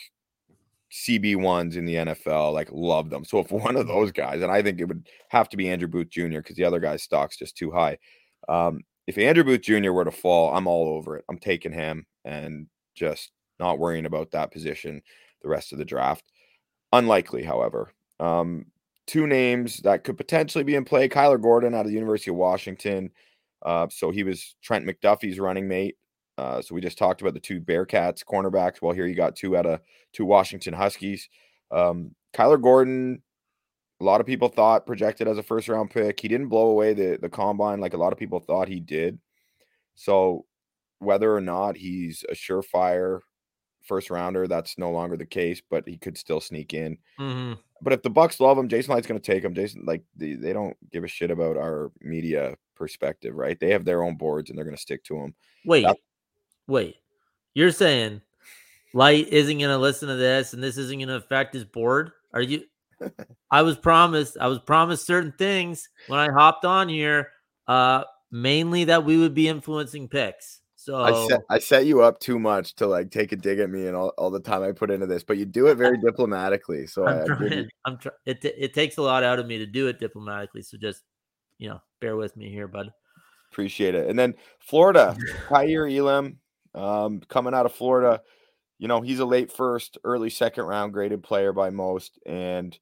CB 0.91 1.35
ones 1.37 1.75
in 1.75 1.85
the 1.85 1.95
NFL, 1.95 2.53
like 2.53 2.69
love 2.71 3.09
them. 3.09 3.23
So 3.23 3.39
if 3.39 3.51
one 3.51 3.75
of 3.75 3.87
those 3.87 4.11
guys, 4.11 4.41
and 4.41 4.51
I 4.51 4.61
think 4.61 4.79
it 4.79 4.85
would 4.85 5.07
have 5.29 5.49
to 5.49 5.57
be 5.57 5.69
Andrew 5.69 5.87
Booth 5.87 6.09
Jr. 6.09 6.37
because 6.37 6.55
the 6.55 6.65
other 6.65 6.79
guy's 6.79 7.03
stock's 7.03 7.37
just 7.37 7.57
too 7.57 7.71
high. 7.71 7.97
Um, 8.47 8.81
if 9.07 9.17
Andrew 9.17 9.43
Booth 9.43 9.61
Jr. 9.61 9.91
were 9.91 10.05
to 10.05 10.11
fall, 10.11 10.55
I'm 10.55 10.67
all 10.67 10.95
over 10.95 11.17
it. 11.17 11.25
I'm 11.29 11.39
taking 11.39 11.71
him 11.71 12.05
and 12.25 12.67
just 12.95 13.31
not 13.59 13.79
worrying 13.79 14.05
about 14.05 14.31
that 14.31 14.51
position 14.51 15.01
the 15.41 15.49
rest 15.49 15.71
of 15.71 15.77
the 15.77 15.85
draft. 15.85 16.23
Unlikely, 16.91 17.43
however. 17.43 17.91
Um, 18.19 18.65
two 19.07 19.25
names 19.25 19.77
that 19.77 20.03
could 20.03 20.17
potentially 20.17 20.63
be 20.63 20.75
in 20.75 20.85
play 20.85 21.09
Kyler 21.09 21.41
Gordon 21.41 21.73
out 21.73 21.81
of 21.81 21.87
the 21.87 21.93
University 21.93 22.31
of 22.31 22.37
Washington. 22.37 23.11
Uh, 23.65 23.87
so 23.89 24.11
he 24.11 24.23
was 24.23 24.55
Trent 24.61 24.85
McDuffie's 24.85 25.39
running 25.39 25.67
mate. 25.67 25.95
Uh, 26.39 26.61
so 26.61 26.73
we 26.73 26.79
just 26.79 26.97
talked 26.97 27.21
about 27.21 27.33
the 27.33 27.39
two 27.39 27.59
Bearcats 27.59 28.23
cornerbacks. 28.23 28.81
Well, 28.81 28.93
here 28.93 29.05
you 29.05 29.13
got 29.15 29.35
two 29.35 29.57
out 29.57 29.65
of 29.65 29.81
two 30.13 30.23
Washington 30.25 30.73
Huskies. 30.73 31.27
Um, 31.69 32.15
Kyler 32.33 32.61
Gordon, 32.61 33.21
a 33.99 34.03
lot 34.05 34.21
of 34.21 34.25
people 34.27 34.47
thought 34.47 34.85
projected 34.85 35.27
as 35.27 35.37
a 35.37 35.43
first 35.43 35.67
round 35.67 35.89
pick. 35.91 36.17
He 36.19 36.29
didn't 36.29 36.47
blow 36.47 36.69
away 36.69 36.93
the, 36.93 37.17
the 37.21 37.27
combine 37.29 37.81
like 37.81 37.93
a 37.93 37.97
lot 37.97 38.13
of 38.13 38.19
people 38.19 38.39
thought 38.39 38.69
he 38.69 38.79
did. 38.79 39.19
So 39.95 40.45
whether 40.99 41.35
or 41.35 41.41
not 41.41 41.75
he's 41.75 42.23
a 42.29 42.33
surefire 42.33 43.19
first 43.83 44.09
rounder, 44.09 44.47
that's 44.47 44.77
no 44.77 44.91
longer 44.91 45.17
the 45.17 45.25
case, 45.25 45.61
but 45.69 45.87
he 45.87 45.97
could 45.97 46.17
still 46.17 46.39
sneak 46.39 46.73
in. 46.73 46.97
hmm 47.17 47.53
But 47.81 47.93
if 47.93 48.01
the 48.01 48.09
Bucks 48.09 48.39
love 48.39 48.57
him, 48.57 48.69
Jason 48.69 48.93
Licht's 48.95 49.07
going 49.07 49.19
to 49.19 49.33
take 49.33 49.43
him. 49.43 49.53
Jason, 49.53 49.83
like 49.85 50.03
they, 50.15 50.33
they 50.35 50.53
don't 50.53 50.77
give 50.91 51.03
a 51.03 51.07
shit 51.07 51.31
about 51.31 51.57
our 51.57 51.91
media 51.99 52.55
perspective, 52.75 53.35
right? 53.35 53.59
They 53.59 53.71
have 53.71 53.83
their 53.83 54.03
own 54.03 54.15
boards 54.15 54.49
and 54.49 54.57
they're 54.57 54.65
going 54.65 54.77
to 54.77 54.81
stick 54.81 55.03
to 55.05 55.17
him. 55.17 55.33
Wait, 55.65 55.83
That- 55.83 55.97
wait. 56.69 56.95
You're 57.53 57.71
saying 57.71 58.21
Licht 58.93 59.29
isn't 59.29 59.57
going 59.57 59.69
to 59.69 59.77
listen 59.77 60.07
to 60.07 60.15
this 60.15 60.53
and 60.53 60.63
this 60.63 60.77
isn't 60.77 60.97
going 60.97 61.09
to 61.09 61.15
affect 61.15 61.53
his 61.53 61.65
board? 61.65 62.11
Are 62.33 62.41
you? 62.41 62.63
I 63.51 63.63
was 63.63 63.77
promised. 63.77 64.37
I 64.39 64.47
was 64.47 64.59
promised 64.59 65.05
certain 65.05 65.33
things 65.37 65.89
when 66.07 66.19
I 66.19 66.31
hopped 66.31 66.65
on 66.65 66.89
here. 66.89 67.29
Uh, 67.67 68.03
mainly 68.31 68.85
that 68.85 69.05
we 69.05 69.17
would 69.17 69.33
be 69.33 69.47
influencing 69.47 70.07
picks. 70.07 70.61
So 70.75 71.01
I 71.01 71.27
set 71.27 71.41
I 71.49 71.59
set 71.59 71.85
you 71.85 72.01
up 72.01 72.19
too 72.19 72.39
much 72.39 72.73
to 72.75 72.87
like 72.87 73.11
take 73.11 73.31
a 73.31 73.35
dig 73.35 73.59
at 73.59 73.69
me 73.69 73.87
and 73.87 73.95
all, 73.95 74.13
all 74.17 74.31
the 74.31 74.39
time 74.39 74.63
I 74.63 74.71
put 74.71 74.89
into 74.89 75.05
this, 75.05 75.23
but 75.23 75.37
you 75.37 75.45
do 75.45 75.67
it 75.67 75.75
very 75.75 75.97
diplomatically. 75.97 76.87
So 76.87 77.05
I, 77.05 77.11
I'm 77.11 77.19
I 77.19 77.25
give 77.25 77.41
you- 77.41 77.49
trying. 77.49 77.69
I'm 77.85 77.97
trying. 77.97 78.15
It 78.25 78.45
it 78.45 78.73
takes 78.73 78.97
a 78.97 79.01
lot 79.01 79.23
out 79.23 79.39
of 79.39 79.45
me 79.45 79.57
to 79.57 79.65
do 79.65 79.87
it 79.87 79.99
diplomatically. 79.99 80.61
So 80.61 80.77
just 80.77 81.03
you 81.57 81.69
know, 81.69 81.81
bear 81.99 82.15
with 82.15 82.37
me 82.37 82.49
here, 82.49 82.67
bud. 82.67 82.91
Appreciate 83.51 83.93
it. 83.93 84.07
And 84.07 84.17
then 84.17 84.35
Florida, 84.59 85.17
Kaiir 85.49 85.87
Elam, 85.95 86.37
um, 86.75 87.21
coming 87.27 87.53
out 87.53 87.65
of 87.65 87.73
Florida, 87.73 88.21
you 88.77 88.87
know, 88.87 89.01
he's 89.01 89.19
a 89.19 89.25
late 89.25 89.51
first, 89.51 89.97
early 90.03 90.29
second 90.29 90.65
round 90.65 90.93
graded 90.93 91.23
player 91.23 91.53
by 91.53 91.69
most, 91.69 92.19
and 92.25 92.77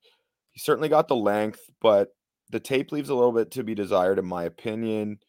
he 0.52 0.60
certainly 0.60 0.89
got 0.89 1.08
the 1.08 1.15
length, 1.15 1.62
but 1.82 2.10
the 2.52 2.60
tape 2.60 2.91
leaves 2.91 3.10
a 3.10 3.15
little 3.15 3.32
bit 3.32 3.52
to 3.52 3.63
be 3.63 3.76
desired, 3.76 4.19
in 4.19 4.26
my 4.26 4.43
opinion. 4.43 5.19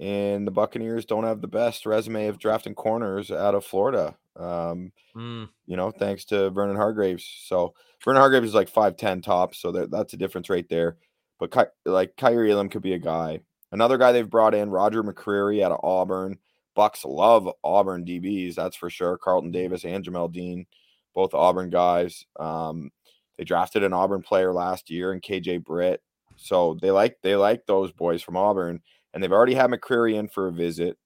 And 0.00 0.46
the 0.46 0.50
Buccaneers 0.52 1.04
don't 1.04 1.24
have 1.24 1.40
the 1.42 1.48
best 1.48 1.84
resume 1.84 2.26
of 2.28 2.38
drafting 2.38 2.74
corners 2.74 3.30
out 3.30 3.54
of 3.54 3.64
Florida. 3.64 4.16
Um, 4.36 4.92
Mm, 5.16 5.48
you 5.66 5.76
know, 5.76 5.90
thanks 5.90 6.24
to 6.26 6.50
Vernon 6.50 6.76
Hargreaves. 6.76 7.24
So 7.46 7.74
Vernon 8.04 8.20
Hargreaves 8.20 8.48
is 8.48 8.54
like 8.54 8.68
5'10 8.70 9.22
tops, 9.22 9.58
so 9.58 9.72
that, 9.72 9.90
that's 9.90 10.12
a 10.14 10.16
difference 10.16 10.48
right 10.48 10.68
there. 10.68 10.96
But 11.38 11.50
Ky- 11.52 11.72
like 11.90 12.16
Kaiir 12.16 12.46
Elam 12.48 12.68
could 12.68 12.82
be 12.82 12.94
a 12.94 12.98
guy. 12.98 13.40
Another 13.72 13.98
guy 13.98 14.12
they've 14.12 14.28
brought 14.28 14.54
in, 14.54 14.70
Roger 14.70 15.02
McCreary 15.02 15.62
out 15.62 15.72
of 15.72 15.80
Auburn. 15.82 16.38
Bucks 16.74 17.04
love 17.04 17.48
Auburn 17.64 18.04
DBs, 18.04 18.54
that's 18.54 18.76
for 18.76 18.90
sure. 18.90 19.18
Carlton 19.18 19.50
Davis 19.50 19.84
and 19.84 20.04
Jamel 20.04 20.32
Dean, 20.32 20.66
both 21.14 21.34
Auburn 21.34 21.70
guys. 21.70 22.24
Um, 22.38 22.90
they 23.36 23.44
drafted 23.44 23.82
an 23.82 23.92
Auburn 23.92 24.22
player 24.22 24.52
last 24.52 24.90
year 24.90 25.12
in 25.12 25.20
KJ 25.20 25.64
Britt. 25.64 26.02
So 26.36 26.78
they 26.80 26.90
like 26.90 27.18
they 27.22 27.36
like 27.36 27.66
those 27.66 27.92
boys 27.92 28.22
from 28.22 28.36
Auburn, 28.36 28.80
and 29.12 29.22
they've 29.22 29.32
already 29.32 29.54
had 29.54 29.70
McCreary 29.70 30.14
in 30.14 30.28
for 30.28 30.48
a 30.48 30.52
visit. 30.52 30.96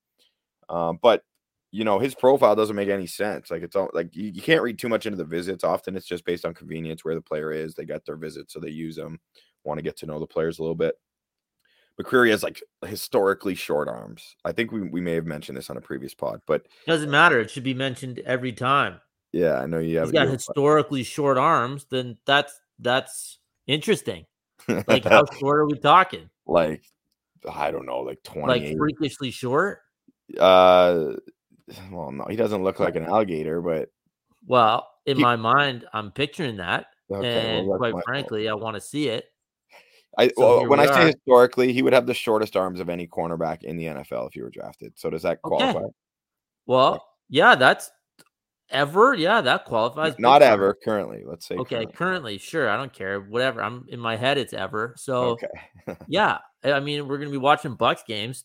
Um, 0.68 0.98
but 1.02 1.22
you 1.72 1.84
know 1.84 1.98
his 1.98 2.14
profile 2.14 2.54
doesn't 2.54 2.76
make 2.76 2.88
any 2.88 3.06
sense. 3.06 3.50
Like 3.50 3.62
it's 3.62 3.74
all 3.74 3.90
like 3.92 4.14
you, 4.14 4.30
you 4.32 4.42
can't 4.42 4.62
read 4.62 4.78
too 4.78 4.88
much 4.88 5.06
into 5.06 5.18
the 5.18 5.24
visits. 5.24 5.64
Often 5.64 5.96
it's 5.96 6.06
just 6.06 6.24
based 6.24 6.44
on 6.44 6.54
convenience 6.54 7.04
where 7.04 7.16
the 7.16 7.20
player 7.20 7.52
is. 7.52 7.74
They 7.74 7.84
got 7.84 8.04
their 8.06 8.16
visit, 8.16 8.50
so 8.50 8.60
they 8.60 8.70
use 8.70 8.96
them. 8.96 9.18
Want 9.64 9.78
to 9.78 9.82
get 9.82 9.96
to 9.98 10.06
know 10.06 10.20
the 10.20 10.26
players 10.26 10.58
a 10.58 10.62
little 10.62 10.76
bit. 10.76 10.94
McCreary 12.00 12.30
has 12.30 12.42
like 12.42 12.62
historically 12.86 13.54
short 13.54 13.88
arms. 13.88 14.36
I 14.44 14.52
think 14.52 14.72
we, 14.72 14.82
we 14.82 15.00
may 15.00 15.12
have 15.14 15.26
mentioned 15.26 15.56
this 15.56 15.70
on 15.70 15.76
a 15.76 15.80
previous 15.80 16.14
pod, 16.14 16.40
but 16.46 16.66
doesn't 16.86 17.10
matter. 17.10 17.40
It 17.40 17.50
should 17.50 17.62
be 17.64 17.74
mentioned 17.74 18.18
every 18.20 18.52
time. 18.52 19.00
yeah, 19.32 19.60
I 19.60 19.66
know 19.66 19.78
you 19.78 19.98
have. 19.98 20.06
He's 20.08 20.12
got 20.12 20.28
historically 20.28 21.02
short 21.04 21.38
arms. 21.38 21.86
Then 21.90 22.16
that's 22.26 22.58
that's 22.78 23.38
interesting. 23.66 24.26
Like 24.88 25.04
how 25.04 25.24
short 25.38 25.58
are 25.58 25.66
we 25.66 25.78
talking? 25.78 26.30
like 26.46 26.82
I 27.48 27.70
don't 27.70 27.84
know, 27.86 28.00
like 28.00 28.22
twenty 28.22 28.68
Like 28.68 28.76
freakishly 28.78 29.30
short? 29.30 29.80
uh, 30.40 31.12
well, 31.90 32.10
no, 32.12 32.24
he 32.30 32.36
doesn't 32.36 32.62
look 32.64 32.80
like 32.80 32.96
an 32.96 33.04
alligator, 33.04 33.60
but 33.60 33.90
Well, 34.46 34.88
in 35.06 35.18
He- 35.18 35.22
my 35.22 35.36
mind, 35.36 35.84
I'm 35.92 36.10
picturing 36.12 36.56
that, 36.56 36.86
okay. 37.10 37.58
and 37.58 37.68
well, 37.68 37.76
quite 37.78 37.92
fault. 37.92 38.04
frankly, 38.06 38.48
I 38.48 38.54
want 38.54 38.74
to 38.76 38.80
see 38.80 39.08
it. 39.08 39.26
I 40.18 40.28
So 40.28 40.34
well, 40.38 40.66
when 40.68 40.80
I 40.80 40.86
say 40.86 41.06
historically, 41.06 41.72
he 41.72 41.82
would 41.82 41.92
have 41.92 42.06
the 42.06 42.14
shortest 42.14 42.56
arms 42.56 42.80
of 42.80 42.88
any 42.88 43.06
cornerback 43.06 43.62
in 43.64 43.76
the 43.76 43.84
NFL 43.86 44.28
if 44.28 44.34
he 44.34 44.42
were 44.42 44.50
drafted. 44.50 44.92
So 44.96 45.10
does 45.10 45.22
that 45.22 45.40
Okay. 45.44 45.72
qualify? 45.72 45.88
Well, 46.66 47.04
Yeah, 47.28 47.54
that's 47.54 47.90
ever. 48.70 49.14
Yeah, 49.14 49.40
that 49.40 49.64
qualifies. 49.64 50.18
Not 50.18 50.40
big 50.40 50.46
time. 50.46 50.54
ever 50.54 50.76
currently. 50.84 51.22
Let's 51.24 51.46
say 51.46 51.56
Okay, 51.56 51.76
currently. 51.76 51.92
currently, 51.96 52.38
sure. 52.38 52.68
I 52.68 52.76
don't 52.76 52.92
care. 52.92 53.20
Whatever. 53.20 53.62
I'm 53.62 53.86
in 53.88 53.98
my 54.00 54.16
head. 54.16 54.38
It's 54.38 54.52
ever. 54.52 54.94
So 54.96 55.30
Okay. 55.32 55.46
yeah, 56.08 56.38
I 56.62 56.72
I 56.72 56.80
mean, 56.80 57.08
we're 57.08 57.18
gonna 57.18 57.30
be 57.30 57.36
watching 57.36 57.74
Bucks 57.74 58.02
games. 58.06 58.44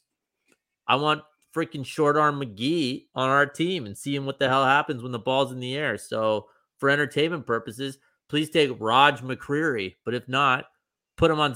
I 0.88 0.96
want 0.96 1.22
freaking 1.56 1.86
short 1.86 2.16
arm 2.18 2.40
McGee 2.42 3.08
on 3.16 3.30
our 3.30 3.46
team 3.46 3.86
and 3.86 3.98
seeing 3.98 4.26
what 4.26 4.40
the 4.40 4.48
hell 4.48 4.66
happens 4.66 5.02
when 5.04 5.12
the 5.12 5.20
ball's 5.20 5.52
in 5.52 5.60
the 5.60 5.76
air. 5.76 5.98
So 5.98 6.48
for 6.78 6.90
entertainment 6.90 7.46
purposes, 7.46 7.98
please 8.28 8.50
take 8.50 8.72
Raj 8.80 9.22
McCreary. 9.22 9.96
But 10.06 10.14
if 10.14 10.28
not, 10.28 10.66
put 11.20 11.30
him 11.30 11.40
on 11.42 11.54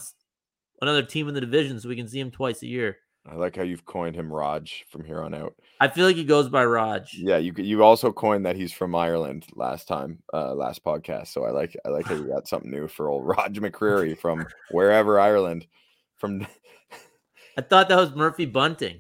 another 0.82 1.02
team 1.04 1.30
in 1.30 1.34
the 1.34 1.42
division 1.42 1.80
so 1.80 1.88
we 1.88 1.96
can 1.96 2.08
see 2.08 2.20
him 2.20 2.30
twice 2.30 2.62
a 2.62 2.68
year. 2.68 2.98
I 3.26 3.36
like 3.36 3.56
how 3.56 3.64
you've 3.64 3.86
coined 3.86 4.18
him 4.18 4.32
Raj 4.32 4.84
from 4.92 5.06
here 5.06 5.22
on 5.22 5.34
out. 5.34 5.54
I 5.80 5.88
feel 5.88 6.06
like 6.06 6.18
he 6.18 6.26
goes 6.26 6.50
by 6.50 6.66
Raj. 6.66 7.14
Yeah, 7.14 7.38
you 7.38 7.54
you 7.56 7.82
also 7.82 8.12
coined 8.12 8.46
that 8.46 8.58
he's 8.58 8.74
from 8.74 8.94
Ireland 8.94 9.46
last 9.56 9.88
time, 9.88 10.20
uh, 10.34 10.54
last 10.54 10.84
podcast. 10.84 11.28
So 11.28 11.46
I 11.46 11.52
like 11.52 11.74
I 11.86 11.90
like 11.90 12.06
how 12.06 12.16
you 12.16 12.28
got 12.28 12.50
something 12.50 12.70
new 12.70 12.90
for 12.90 13.08
old 13.08 13.26
Raj 13.38 13.58
McCreary 13.58 14.18
from 14.18 14.46
wherever 14.72 15.22
Ireland. 15.22 15.66
From 16.18 16.46
I 17.58 17.62
thought 17.62 17.88
that 17.88 17.98
was 17.98 18.14
Murphy 18.14 18.46
Bunting. 18.46 19.00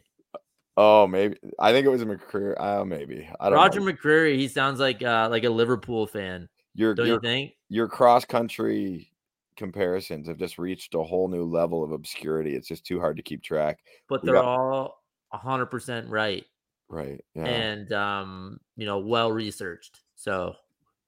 oh 0.77 1.05
maybe 1.05 1.35
I 1.59 1.73
think 1.73 1.85
it 1.85 1.89
was 1.89 2.01
a 2.01 2.05
McCreary. 2.05 2.55
Oh 2.57 2.85
maybe 2.85 3.27
I 3.41 3.49
don't 3.49 3.57
Roger 3.59 3.81
know. 3.81 3.91
McCreary, 3.91 4.37
he 4.37 4.47
sounds 4.47 4.79
like 4.79 5.03
uh 5.03 5.27
like 5.29 5.43
a 5.43 5.49
Liverpool 5.49 6.07
fan, 6.07 6.47
Your 6.75 6.95
don't 6.95 7.07
your 7.07 7.15
you 7.15 7.21
think? 7.21 7.51
your 7.67 7.89
cross 7.89 8.23
country 8.23 9.11
comparisons 9.55 10.27
have 10.27 10.37
just 10.37 10.57
reached 10.57 10.95
a 10.95 11.03
whole 11.03 11.27
new 11.27 11.43
level 11.43 11.83
of 11.83 11.91
obscurity. 11.91 12.55
It's 12.55 12.67
just 12.67 12.85
too 12.85 12.99
hard 12.99 13.17
to 13.17 13.23
keep 13.23 13.41
track. 13.43 13.79
But 14.07 14.21
We 14.23 14.27
they're 14.27 14.35
got- 14.35 14.45
all 14.45 15.03
hundred 15.31 15.67
percent 15.67 16.07
right. 16.09 16.45
Right. 16.89 17.23
Yeah. 17.33 17.45
and 17.45 17.91
um, 17.93 18.59
you 18.77 18.85
know, 18.85 18.99
well 18.99 19.31
researched. 19.31 20.01
So 20.15 20.55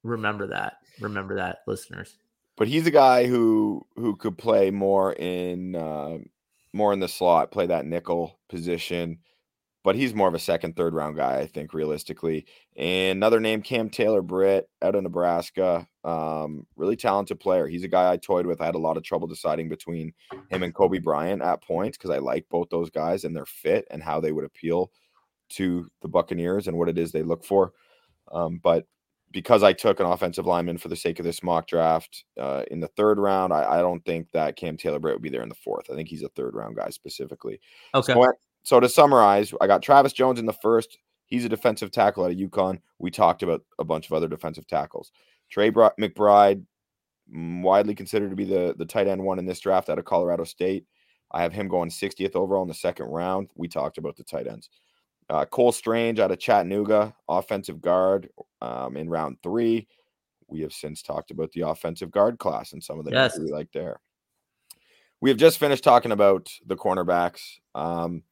remember 0.04 0.48
that. 0.48 0.78
Remember 1.00 1.36
that, 1.36 1.60
listeners. 1.68 2.18
but 2.58 2.68
he's 2.68 2.88
a 2.88 2.92
guy 2.92 3.26
who 3.28 3.86
who 3.96 4.16
could 4.16 4.38
play 4.38 4.72
more 4.72 5.14
in 5.14 5.76
uh, 5.76 6.18
more 6.74 6.92
in 6.94 7.00
the 7.00 7.08
slot, 7.08 7.52
play 7.52 7.68
that 7.68 7.86
nickel 7.86 8.40
position. 8.50 9.20
But 9.86 9.96
he's 9.96 10.16
more 10.16 10.28
of 10.28 10.34
a 10.34 10.40
second, 10.40 10.76
third 10.76 10.96
round 10.96 11.16
guy, 11.16 11.38
I 11.38 11.46
think, 11.46 11.72
realistically. 11.72 12.48
And 12.76 13.18
another 13.18 13.40
name, 13.40 13.62
Cam 13.62 13.92
Taylor 13.92 14.24
Britt 14.24 14.68
out 14.82 14.96
of 14.96 15.04
Nebraska. 15.04 15.88
Um, 16.04 16.66
really 16.76 16.96
talented 16.96 17.40
player. 17.40 17.68
He's 17.68 17.84
a 17.84 17.88
guy 17.88 18.12
I 18.12 18.18
toyed 18.18 18.48
with. 18.48 18.62
I 18.62 18.66
had 18.66 18.74
a 18.74 18.80
lot 18.80 18.98
of 18.98 19.04
trouble 19.04 19.28
deciding 19.28 19.70
between 19.70 20.12
him 20.50 20.64
and 20.64 20.74
Coby 20.74 21.04
Bryant 21.04 21.44
at 21.44 21.62
points 21.62 22.00
because 22.00 22.10
I 22.10 22.18
like 22.18 22.48
both 22.50 22.70
those 22.72 22.90
guys 22.90 23.26
and 23.26 23.36
their 23.36 23.46
fit 23.46 23.86
and 23.92 24.02
how 24.02 24.20
they 24.20 24.32
would 24.32 24.44
appeal 24.44 24.92
to 25.50 25.88
the 26.02 26.08
Buccaneers 26.08 26.68
and 26.68 26.80
what 26.80 26.90
it 26.90 26.98
is 26.98 27.12
they 27.12 27.22
look 27.22 27.46
for. 27.46 27.72
Um, 28.32 28.60
but 28.64 28.88
because 29.32 29.62
I 29.62 29.74
took 29.74 30.00
an 30.00 30.08
offensive 30.08 30.48
lineman 30.48 30.80
for 30.80 30.88
the 30.88 30.96
sake 30.96 31.20
of 31.20 31.26
this 31.26 31.44
mock 31.44 31.68
draft 31.68 32.24
uh, 32.40 32.64
in 32.72 32.80
the 32.80 32.88
third 32.88 33.20
round, 33.20 33.54
I, 33.54 33.78
I 33.78 33.82
don't 33.82 34.04
think 34.04 34.32
that 34.32 34.56
Cam 34.56 34.78
Taylor 34.78 34.98
Britt 34.98 35.14
would 35.14 35.22
be 35.22 35.30
there 35.30 35.44
in 35.44 35.50
the 35.50 35.54
fourth. 35.54 35.92
I 35.92 35.94
think 35.94 36.10
he's 36.10 36.24
a 36.24 36.30
third 36.30 36.56
round 36.56 36.76
guy 36.76 36.90
specifically. 36.90 37.60
Okay. 37.94 38.14
So, 38.14 38.34
so 38.66 38.80
to 38.80 38.90
summarize, 38.90 39.54
I 39.62 39.68
got 39.68 39.84
Travis 39.84 40.12
Jones 40.12 40.40
in 40.40 40.48
the 40.48 40.54
first. 40.54 40.98
He's 41.28 41.46
a 41.46 41.50
defensive 41.50 41.92
tackle 41.92 42.26
out 42.26 42.32
of 42.32 42.38
UConn. 42.38 42.80
We 42.98 43.12
talked 43.12 43.44
about 43.44 43.62
a 43.78 43.84
bunch 43.84 44.08
of 44.08 44.14
other 44.14 44.28
defensive 44.28 44.66
tackles. 44.66 45.12
Trey 45.52 45.70
McBride, 45.70 46.66
mm, 47.32 47.62
widely 47.62 47.94
considered 47.94 48.32
to 48.32 48.36
be 48.36 48.44
the 48.44 48.74
the 48.76 48.86
tight 48.86 49.08
end 49.08 49.24
one 49.24 49.38
in 49.38 49.46
this 49.46 49.60
draft 49.60 49.90
out 49.90 50.00
of 50.00 50.06
Colorado 50.06 50.44
State. 50.46 50.86
I 51.32 51.44
have 51.44 51.54
him 51.54 51.68
going 51.68 51.92
60th 51.92 52.36
overall 52.36 52.64
in 52.64 52.68
the 52.68 52.74
second 52.74 53.06
round. 53.06 53.52
We 53.56 53.68
talked 53.68 54.00
about 54.00 54.16
the 54.16 54.24
tight 54.24 54.48
ends. 54.48 54.70
Uh, 55.30 55.46
Cole 55.46 55.72
Strange 55.72 56.20
out 56.20 56.32
of 56.32 56.40
Chattanooga, 56.40 57.14
offensive 57.30 57.82
guard 57.82 58.30
um, 58.62 58.98
in 58.98 59.10
round 59.10 59.38
three. 59.44 59.88
We 60.48 60.62
have 60.62 60.74
since 60.74 61.04
talked 61.04 61.30
about 61.30 61.52
the 61.52 61.62
offensive 61.62 62.10
guard 62.10 62.40
class 62.40 62.74
and 62.74 62.84
some 62.84 62.98
of 62.98 63.06
the 63.06 63.12
Yes. 63.12 63.38
we 63.38 63.52
like 63.52 63.72
there. 63.74 64.00
We 65.22 65.30
have 65.30 65.38
just 65.38 65.60
finished 65.60 65.84
talking 65.84 66.12
about 66.12 66.52
the 66.66 66.76
cornerbacks. 66.76 67.60
Um, 67.76 68.24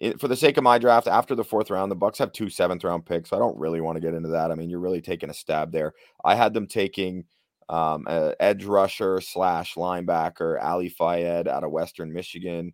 it, 0.00 0.20
for 0.20 0.28
the 0.28 0.36
sake 0.36 0.56
of 0.56 0.64
my 0.64 0.78
draft, 0.78 1.06
after 1.06 1.34
the 1.34 1.44
fourth 1.44 1.70
round, 1.70 1.90
the 1.90 1.96
Bucks 1.96 2.18
have 2.18 2.32
two 2.32 2.48
seventh 2.50 2.84
round 2.84 3.06
picks. 3.06 3.30
So 3.30 3.36
I 3.36 3.40
don't 3.40 3.58
really 3.58 3.80
want 3.80 3.96
to 3.96 4.00
get 4.00 4.14
into 4.14 4.28
that. 4.30 4.50
I 4.50 4.54
mean, 4.54 4.70
you're 4.70 4.80
really 4.80 5.00
taking 5.02 5.30
a 5.30 5.34
stab 5.34 5.72
there. 5.72 5.94
I 6.24 6.34
had 6.34 6.54
them 6.54 6.66
taking 6.66 7.24
um, 7.68 8.06
a 8.08 8.34
edge 8.40 8.64
rusher 8.64 9.20
slash 9.20 9.74
linebacker 9.74 10.62
Ali 10.62 10.90
Fayad 10.90 11.46
out 11.48 11.64
of 11.64 11.70
Western 11.70 12.12
Michigan 12.12 12.72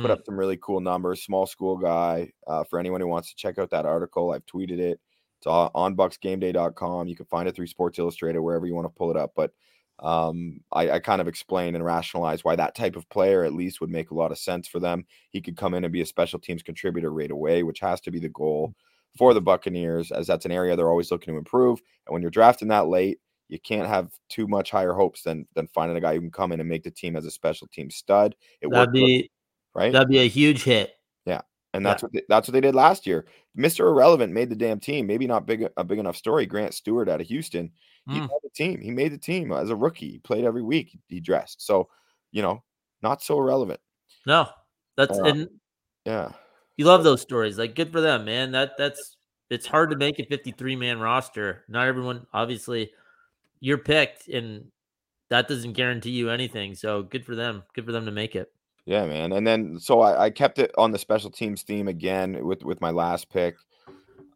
put 0.00 0.10
Mm, 0.10 0.10
up 0.10 0.20
some 0.26 0.38
really 0.38 0.58
cool 0.60 0.80
numbers. 0.80 1.22
Small 1.22 1.46
school 1.46 1.76
guy. 1.76 2.30
Uh, 2.46 2.64
for 2.64 2.78
anyone 2.78 3.00
who 3.00 3.06
wants 3.06 3.28
to 3.30 3.36
check 3.36 3.58
out 3.58 3.70
that 3.70 3.86
article, 3.86 4.32
I've 4.32 4.46
tweeted 4.46 4.78
it. 4.78 5.00
It's 5.38 5.46
on, 5.46 5.70
on 5.74 5.96
bucksgameday.com. 5.96 7.08
You 7.08 7.16
can 7.16 7.26
find 7.26 7.48
it 7.48 7.54
through 7.54 7.66
Sports 7.68 7.98
Illustrated, 7.98 8.40
wherever 8.40 8.66
you 8.66 8.74
want 8.74 8.86
to 8.86 8.98
pull 8.98 9.10
it 9.10 9.16
up. 9.16 9.32
But 9.36 9.52
um, 10.00 10.60
I, 10.72 10.90
I 10.90 10.98
kind 10.98 11.20
of 11.20 11.28
explain 11.28 11.74
and 11.74 11.84
rationalize 11.84 12.44
why 12.44 12.56
that 12.56 12.74
type 12.74 12.96
of 12.96 13.08
player 13.08 13.44
at 13.44 13.54
least 13.54 13.80
would 13.80 13.90
make 13.90 14.10
a 14.10 14.14
lot 14.14 14.32
of 14.32 14.38
sense 14.38 14.66
for 14.66 14.80
them. 14.80 15.06
He 15.30 15.40
could 15.40 15.56
come 15.56 15.74
in 15.74 15.84
and 15.84 15.92
be 15.92 16.00
a 16.00 16.06
special 16.06 16.38
teams 16.38 16.62
contributor 16.62 17.10
right 17.12 17.30
away, 17.30 17.62
which 17.62 17.80
has 17.80 18.00
to 18.02 18.10
be 18.10 18.18
the 18.18 18.28
goal 18.28 18.74
for 19.16 19.32
the 19.32 19.40
Buccaneers, 19.40 20.10
as 20.10 20.26
that's 20.26 20.44
an 20.44 20.52
area 20.52 20.74
they're 20.74 20.90
always 20.90 21.10
looking 21.10 21.34
to 21.34 21.38
improve. 21.38 21.80
And 22.06 22.12
when 22.12 22.22
you're 22.22 22.30
drafting 22.30 22.68
that 22.68 22.88
late, 22.88 23.20
you 23.48 23.60
can't 23.60 23.86
have 23.86 24.10
too 24.28 24.48
much 24.48 24.70
higher 24.70 24.92
hopes 24.92 25.22
than 25.22 25.46
than 25.54 25.68
finding 25.68 25.96
a 25.96 26.00
guy 26.00 26.14
who 26.14 26.20
can 26.20 26.30
come 26.30 26.52
in 26.52 26.60
and 26.60 26.68
make 26.68 26.82
the 26.82 26.90
team 26.90 27.14
as 27.14 27.24
a 27.24 27.30
special 27.30 27.68
team 27.68 27.90
stud. 27.90 28.34
It 28.60 28.70
that'd 28.70 28.88
worked, 28.88 28.94
be 28.94 29.30
right? 29.74 29.92
that'd 29.92 30.08
be 30.08 30.18
a 30.18 30.28
huge 30.28 30.64
hit. 30.64 30.94
Yeah, 31.24 31.42
and 31.72 31.84
that's 31.84 32.02
what 32.02 32.12
they, 32.12 32.22
that's 32.28 32.48
what 32.48 32.52
they 32.52 32.60
did 32.60 32.74
last 32.74 33.06
year. 33.06 33.26
Mr. 33.56 33.80
Irrelevant 33.80 34.32
made 34.32 34.50
the 34.50 34.56
damn 34.56 34.80
team. 34.80 35.06
Maybe 35.06 35.26
not 35.26 35.46
big 35.46 35.68
a 35.76 35.84
big 35.84 35.98
enough 35.98 36.16
story. 36.16 36.46
Grant 36.46 36.74
Stewart 36.74 37.08
out 37.08 37.20
of 37.20 37.26
Houston, 37.28 37.70
he 38.06 38.20
Mm. 38.20 38.28
made 38.28 38.40
the 38.42 38.50
team. 38.50 38.80
He 38.80 38.90
made 38.90 39.12
the 39.12 39.18
team 39.18 39.52
as 39.52 39.70
a 39.70 39.76
rookie. 39.76 40.10
He 40.10 40.18
played 40.18 40.44
every 40.44 40.62
week. 40.62 40.98
He 41.08 41.20
dressed. 41.20 41.62
So, 41.64 41.88
you 42.32 42.42
know, 42.42 42.62
not 43.02 43.22
so 43.22 43.38
irrelevant. 43.38 43.80
No, 44.26 44.48
that's 44.96 45.18
Uh, 45.18 45.24
and 45.24 45.48
Yeah. 46.04 46.32
you 46.76 46.84
love 46.86 47.04
those 47.04 47.20
stories. 47.22 47.58
Like 47.58 47.74
good 47.74 47.92
for 47.92 48.00
them, 48.00 48.24
man. 48.24 48.52
That 48.52 48.76
that's 48.76 49.16
it's 49.50 49.66
hard 49.66 49.90
to 49.90 49.96
make 49.96 50.18
a 50.18 50.24
53 50.24 50.76
man 50.76 50.98
roster. 51.00 51.64
Not 51.68 51.86
everyone, 51.86 52.26
obviously, 52.32 52.92
you're 53.60 53.78
picked, 53.78 54.28
and 54.28 54.70
that 55.30 55.48
doesn't 55.48 55.72
guarantee 55.74 56.10
you 56.10 56.30
anything. 56.30 56.74
So 56.74 57.02
good 57.02 57.24
for 57.24 57.34
them. 57.34 57.62
Good 57.74 57.84
for 57.86 57.92
them 57.92 58.06
to 58.06 58.12
make 58.12 58.34
it. 58.36 58.52
Yeah, 58.86 59.06
man. 59.06 59.32
And 59.32 59.46
then 59.46 59.78
so 59.78 60.00
I, 60.00 60.24
I 60.24 60.30
kept 60.30 60.58
it 60.58 60.70
on 60.76 60.90
the 60.90 60.98
special 60.98 61.30
teams 61.30 61.62
theme 61.62 61.88
again 61.88 62.44
with 62.44 62.62
with 62.64 62.80
my 62.80 62.90
last 62.90 63.30
pick. 63.30 63.56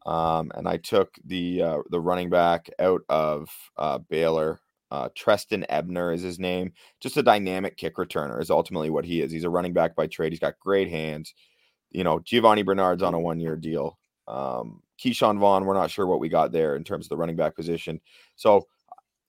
Um, 0.09 0.51
and 0.55 0.67
I 0.67 0.79
took 0.79 1.15
the 1.27 1.63
uh, 1.63 1.79
the 1.91 2.01
running 2.01 2.31
back 2.31 2.71
out 2.79 3.03
of 3.11 3.51
uh, 3.77 3.99
Baylor. 3.99 4.59
Uh, 4.91 5.11
Trestan 5.15 5.67
Ebner 5.69 6.13
is 6.13 6.23
his 6.23 6.39
name. 6.39 6.73
Just 6.99 7.19
a 7.19 7.23
dynamic 7.23 7.77
kick 7.77 7.97
returner 7.97 8.41
is 8.41 8.51
ultimately 8.51 8.89
what 8.89 9.05
he 9.05 9.21
is. 9.21 9.31
He's 9.31 9.45
a 9.45 9.51
running 9.51 9.75
back 9.75 9.95
by 9.95 10.07
trade. 10.07 10.33
He's 10.33 10.41
got 10.41 10.59
great 10.59 10.89
hands. 10.89 11.35
You 11.91 12.05
know, 12.05 12.21
Giovani 12.21 12.63
Bernard's 12.63 13.03
on 13.03 13.13
a 13.13 13.21
one 13.21 13.39
year 13.39 13.55
deal. 13.55 13.99
Um, 14.27 14.81
Ke'Shawn 14.99 15.39
Vaughn, 15.39 15.67
we're 15.67 15.75
not 15.75 15.91
sure 15.91 16.07
what 16.07 16.21
we 16.21 16.31
got 16.31 16.53
there 16.53 16.75
in 16.75 16.85
terms 16.85 17.05
of 17.05 17.11
the 17.11 17.17
running 17.19 17.37
back 17.37 17.55
position. 17.55 18.01
So 18.35 18.67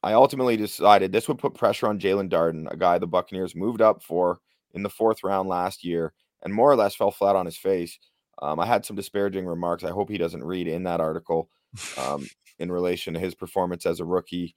I 0.02 0.14
ultimately 0.14 0.56
decided 0.56 1.12
this 1.12 1.28
would 1.28 1.40
put 1.40 1.56
pressure 1.56 1.88
on 1.88 2.00
Jaelon 2.00 2.30
Darden, 2.30 2.72
a 2.72 2.78
guy 2.78 2.98
the 3.00 3.06
Buccaneers 3.06 3.54
moved 3.54 3.82
up 3.82 4.02
for 4.02 4.40
in 4.74 4.84
the 4.84 4.90
fourth 4.90 5.26
round 5.26 5.50
last 5.50 5.84
year 5.84 6.14
and 6.42 6.54
more 6.54 6.72
or 6.72 6.78
less 6.78 6.96
fell 6.96 7.12
flat 7.12 7.36
on 7.36 7.46
his 7.46 7.58
face. 7.58 8.00
Um, 8.42 8.60
I 8.60 8.66
had 8.66 8.86
some 8.86 8.96
disparaging 8.96 9.46
remarks. 9.46 9.84
I 9.84 9.92
hope 9.92 10.10
he 10.10 10.18
doesn't 10.18 10.44
read 10.44 10.68
in 10.68 10.84
that 10.84 11.02
article 11.02 11.50
um, 11.98 12.28
in 12.60 12.72
relation 12.72 13.14
to 13.14 13.20
his 13.20 13.36
performance 13.36 13.86
as 13.86 14.00
a 14.00 14.06
rookie. 14.06 14.56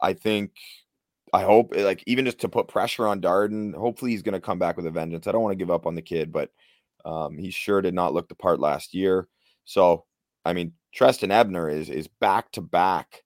I 0.00 0.12
think, 0.12 0.52
I 1.32 1.42
hope, 1.42 1.72
eh, 1.76 1.84
like, 1.84 2.02
even 2.06 2.24
just 2.24 2.38
to 2.40 2.48
put 2.48 2.68
pressure 2.68 3.06
on 3.06 3.20
Darden, 3.20 3.74
hopefully 3.74 4.12
he's 4.12 4.22
going 4.22 4.34
to 4.34 4.40
come 4.40 4.58
back 4.58 4.76
with 4.76 4.86
a 4.86 4.90
vengeance. 4.90 5.26
I 5.26 5.32
don't 5.32 5.42
want 5.42 5.52
to 5.52 5.62
give 5.62 5.70
up 5.70 5.86
on 5.86 5.94
the 5.94 6.02
kid, 6.02 6.32
but 6.32 6.50
um, 7.04 7.36
he 7.36 7.50
sure 7.50 7.82
did 7.82 7.94
not 7.94 8.14
look 8.14 8.28
the 8.28 8.34
part 8.34 8.60
last 8.60 8.94
year. 8.94 9.28
So, 9.64 10.04
I 10.44 10.52
mean, 10.52 10.72
Trestan 10.94 11.30
Ebner 11.30 11.68
is 11.68 11.90
is 11.90 12.08
back 12.08 12.50
to 12.52 12.60
back, 12.60 13.22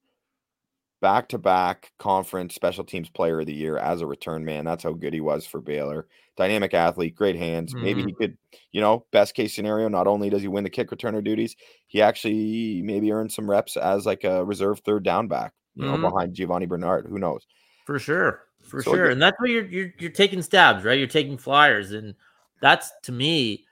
back 1.03 1.29
to 1.29 1.37
back 1.37 1.93
conference 1.99 2.55
special 2.55 2.85
teams 2.85 3.11
player 3.11 3.41
of 3.41 3.47
the 3.47 3.53
year 3.53 3.77
as 3.77 4.01
a 4.01 4.07
return 4.07 4.45
man. 4.45 4.65
That's 4.65 4.85
how 4.85 4.93
good 4.93 5.13
he 5.13 5.21
was 5.21 5.45
for 5.45 5.61
Baylor. 5.61 6.07
Dynamic 6.39 6.73
athlete, 6.73 7.15
great 7.15 7.37
hands. 7.37 7.75
Maybe 7.75 8.03
he 8.05 8.15
could, 8.15 8.39
you 8.71 8.81
know, 8.81 9.05
best 9.13 9.35
case 9.35 9.55
scenario. 9.55 9.89
Not 9.89 10.07
only 10.07 10.31
does 10.31 10.41
he 10.41 10.49
win 10.49 10.65
the 10.65 10.71
kick 10.71 10.89
returner 10.91 11.23
duties, 11.23 11.57
he 11.89 12.01
actually 12.01 12.81
maybe 12.83 13.13
earns 13.13 13.35
some 13.35 13.51
reps 13.51 13.77
as 13.77 14.07
like 14.07 14.25
a 14.25 14.43
reserve 14.43 14.81
third 14.81 15.03
down 15.05 15.29
back. 15.29 15.53
You 15.75 15.85
know, 15.85 15.97
Mhm. 15.97 16.11
behind 16.11 16.35
Giovani 16.35 16.67
Bernard. 16.67 17.07
Who 17.07 17.19
knows? 17.19 17.47
For 17.85 17.99
sure. 17.99 18.45
For 18.63 18.83
So 18.83 18.95
sure. 18.95 19.11
And 19.11 19.21
that's 19.21 19.39
what 19.41 19.51
you're, 19.51 19.67
you're 19.67 19.93
you're 19.99 20.11
taking 20.11 20.41
stabs, 20.41 20.85
right? 20.85 20.99
You're 20.99 21.09
taking 21.09 21.37
flyers. 21.37 21.93
And 21.93 22.15
that's 22.61 22.93
to 23.03 23.13
me 23.13 23.67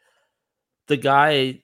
the 0.89 0.97
guy 0.97 1.63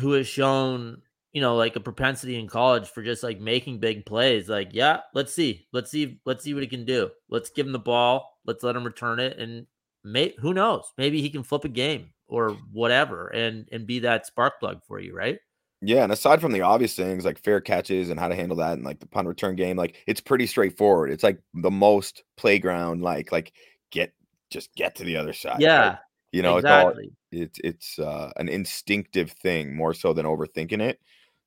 who 0.00 0.12
has 0.12 0.26
shown, 0.28 1.02
you 1.32 1.40
know, 1.40 1.56
like 1.56 1.76
a 1.76 1.80
propensity 1.80 2.38
in 2.38 2.48
college 2.48 2.88
for 2.88 3.02
just 3.02 3.22
like 3.22 3.40
making 3.40 3.78
big 3.78 4.04
plays. 4.04 4.48
Like, 4.48 4.70
yeah, 4.72 5.00
let's 5.14 5.32
see. 5.32 5.66
Let's 5.72 5.90
see, 5.90 6.20
let's 6.24 6.42
see 6.44 6.54
what 6.54 6.62
he 6.62 6.68
can 6.68 6.84
do. 6.84 7.10
Let's 7.28 7.50
give 7.50 7.66
him 7.66 7.72
the 7.72 7.78
ball. 7.78 8.38
Let's 8.44 8.64
let 8.64 8.76
him 8.76 8.84
return 8.84 9.20
it. 9.20 9.38
And 9.38 9.66
may 10.04 10.34
who 10.40 10.54
knows? 10.54 10.92
Maybe 10.98 11.20
he 11.20 11.30
can 11.30 11.42
flip 11.42 11.64
a 11.64 11.68
game 11.68 12.12
or 12.28 12.50
whatever 12.72 13.28
and 13.28 13.68
and 13.72 13.86
be 13.86 14.00
that 14.00 14.26
spark 14.26 14.60
plug 14.60 14.82
for 14.86 15.00
you, 15.00 15.14
right? 15.14 15.38
Yeah, 15.82 16.02
and 16.02 16.12
aside 16.12 16.42
from 16.42 16.52
the 16.52 16.60
obvious 16.60 16.94
things 16.94 17.24
like 17.24 17.38
fair 17.38 17.60
catches 17.60 18.10
and 18.10 18.20
how 18.20 18.28
to 18.28 18.34
handle 18.34 18.58
that 18.58 18.74
and 18.74 18.84
like 18.84 19.00
the 19.00 19.06
punt 19.06 19.28
return 19.28 19.56
game, 19.56 19.76
like 19.76 19.96
it's 20.06 20.20
pretty 20.20 20.46
straightforward. 20.46 21.10
It's 21.10 21.22
like 21.22 21.40
the 21.54 21.70
most 21.70 22.22
playground 22.36 23.02
like 23.02 23.32
like 23.32 23.52
get 23.90 24.12
just 24.50 24.74
get 24.74 24.96
to 24.96 25.04
the 25.04 25.16
other 25.16 25.32
side. 25.32 25.52
right? 25.52 25.60
Yeah, 25.62 25.96
You 26.32 26.42
know, 26.42 26.58
it's 26.58 26.66
all 26.66 26.92
it's 27.32 27.58
it's 27.64 27.98
uh, 27.98 28.30
an 28.36 28.48
instinctive 28.48 29.30
thing 29.32 29.74
more 29.74 29.94
so 29.94 30.12
than 30.12 30.26
overthinking 30.26 30.82
it. 30.82 30.98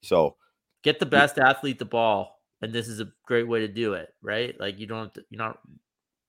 So 0.04 0.36
Get 0.84 1.00
the 1.00 1.06
best 1.06 1.40
athlete 1.40 1.80
the 1.80 1.86
ball, 1.86 2.42
and 2.62 2.74
this 2.74 2.90
is 2.90 3.00
a 3.00 3.08
great 3.26 3.48
way 3.48 3.62
to 3.62 3.70
do 3.70 3.94
it, 3.94 4.14
right? 4.22 4.60
Like 4.60 4.80
you 4.80 4.86
don't 4.86 5.16
you're 5.30 5.38
not 5.38 5.60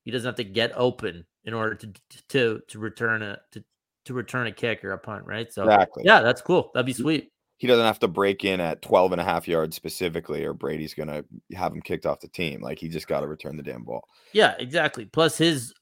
he 0.05 0.12
doesn't 0.12 0.27
have 0.27 0.37
to 0.37 0.45
get 0.45 0.70
open 0.77 1.27
in 1.45 1.55
order 1.55 1.75
to 1.75 1.93
to 2.29 2.62
to 2.68 2.79
return 2.79 3.22
a 3.22 3.39
to 3.51 3.64
to 4.05 4.14
return 4.14 4.47
a 4.47 4.53
kick 4.53 4.85
or 4.85 4.93
a 4.93 4.99
punt, 4.99 5.27
right? 5.27 5.53
So 5.53 5.64
exactly. 5.64 6.05
yeah, 6.07 6.20
that's 6.20 6.41
cool. 6.41 6.70
That'd 6.72 6.87
be 6.87 6.93
sweet. 6.93 7.33
He 7.57 7.66
doesn't 7.66 7.85
have 7.85 7.99
to 8.01 8.09
break 8.09 8.45
in 8.45 8.61
at 8.61 8.83
12 8.83 9.12
and 9.12 9.20
a 9.20 9.25
half 9.25 9.49
yards 9.49 9.75
specifically, 9.75 10.45
or 10.45 10.53
Brady's 10.53 10.95
gonna 10.95 11.25
have 11.53 11.72
him 11.72 11.83
kicked 11.83 12.07
off 12.07 12.20
the 12.20 12.29
team. 12.29 12.61
Like 12.61 12.79
he 12.79 12.89
just 12.89 13.09
gotta 13.09 13.27
return 13.27 13.57
the 13.57 13.62
damn 13.64 13.83
ball. 13.83 14.05
Yeah, 14.33 14.55
exactly. 14.61 15.07
Plus 15.07 15.37
his 15.37 15.75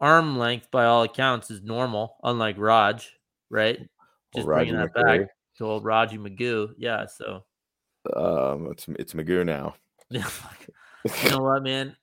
arm 0.00 0.36
length, 0.36 0.70
by 0.70 0.84
all 0.84 1.04
accounts, 1.04 1.50
is 1.50 1.62
normal, 1.62 2.16
unlike 2.22 2.56
Raj, 2.58 3.10
right? 3.48 3.78
Just 4.34 4.46
bringing 4.46 4.74
Raji 4.74 4.90
that 4.94 5.06
back. 5.06 5.28
To 5.58 5.64
old 5.66 5.84
Raji 5.84 6.18
Magoo. 6.18 6.72
Yeah, 6.78 7.06
so 7.06 7.44
Um, 8.14 8.68
it's 8.70 8.86
it's 8.88 9.12
Magoo 9.14 9.44
now. 9.44 9.74
you 10.10 10.20
know 11.30 11.38
what, 11.42 11.62
man? 11.62 11.96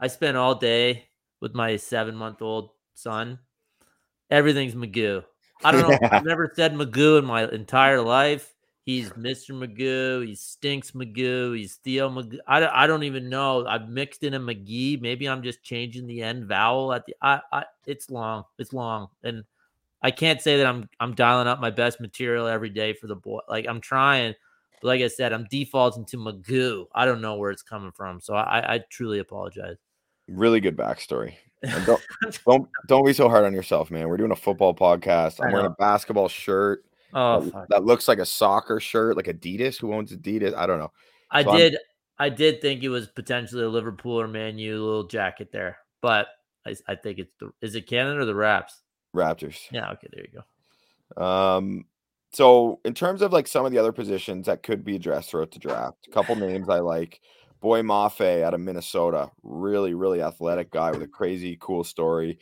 I 0.00 0.06
spent 0.08 0.36
all 0.36 0.54
day 0.54 1.08
with 1.40 1.54
my 1.54 1.76
seven 1.76 2.16
month 2.16 2.40
old 2.42 2.70
son. 2.94 3.38
Everything's 4.30 4.74
Magoo. 4.74 5.22
I 5.64 5.72
don't 5.72 5.82
know. 5.82 5.98
Yeah. 6.00 6.08
I've 6.10 6.24
never 6.32 6.50
said 6.54 6.74
Magoo 6.74 7.18
in 7.18 7.24
my 7.24 7.48
entire 7.48 8.00
life. 8.00 8.48
He's 8.84 9.10
Mr. 9.10 9.50
Magoo. 9.54 10.26
He 10.26 10.34
stinks 10.34 10.90
Magoo. 10.90 11.56
He's 11.56 11.76
Theo 11.76 12.08
Magoo. 12.10 12.38
I, 12.48 12.58
don't- 12.58 12.72
I 12.74 12.86
don't 12.88 13.04
even 13.04 13.28
know. 13.28 13.64
I've 13.66 13.88
mixed 13.88 14.24
in 14.24 14.34
a 14.34 14.40
McGee. 14.40 15.00
Maybe 15.00 15.28
I'm 15.28 15.42
just 15.42 15.62
changing 15.62 16.06
the 16.08 16.22
end 16.22 16.46
vowel 16.46 16.92
at 16.92 17.06
the. 17.06 17.14
I, 17.22 17.40
I 17.52 17.64
it's 17.86 18.10
long. 18.10 18.42
It's 18.58 18.72
long, 18.72 19.08
and 19.22 19.44
I 20.02 20.10
can't 20.10 20.40
say 20.40 20.56
that 20.58 20.66
I'm 20.66 20.88
I'm 20.98 21.14
dialing 21.14 21.46
up 21.46 21.60
my 21.60 21.70
best 21.70 22.00
material 22.00 22.46
every 22.46 22.70
day 22.70 22.92
for 22.92 23.06
the 23.06 23.14
boy. 23.14 23.40
Like 23.48 23.66
I'm 23.68 23.80
trying, 23.80 24.34
but 24.80 24.88
like 24.88 25.00
I 25.00 25.08
said, 25.08 25.32
I'm 25.32 25.46
defaulting 25.50 26.04
to 26.06 26.16
Magoo. 26.16 26.86
I 26.94 27.04
don't 27.04 27.20
know 27.20 27.36
where 27.36 27.50
it's 27.50 27.62
coming 27.62 27.92
from, 27.92 28.20
so 28.20 28.34
I, 28.34 28.74
I 28.74 28.80
truly 28.90 29.20
apologize. 29.20 29.76
Really 30.28 30.60
good 30.60 30.76
backstory. 30.76 31.34
And 31.62 31.86
don't 31.86 32.02
don't 32.46 32.68
don't 32.88 33.06
be 33.06 33.12
so 33.12 33.28
hard 33.28 33.44
on 33.44 33.52
yourself, 33.52 33.90
man. 33.90 34.08
We're 34.08 34.16
doing 34.16 34.32
a 34.32 34.36
football 34.36 34.74
podcast. 34.74 35.42
I'm 35.42 35.52
wearing 35.52 35.66
a 35.66 35.76
basketball 35.78 36.28
shirt 36.28 36.84
oh, 37.14 37.40
that, 37.40 37.66
that 37.70 37.84
looks 37.84 38.08
like 38.08 38.18
a 38.18 38.26
soccer 38.26 38.80
shirt, 38.80 39.16
like 39.16 39.26
Adidas. 39.26 39.78
Who 39.78 39.94
owns 39.94 40.12
Adidas? 40.12 40.54
I 40.54 40.66
don't 40.66 40.78
know. 40.78 40.92
I 41.30 41.44
so 41.44 41.50
I'm- 41.50 41.58
did. 41.58 41.76
I 42.18 42.28
did 42.28 42.60
think 42.60 42.84
it 42.84 42.88
was 42.88 43.08
potentially 43.08 43.64
a 43.64 43.68
Liverpool 43.68 44.20
or 44.20 44.28
Man 44.28 44.56
U 44.58 44.84
little 44.84 45.08
jacket 45.08 45.50
there, 45.50 45.78
but 46.02 46.28
I, 46.64 46.76
I 46.86 46.94
think 46.94 47.18
it's 47.18 47.32
the. 47.40 47.50
Is 47.60 47.74
it 47.74 47.88
Canada 47.88 48.20
or 48.20 48.24
the 48.24 48.34
Raps? 48.34 48.81
Raptors. 49.14 49.60
Yeah. 49.70 49.90
Okay. 49.92 50.08
There 50.12 50.24
you 50.24 50.40
go. 51.16 51.22
Um, 51.22 51.84
so 52.32 52.80
in 52.84 52.94
terms 52.94 53.22
of 53.22 53.32
like 53.32 53.46
some 53.46 53.66
of 53.66 53.72
the 53.72 53.78
other 53.78 53.92
positions 53.92 54.46
that 54.46 54.62
could 54.62 54.84
be 54.84 54.96
addressed 54.96 55.30
throughout 55.30 55.50
the 55.50 55.58
draft, 55.58 56.06
a 56.06 56.10
couple 56.10 56.36
names 56.36 56.68
I 56.68 56.80
like. 56.80 57.20
Boye 57.60 57.82
Mafe 57.82 58.42
out 58.42 58.54
of 58.54 58.60
Minnesota, 58.60 59.30
really, 59.44 59.94
really 59.94 60.20
athletic 60.20 60.70
guy 60.72 60.90
with 60.90 61.02
a 61.02 61.06
crazy 61.08 61.56
cool 61.60 61.84
story. 61.84 62.38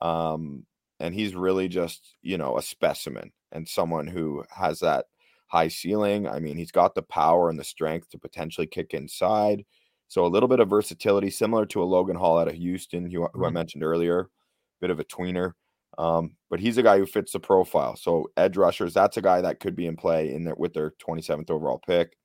Um, 0.00 0.66
and 0.98 1.14
he's 1.14 1.34
really 1.34 1.68
just, 1.68 2.16
you 2.22 2.38
know, 2.38 2.56
a 2.56 2.62
specimen 2.62 3.32
and 3.50 3.68
someone 3.68 4.06
who 4.06 4.44
has 4.50 4.80
that 4.80 5.06
high 5.48 5.68
ceiling. 5.68 6.26
I 6.26 6.38
mean, 6.38 6.56
he's 6.56 6.70
got 6.72 6.94
the 6.94 7.02
power 7.02 7.50
and 7.50 7.58
the 7.58 7.64
strength 7.64 8.08
to 8.10 8.18
potentially 8.18 8.66
kick 8.66 8.94
inside. 8.94 9.66
So 10.08 10.24
a 10.24 10.28
little 10.28 10.48
bit 10.48 10.60
of 10.60 10.70
versatility, 10.70 11.28
similar 11.28 11.66
to 11.66 11.82
a 11.82 11.84
Logan 11.84 12.16
Hall 12.16 12.38
out 12.38 12.48
of 12.48 12.54
Houston, 12.54 13.10
who, 13.10 13.28
who 13.34 13.44
I 13.44 13.50
Mhm. 13.50 13.52
mentioned 13.52 13.84
earlier, 13.84 14.30
bit 14.80 14.90
of 14.90 15.00
a 15.00 15.04
tweener. 15.04 15.52
Um, 15.98 16.36
but 16.50 16.60
he's 16.60 16.78
a 16.78 16.82
guy 16.82 16.98
who 16.98 17.06
fits 17.06 17.32
the 17.32 17.40
profile. 17.40 17.96
So 17.96 18.28
edge 18.36 18.56
rushers, 18.56 18.94
that's 18.94 19.16
a 19.16 19.22
guy 19.22 19.40
that 19.42 19.60
could 19.60 19.76
be 19.76 19.86
in 19.86 19.96
play 19.96 20.32
in 20.34 20.44
there 20.44 20.54
with 20.56 20.74
their 20.74 20.92
27th 20.92 21.50
overall 21.50 21.78
pick. 21.78 22.16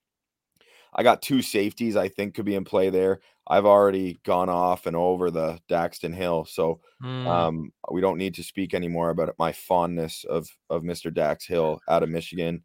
I 0.94 1.04
got 1.04 1.22
two 1.22 1.42
safeties 1.42 1.96
I 1.96 2.10
think 2.10 2.36
could 2.36 2.46
be 2.46 2.56
in 2.56 2.64
play 2.64 2.90
there. 2.90 3.20
I've 3.48 3.66
already 3.66 4.20
gone 4.24 4.50
off 4.50 4.86
and 4.86 4.96
over 4.96 5.32
the 5.32 5.60
Daxton 5.70 6.14
Hill, 6.14 6.46
so 6.46 6.82
Hmm, 7.00 7.48
um, 7.48 7.72
we 7.92 8.02
don't 8.02 8.18
need 8.18 8.36
to 8.36 8.44
speak 8.44 8.74
anymore 8.74 9.10
about 9.10 9.36
my 9.38 9.52
fondness 9.52 10.24
of 10.24 10.50
of 10.70 10.84
Mr. 10.84 11.10
Dax 11.10 11.46
Hill 11.46 11.80
out 11.90 12.04
of 12.04 12.10
Michigan, 12.10 12.64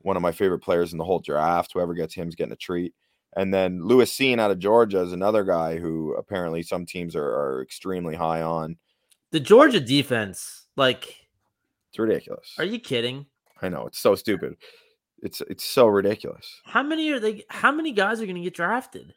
one 0.00 0.16
of 0.16 0.22
my 0.22 0.32
favorite 0.32 0.60
players 0.60 0.92
in 0.92 0.98
the 0.98 1.04
whole 1.04 1.20
draft. 1.20 1.72
Whoever 1.74 1.94
gets 1.94 2.14
him 2.14 2.28
is 2.28 2.36
getting 2.36 2.52
a 2.52 2.56
treat. 2.56 2.94
And 3.36 3.54
then 3.54 3.84
Lewis 3.84 4.12
Cine 4.16 4.40
out 4.40 4.50
of 4.50 4.58
Georgia 4.60 5.00
is 5.02 5.12
another 5.12 5.44
guy 5.44 5.78
who 5.78 6.14
apparently 6.14 6.62
some 6.62 6.86
teams 6.86 7.16
are, 7.16 7.24
are 7.26 7.62
extremely 7.62 8.14
high 8.16 8.42
on. 8.42 8.78
The 9.32 9.40
Georgia 9.40 9.80
defense. 9.80 10.66
Like, 10.76 11.16
It's 11.90 11.98
ridiculous. 11.98 12.54
are 12.58 12.64
you 12.64 12.78
kidding? 12.78 13.26
I 13.60 13.68
know 13.68 13.86
it's 13.86 13.98
so 13.98 14.14
stupid. 14.14 14.56
It's 15.22 15.40
it's 15.42 15.62
so 15.64 15.86
ridiculous. 15.86 16.60
How 16.64 16.82
many 16.82 17.10
are 17.12 17.20
they? 17.20 17.44
How 17.48 17.70
many 17.70 17.92
guys 17.92 18.20
are 18.20 18.24
going 18.26 18.36
to 18.36 18.42
get 18.42 18.54
drafted? 18.54 19.14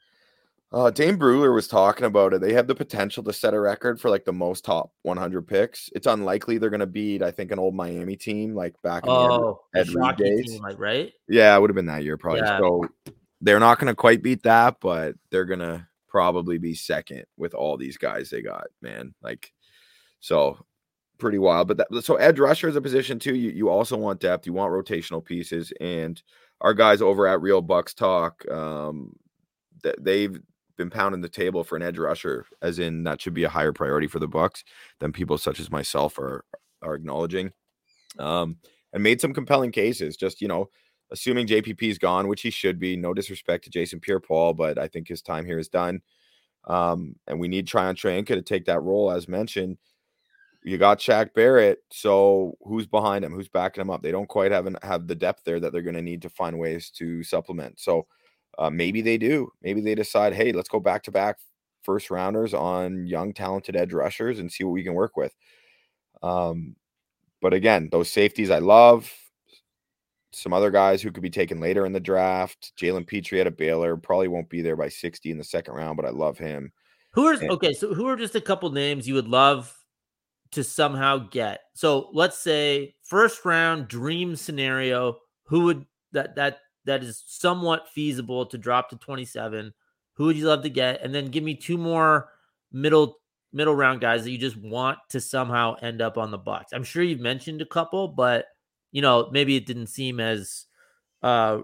Uh, 0.72 0.90
Dane 0.92 1.18
Brugler 1.18 1.54
was 1.54 1.68
talking 1.68 2.06
about 2.06 2.34
it. 2.34 2.42
They 2.42 2.54
have 2.54 2.68
the 2.68 2.76
potential 2.76 3.24
to 3.24 3.32
set 3.34 3.54
a 3.54 3.60
record 3.60 4.00
for 4.02 4.10
like 4.10 4.26
the 4.26 4.34
most 4.34 4.66
top 4.66 4.92
100 5.04 5.48
picks. 5.48 5.90
It's 5.96 6.06
unlikely 6.08 6.58
they're 6.58 6.70
going 6.70 6.80
to 6.82 6.86
beat, 6.86 7.22
I 7.24 7.32
think, 7.32 7.52
an 7.52 7.60
old 7.60 7.76
Miami 7.76 8.16
team 8.18 8.54
like 8.56 8.76
back 8.84 9.04
in 9.06 9.14
the 9.14 9.16
Oh, 9.20 9.62
the 9.74 9.80
Ed 9.80 9.88
Reed 9.90 10.16
days. 10.18 10.52
team, 10.52 10.62
like 10.62 10.78
right? 10.78 11.14
Yeah, 11.30 11.56
it 11.56 11.62
would 11.62 11.70
have 11.70 11.76
been 11.76 11.86
that 11.86 12.04
year 12.04 12.18
probably. 12.18 12.42
Yeah. 12.42 12.58
So 12.60 12.86
they're 13.42 13.60
not 13.60 13.80
going 13.80 13.88
to 13.88 13.96
quite 13.96 14.22
beat 14.22 14.44
that, 14.44 14.78
but 14.82 15.16
they're 15.30 15.46
going 15.46 15.60
to 15.60 15.88
probably 16.10 16.58
be 16.58 16.76
second 16.76 17.24
with 17.38 17.54
all 17.54 17.78
these 17.78 17.98
guys 17.98 18.30
they 18.30 18.42
got, 18.42 18.66
man. 18.82 19.14
Like, 19.24 19.54
so 20.20 20.66
pretty 21.18 21.38
wild. 21.38 21.68
But 21.68 21.78
that, 21.78 22.04
so 22.04 22.16
edge 22.16 22.40
rusher 22.40 22.68
is 22.68 22.76
a 22.76 22.82
position 22.82 23.20
too. 23.20 23.36
You, 23.36 23.52
you 23.52 23.70
also 23.70 23.98
want 23.98 24.20
depth, 24.20 24.46
you 24.46 24.54
want 24.54 24.74
rotational 24.74 25.24
pieces. 25.24 25.72
And 25.80 26.22
our 26.62 26.74
guys 26.74 27.02
over 27.02 27.28
at 27.28 27.42
Real 27.42 27.62
Bucks 27.62 27.94
Talk, 27.94 28.50
um, 28.52 29.14
th- 29.84 29.96
they've 30.00 30.40
been 30.78 30.90
pounding 30.90 31.22
the 31.22 31.30
table 31.30 31.64
for 31.64 31.76
an 31.76 31.82
edge 31.82 31.98
rusher, 31.98 32.46
as 32.62 32.80
in 32.80 33.04
that 33.04 33.22
should 33.22 33.34
be 33.34 33.46
a 33.46 33.50
higher 33.50 33.74
priority 33.74 34.08
for 34.08 34.20
the 34.20 34.28
Bucks 34.28 34.64
than 35.00 35.12
people 35.12 35.38
such 35.38 35.60
as 35.60 35.72
myself 35.72 36.18
are 36.20 36.44
are 36.82 36.96
acknowledging. 36.96 37.52
Um, 38.20 38.58
and 38.94 39.04
made 39.04 39.20
some 39.20 39.34
compelling 39.34 39.72
cases. 39.72 40.16
Just 40.16 40.42
you 40.42 40.48
know, 40.48 40.70
assuming 41.12 41.48
JPP 41.48 41.84
is 41.84 41.98
gone, 41.98 42.28
which 42.28 42.42
he 42.42 42.50
should 42.50 42.80
be. 42.80 42.96
No 42.96 43.14
disrespect 43.14 43.66
to 43.66 43.70
Jason 43.70 44.00
Pierre-Paul, 44.00 44.54
but 44.54 44.78
I 44.78 44.88
think 44.88 45.08
his 45.08 45.22
time 45.22 45.46
here 45.46 45.60
is 45.60 45.70
done. 45.70 46.02
Um, 46.66 47.16
and 47.28 47.40
we 47.40 47.48
need 47.48 47.68
Tryon-Shoyinka 47.68 48.28
to 48.28 48.42
take 48.42 48.66
that 48.66 48.82
role, 48.82 49.12
as 49.12 49.28
mentioned. 49.28 49.78
You 50.66 50.80
got 50.80 50.98
Shaq 50.98 51.36
Barrett, 51.36 51.84
so 51.92 52.58
who's 52.66 52.88
behind 52.88 53.24
him? 53.24 53.32
Who's 53.32 53.48
backing 53.48 53.82
him 53.82 53.92
up? 53.92 54.02
They 54.02 54.12
don't 54.12 54.28
quite 54.28 54.52
have 54.52 54.66
an, 54.66 54.76
have 54.82 55.06
the 55.06 55.14
depth 55.14 55.44
there 55.46 55.60
that 55.60 55.72
they're 55.72 55.84
going 55.84 55.94
to 55.94 56.02
need 56.02 56.24
to 56.24 56.30
find 56.30 56.58
ways 56.58 56.90
to 56.96 57.22
supplement. 57.22 57.80
So 57.80 58.08
uh, 58.58 58.72
maybe 58.72 59.02
they 59.04 59.20
do. 59.20 59.52
Maybe 59.62 59.80
they 59.80 59.94
decide, 59.94 60.34
hey, 60.34 60.52
let's 60.54 60.68
go 60.68 60.80
back 60.80 61.04
to 61.04 61.12
back 61.12 61.38
first 61.84 62.10
rounders 62.10 62.56
on 62.56 63.06
young, 63.06 63.32
talented 63.32 63.76
edge 63.76 63.94
rushers 63.94 64.40
and 64.40 64.52
see 64.52 64.64
what 64.64 64.72
we 64.72 64.82
can 64.82 64.96
work 64.96 65.16
with. 65.16 65.36
Um, 66.24 66.76
but 67.44 67.54
again, 67.54 67.90
those 67.92 68.10
safeties 68.10 68.50
I 68.50 68.58
love. 68.58 69.14
Some 70.32 70.52
other 70.52 70.72
guys 70.72 71.00
who 71.00 71.12
could 71.12 71.22
be 71.22 71.30
taken 71.30 71.60
later 71.60 71.86
in 71.86 71.94
the 71.94 72.00
draft. 72.00 72.74
Jalen 72.76 73.06
Pitre 73.06 73.40
at 73.40 73.46
a 73.46 73.52
Baylor 73.52 73.96
probably 73.98 74.30
won't 74.30 74.50
be 74.50 74.64
there 74.64 74.76
by 74.76 74.90
60 74.90 75.30
in 75.30 75.38
the 75.38 75.44
second 75.44 75.76
round, 75.76 75.96
but 75.96 76.08
I 76.08 76.10
love 76.10 76.40
him. 76.40 76.72
Who 77.12 77.28
are 77.28 77.34
And- 77.34 77.52
okay? 77.52 77.74
So 77.74 77.94
who 77.94 78.08
are 78.08 78.16
just 78.16 78.34
a 78.34 78.42
couple 78.42 78.72
names 78.72 79.08
you 79.08 79.14
would 79.14 79.28
love 79.28 79.72
to 80.56 80.64
somehow 80.64 81.18
get? 81.18 81.62
So 81.74 82.10
let's 82.14 82.38
say 82.38 82.96
first 83.04 83.46
round 83.46 83.88
dream 83.88 84.36
scenario. 84.36 85.18
Who 85.46 85.62
would 85.66 85.86
that 86.12 86.36
that 86.36 86.60
that 86.86 87.04
is 87.04 87.24
somewhat 87.28 87.90
feasible 87.90 88.46
to 88.48 88.58
drop 88.58 88.90
to 88.90 88.98
twenty 88.98 89.26
seven? 89.26 89.74
Who 90.14 90.26
would 90.26 90.38
you 90.38 90.48
love 90.48 90.64
to 90.64 90.70
get? 90.70 91.02
And 91.02 91.14
then 91.14 91.28
give 91.28 91.44
me 91.44 91.56
two 91.56 91.78
more 91.78 92.30
middle 92.72 93.20
middle 93.54 93.76
round 93.76 94.02
guys 94.02 94.24
that 94.24 94.32
you 94.32 94.38
just 94.38 94.58
want 94.58 94.98
to 95.10 95.22
somehow 95.22 95.76
end 95.82 96.02
up 96.02 96.18
on 96.18 96.32
the 96.32 96.38
box. 96.38 96.74
I'm 96.74 96.84
sure 96.84 97.04
you've 97.04 97.20
mentioned 97.20 97.62
a 97.62 97.66
couple, 97.66 98.08
but 98.08 98.46
you 98.92 99.02
know 99.02 99.30
maybe 99.32 99.56
it 99.56 99.66
didn't 99.66 99.88
seem 99.88 100.20
as 100.20 100.66
uh 101.22 101.60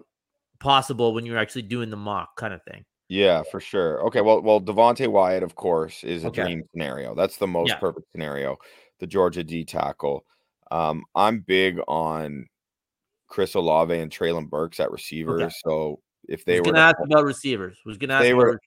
possible 0.60 1.14
when 1.14 1.26
you 1.26 1.32
were 1.32 1.40
actually 1.40 1.64
doing 1.64 1.90
the 1.90 1.98
mock 1.98 2.36
kind 2.38 2.54
of 2.54 2.62
thing. 2.64 2.86
Yeah, 3.12 3.44
for 3.52 3.60
sure. 3.60 4.02
Okay, 4.06 4.22
well, 4.22 4.42
well, 4.42 4.62
Devonte 4.62 5.06
Wyatt, 5.06 5.44
of 5.44 5.54
course, 5.56 6.02
is 6.06 6.24
a 6.24 6.28
Okay. 6.28 6.44
dream 6.44 6.64
scenario. 6.72 7.14
That's 7.14 7.36
the 7.36 7.46
most 7.46 7.68
Yeah. 7.72 7.76
perfect 7.76 8.10
scenario. 8.14 8.56
The 9.00 9.08
Georgia 9.08 9.44
D 9.44 9.66
tackle. 9.66 10.26
Um, 10.72 11.04
I'm 11.14 11.42
big 11.42 11.78
on 11.90 12.48
Chris 13.28 13.54
Olave 13.56 13.94
and 14.00 14.10
Treylon 14.10 14.50
Burks 14.50 14.80
at 14.80 14.92
receiver. 14.92 15.50
So 15.66 16.00
if 16.30 16.46
They 16.46 16.54
they 16.54 16.60
were, 16.62 16.66
gonna 16.68 16.78
to 16.78 16.84
ask 16.84 16.96
about 17.04 17.26
receivers. 17.26 17.78
Was 17.86 17.98
gonna 17.98 18.14
ask 18.14 18.22
They 18.24 18.34
were- 18.34 18.62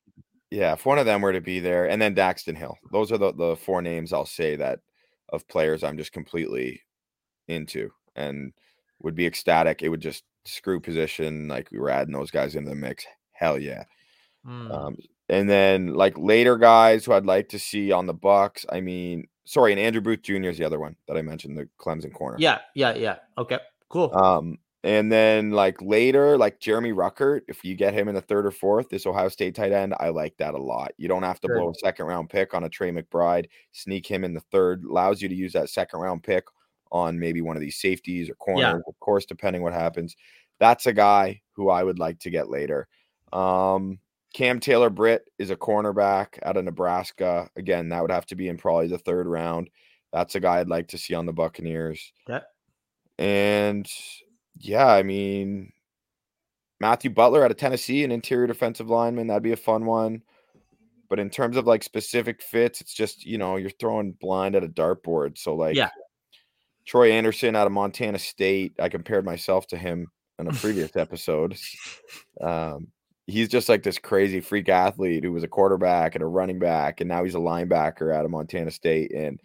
yeah, 0.50 0.74
if 0.74 0.84
one 0.84 0.98
of 0.98 1.06
them 1.06 1.22
were 1.22 1.32
to 1.32 1.40
be 1.40 1.58
there, 1.58 1.88
and 1.88 2.02
then 2.02 2.14
Daxton 2.14 2.54
Hill. 2.54 2.76
Those 2.92 3.12
are 3.12 3.18
the 3.18 3.32
the 3.32 3.56
four 3.56 3.80
names 3.80 4.12
I'll 4.12 4.26
say 4.26 4.56
that 4.56 4.80
of 5.30 5.48
players 5.48 5.82
I'm 5.82 5.96
just 5.96 6.12
completely 6.12 6.82
into 7.48 7.90
and 8.14 8.52
would 8.98 9.14
be 9.14 9.24
ecstatic. 9.24 9.82
It 9.82 9.88
would 9.88 10.02
just 10.02 10.24
screw 10.44 10.80
position, 10.80 11.48
like 11.48 11.70
we 11.70 11.78
were 11.78 11.88
adding 11.88 12.12
those 12.12 12.30
guys 12.30 12.56
into 12.56 12.68
the 12.68 12.76
mix. 12.76 13.06
Hell 13.32 13.58
yeah. 13.58 13.84
Mm. 14.46 14.70
Um, 14.72 14.96
and 15.28 15.48
then 15.48 15.94
like 15.94 16.18
later 16.18 16.56
guys 16.56 17.04
who 17.04 17.12
I'd 17.12 17.24
like 17.26 17.48
to 17.50 17.58
see 17.58 17.92
on 17.92 18.06
the 18.06 18.14
Bucks. 18.14 18.66
I 18.70 18.80
mean, 18.80 19.26
sorry, 19.44 19.72
and 19.72 19.80
Andrew 19.80 20.00
Booth 20.02 20.22
Jr. 20.22 20.48
is 20.48 20.58
the 20.58 20.64
other 20.64 20.78
one 20.80 20.96
that 21.08 21.16
I 21.16 21.22
mentioned, 21.22 21.56
the 21.56 21.68
Clemson 21.78 22.12
corner. 22.12 22.36
yeah, 22.38 22.60
yeah, 22.74 22.94
yeah. 22.94 23.16
Okay, 23.38 23.58
cool. 23.88 24.14
Um, 24.14 24.58
and 24.82 25.10
then 25.10 25.50
like 25.50 25.80
later, 25.80 26.36
like 26.36 26.60
Jeremy 26.60 26.92
Ruckert, 26.92 27.40
if 27.48 27.64
you 27.64 27.74
get 27.74 27.94
him 27.94 28.06
in 28.08 28.14
the 28.14 28.20
third 28.20 28.44
or 28.44 28.50
fourth, 28.50 28.90
this 28.90 29.06
Ohio 29.06 29.28
State 29.30 29.54
tight 29.54 29.72
end, 29.72 29.94
I 29.98 30.10
like 30.10 30.36
that 30.36 30.52
a 30.52 30.58
lot. 30.58 30.92
You 30.98 31.08
don't 31.08 31.22
have 31.22 31.40
to 31.40 31.48
Sure. 31.48 31.58
blow 31.58 31.70
a 31.70 31.74
second 31.74 32.04
round 32.04 32.28
pick 32.28 32.52
on 32.52 32.64
a 32.64 32.68
Trey 32.68 32.90
McBride, 32.92 33.46
sneak 33.72 34.06
him 34.06 34.24
in 34.24 34.34
the 34.34 34.40
third, 34.52 34.84
allows 34.84 35.22
you 35.22 35.28
to 35.30 35.34
use 35.34 35.54
that 35.54 35.70
second 35.70 36.00
round 36.00 36.22
pick 36.22 36.44
on 36.92 37.18
maybe 37.18 37.40
one 37.40 37.56
of 37.56 37.62
these 37.62 37.76
safeties 37.78 38.28
or 38.28 38.34
corners, 38.34 38.82
of 38.86 39.00
course, 39.00 39.24
depending 39.24 39.62
what 39.62 39.72
happens. 39.72 40.16
That's 40.60 40.84
a 40.86 40.92
guy 40.92 41.40
who 41.52 41.70
I 41.70 41.82
would 41.82 41.98
like 41.98 42.18
to 42.20 42.30
get 42.30 42.50
later. 42.50 42.86
Um, 43.32 43.98
Cam 44.34 44.58
Taylor 44.58 44.90
Britt 44.90 45.30
is 45.38 45.50
a 45.50 45.56
cornerback 45.56 46.38
out 46.42 46.56
of 46.56 46.64
Nebraska. 46.64 47.48
Again, 47.56 47.88
that 47.88 48.02
would 48.02 48.10
have 48.10 48.26
to 48.26 48.34
be 48.34 48.48
in 48.48 48.58
probably 48.58 48.88
the 48.88 48.98
third 48.98 49.26
round. 49.26 49.70
That's 50.12 50.34
a 50.34 50.40
guy 50.40 50.58
I'd 50.58 50.68
like 50.68 50.88
to 50.88 50.98
see 50.98 51.14
on 51.14 51.24
the 51.24 51.32
Buccaneers. 51.32 52.12
Okay. 52.28 52.44
And 53.16 53.88
yeah, 54.58 54.88
I 54.88 55.04
mean, 55.04 55.72
Matthew 56.80 57.10
Butler 57.10 57.44
out 57.44 57.52
of 57.52 57.56
Tennessee, 57.56 58.02
an 58.02 58.10
interior 58.10 58.48
defensive 58.48 58.90
lineman, 58.90 59.28
that'd 59.28 59.42
be 59.42 59.52
a 59.52 59.56
fun 59.56 59.86
one. 59.86 60.22
But 61.08 61.20
in 61.20 61.30
terms 61.30 61.56
of 61.56 61.66
like 61.66 61.84
specific 61.84 62.42
fits, 62.42 62.80
it's 62.80 62.92
just, 62.92 63.24
you 63.24 63.38
know, 63.38 63.54
you're 63.56 63.70
throwing 63.70 64.12
blind 64.20 64.56
at 64.56 64.64
a 64.64 64.68
dartboard. 64.68 65.38
So, 65.38 65.54
like, 65.54 65.76
Yeah. 65.76 65.90
Troy 66.86 67.12
Anderson 67.12 67.56
out 67.56 67.66
of 67.66 67.72
Montana 67.72 68.18
State, 68.18 68.74
I 68.78 68.88
compared 68.88 69.24
myself 69.24 69.66
to 69.68 69.78
him 69.78 70.08
in 70.38 70.48
a 70.48 70.52
previous 70.52 70.94
episode. 70.96 71.56
Um, 72.40 72.88
he's 73.26 73.48
just 73.48 73.68
like 73.68 73.82
this 73.82 73.98
crazy 73.98 74.40
freak 74.40 74.68
athlete 74.68 75.24
who 75.24 75.32
was 75.32 75.44
a 75.44 75.48
quarterback 75.48 76.14
and 76.14 76.22
a 76.22 76.26
running 76.26 76.58
back, 76.58 77.00
and 77.00 77.08
now 77.08 77.24
he's 77.24 77.34
a 77.34 77.38
linebacker 77.38 78.14
out 78.14 78.24
of 78.24 78.30
Montana 78.30 78.70
State. 78.70 79.12
And 79.12 79.40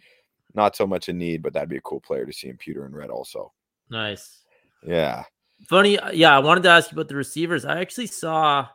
not 0.54 0.76
so 0.76 0.86
much 0.86 1.08
a 1.08 1.12
need, 1.12 1.42
but 1.42 1.52
that'd 1.52 1.68
be 1.68 1.76
a 1.76 1.82
cool 1.82 2.00
player 2.00 2.26
to 2.26 2.32
see 2.32 2.48
in 2.48 2.56
pewter 2.56 2.84
and 2.84 2.94
red 2.94 3.10
also. 3.10 3.52
Nice. 3.88 4.44
Yeah. 4.84 5.24
Funny, 5.68 5.98
uh, 5.98 6.10
yeah. 6.10 6.34
I 6.34 6.40
wanted 6.40 6.62
to 6.64 6.70
ask 6.70 6.90
you 6.90 6.96
about 6.96 7.08
the 7.08 7.16
receivers. 7.16 7.64
I 7.64 7.80
actually 7.80 8.06
saw 8.06 8.66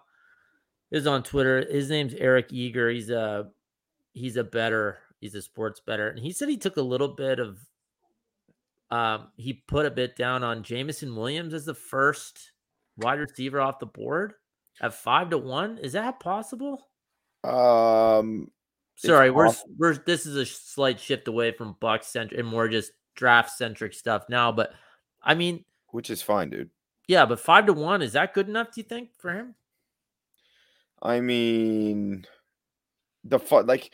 is 0.91 1.07
on 1.07 1.23
Twitter. 1.23 1.65
His 1.69 1.89
name's 1.89 2.13
Eric 2.13 2.47
Eager. 2.51 2.89
He's 2.89 3.09
a 3.09 3.49
he's 4.13 4.37
a 4.37 4.43
bettor. 4.43 4.99
He's 5.19 5.35
a 5.35 5.41
sports 5.41 5.81
bettor, 5.85 6.09
and 6.09 6.19
he 6.19 6.31
said 6.31 6.49
he 6.49 6.57
took 6.57 6.77
a 6.77 6.81
little 6.81 7.09
bit 7.09 7.39
of. 7.39 7.57
Um, 8.91 9.29
he 9.35 9.53
put 9.53 9.87
a 9.87 9.91
bit 9.91 10.15
down 10.15 10.43
on 10.43 10.61
Jameson 10.61 11.15
Williams 11.15 11.55
as 11.55 11.65
the 11.65 11.73
first 11.73 12.51
wide 12.97 13.19
receiver 13.19 13.59
off 13.59 13.79
the 13.79 13.87
board 13.87 14.35
at 14.81 14.93
five 14.93 15.29
to 15.31 15.37
one. 15.37 15.77
Is 15.79 15.93
that 15.93 16.19
possible? 16.19 16.89
Um, 17.43 18.49
Sorry, 18.95 19.29
we're 19.29 19.53
we're 19.77 19.95
this 19.95 20.25
is 20.25 20.35
a 20.35 20.45
slight 20.45 20.99
shift 20.99 21.27
away 21.27 21.51
from 21.51 21.75
Bucks 21.79 22.07
centric 22.07 22.39
and 22.39 22.47
more 22.47 22.67
just 22.67 22.91
draft 23.15 23.51
centric 23.51 23.93
stuff 23.93 24.23
now. 24.29 24.51
But 24.51 24.71
I 25.21 25.35
mean, 25.35 25.63
which 25.91 26.09
is 26.09 26.21
fine, 26.21 26.49
dude. 26.49 26.69
yeah, 27.07 27.25
but 27.25 27.39
five 27.39 27.65
to 27.67 27.73
one 27.73 28.01
is 28.01 28.13
that 28.13 28.33
good 28.33 28.47
enough? 28.49 28.71
Do 28.73 28.81
you 28.81 28.85
think 28.85 29.09
for 29.17 29.31
him? 29.31 29.55
I 31.01 31.19
mean, 31.19 32.25
the 33.23 33.37
fun 33.39 33.67
like, 33.67 33.91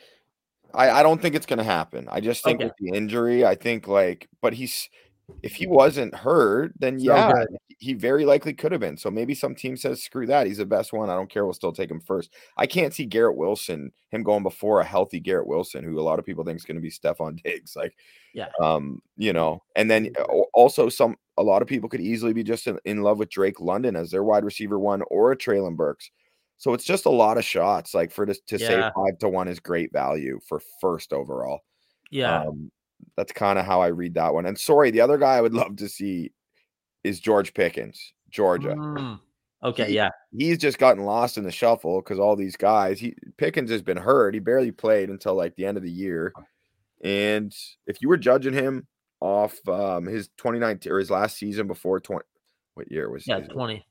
I 0.72 0.90
I 0.90 1.02
don't 1.02 1.20
think 1.20 1.34
it's 1.34 1.46
gonna 1.46 1.64
happen. 1.64 2.08
I 2.10 2.20
just 2.20 2.44
think 2.44 2.60
Okay. 2.60 2.66
with 2.66 2.74
the 2.78 2.96
injury, 2.96 3.44
I 3.44 3.54
think 3.54 3.86
like, 3.88 4.28
but 4.40 4.54
he's 4.54 4.88
if 5.42 5.54
he 5.54 5.66
wasn't 5.66 6.14
hurt, 6.14 6.72
then 6.78 6.98
yeah, 6.98 7.32
he 7.78 7.94
very 7.94 8.24
likely 8.24 8.52
could 8.54 8.70
have 8.72 8.80
been. 8.80 8.96
So 8.96 9.10
maybe 9.10 9.34
some 9.34 9.54
team 9.54 9.76
says, 9.76 10.02
screw 10.02 10.26
that, 10.26 10.46
he's 10.46 10.58
the 10.58 10.66
best 10.66 10.92
one. 10.92 11.10
I 11.10 11.14
don't 11.16 11.30
care. 11.30 11.44
We'll 11.44 11.52
still 11.54 11.72
take 11.72 11.90
him 11.90 12.00
first. 12.00 12.32
I 12.56 12.66
can't 12.66 12.94
see 12.94 13.04
Garrett 13.06 13.36
Wilson 13.36 13.90
him 14.10 14.22
going 14.22 14.42
before 14.42 14.80
a 14.80 14.84
healthy 14.84 15.18
Garrett 15.18 15.46
Wilson, 15.48 15.84
who 15.84 15.98
a 15.98 16.02
lot 16.02 16.18
of 16.18 16.24
people 16.24 16.44
think 16.44 16.56
is 16.58 16.64
going 16.64 16.76
to 16.76 16.80
be 16.82 16.90
Stefon 16.90 17.36
Diggs. 17.42 17.74
Like, 17.74 17.94
Yeah. 18.34 18.48
um, 18.60 19.00
you 19.16 19.32
know, 19.32 19.62
and 19.74 19.90
then 19.90 20.12
also 20.54 20.88
some 20.88 21.16
a 21.38 21.42
lot 21.42 21.62
of 21.62 21.68
people 21.68 21.88
could 21.88 22.00
easily 22.00 22.32
be 22.32 22.42
just 22.44 22.66
in, 22.66 22.78
in 22.84 23.02
love 23.02 23.18
with 23.18 23.30
Drake 23.30 23.58
London 23.60 23.96
as 23.96 24.10
their 24.10 24.22
wide 24.22 24.44
receiver 24.44 24.78
one 24.78 25.02
or 25.10 25.32
a 25.32 25.36
Treylon 25.36 25.76
Burks. 25.76 26.10
So 26.58 26.74
it's 26.74 26.84
just 26.84 27.06
a 27.06 27.10
lot 27.10 27.38
of 27.38 27.44
shots. 27.44 27.94
Like 27.94 28.12
for 28.12 28.26
to, 28.26 28.34
to 28.34 28.58
say 28.58 28.80
five 28.94 29.18
to 29.20 29.28
one 29.28 29.48
is 29.48 29.58
great 29.58 29.92
value 29.92 30.38
for 30.46 30.60
first 30.80 31.12
overall. 31.12 31.60
Yeah, 32.10 32.42
Um, 32.42 32.70
that's 33.16 33.32
kind 33.32 33.58
of 33.58 33.64
how 33.66 33.80
I 33.80 33.88
read 33.88 34.14
that 34.14 34.32
one. 34.34 34.46
And 34.46 34.58
sorry, 34.58 34.90
the 34.90 35.00
other 35.00 35.18
guy 35.18 35.34
I 35.36 35.40
would 35.40 35.54
love 35.62 35.76
to 35.76 35.88
see 35.88 36.32
is 37.04 37.20
George 37.20 37.52
Pickens, 37.54 38.12
Georgia. 38.30 38.74
Mm, 38.74 39.20
Okay, 39.64 39.86
He- 39.86 39.94
yeah, 39.94 40.10
He's 40.36 40.58
just 40.58 40.78
gotten 40.78 41.04
lost 41.04 41.38
in 41.38 41.44
the 41.44 41.52
shuffle 41.52 42.00
because 42.00 42.18
all 42.18 42.34
these 42.34 42.56
guys, 42.56 42.98
he 42.98 43.14
Pickens 43.36 43.70
has 43.70 43.82
been 43.82 43.96
hurt. 43.96 44.34
He 44.34 44.40
barely 44.40 44.72
played 44.72 45.08
until 45.10 45.34
like 45.36 45.54
the 45.56 45.66
end 45.66 45.76
of 45.76 45.82
the 45.84 45.90
year. 45.90 46.32
And 47.04 47.54
if 47.86 48.00
you 48.02 48.08
were 48.08 48.16
judging 48.16 48.52
him 48.54 48.86
off 49.20 49.56
um 49.68 50.04
his 50.06 50.28
2019 50.38 50.90
or 50.92 50.98
his 50.98 51.10
last 51.10 51.36
season 51.36 51.68
before 51.68 52.00
20 52.00 52.24
what 52.74 52.90
year 52.90 53.08
was 53.08 53.24
yeah, 53.26 53.38
his- 53.38 53.48
twenty. 53.48 53.86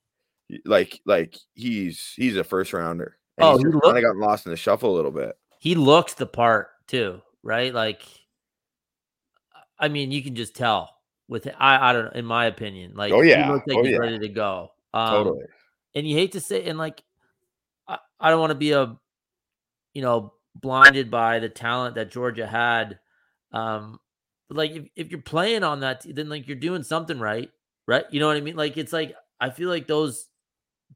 like 0.65 0.99
like 1.05 1.37
he's 1.53 2.13
he's 2.17 2.35
a 2.35 2.43
first 2.43 2.73
rounder. 2.73 3.17
And 3.37 3.45
Oh, 3.47 3.57
he's 3.57 3.65
he 3.73 3.79
kind 3.79 3.97
of 3.97 4.03
gotten 4.03 4.19
lost 4.19 4.45
in 4.45 4.51
the 4.51 4.57
shuffle 4.57 4.93
a 4.93 4.95
little 4.97 5.11
bit. 5.11 5.37
He 5.59 5.75
looks 5.75 6.15
the 6.15 6.25
part 6.25 6.67
too, 6.87 7.21
right? 7.43 7.73
Like, 7.73 8.01
I 9.81 9.87
mean, 9.89 10.11
you 10.11 10.23
can 10.23 10.35
just 10.35 10.55
tell 10.55 10.95
with 11.27 11.47
I 11.59 11.89
I 11.89 11.93
don't 11.93 12.05
know. 12.05 12.11
In 12.11 12.25
my 12.25 12.45
opinion, 12.45 12.93
like, 12.95 13.11
Oh, 13.11 13.21
he 13.21 13.31
yeah. 13.31 13.51
looks 13.51 13.67
like 13.67 13.77
Oh, 13.77 13.83
he's 13.83 13.91
yeah. 13.93 13.97
ready 13.97 14.19
to 14.19 14.29
go. 14.29 14.71
Um, 14.93 15.09
Totally. 15.09 15.43
and 15.95 16.07
you 16.07 16.15
hate 16.15 16.33
to 16.33 16.39
say 16.41 16.65
and 16.65 16.77
like 16.77 17.01
I, 17.87 17.97
I 18.19 18.29
don't 18.29 18.39
want 18.39 18.51
to 18.51 18.55
be 18.55 18.71
a 18.73 18.95
you 19.93 20.01
know 20.01 20.33
blinded 20.55 21.09
by 21.09 21.39
the 21.39 21.49
talent 21.49 21.95
that 21.95 22.11
Georgia 22.11 22.45
had 22.45 22.99
um 23.53 23.99
but 24.49 24.57
like 24.57 24.71
if, 24.71 24.85
if 24.97 25.09
you're 25.11 25.21
playing 25.21 25.63
on 25.63 25.79
that 25.79 26.05
then 26.07 26.27
like 26.29 26.45
you're 26.47 26.57
doing 26.57 26.83
something 26.83 27.19
right 27.19 27.49
right 27.87 28.03
you 28.11 28.19
know 28.19 28.27
what 28.27 28.35
I 28.37 28.41
mean 28.41 28.57
like 28.57 28.75
it's 28.77 28.91
like 28.93 29.15
I 29.39 29.49
feel 29.49 29.69
like 29.69 29.87
those 29.87 30.27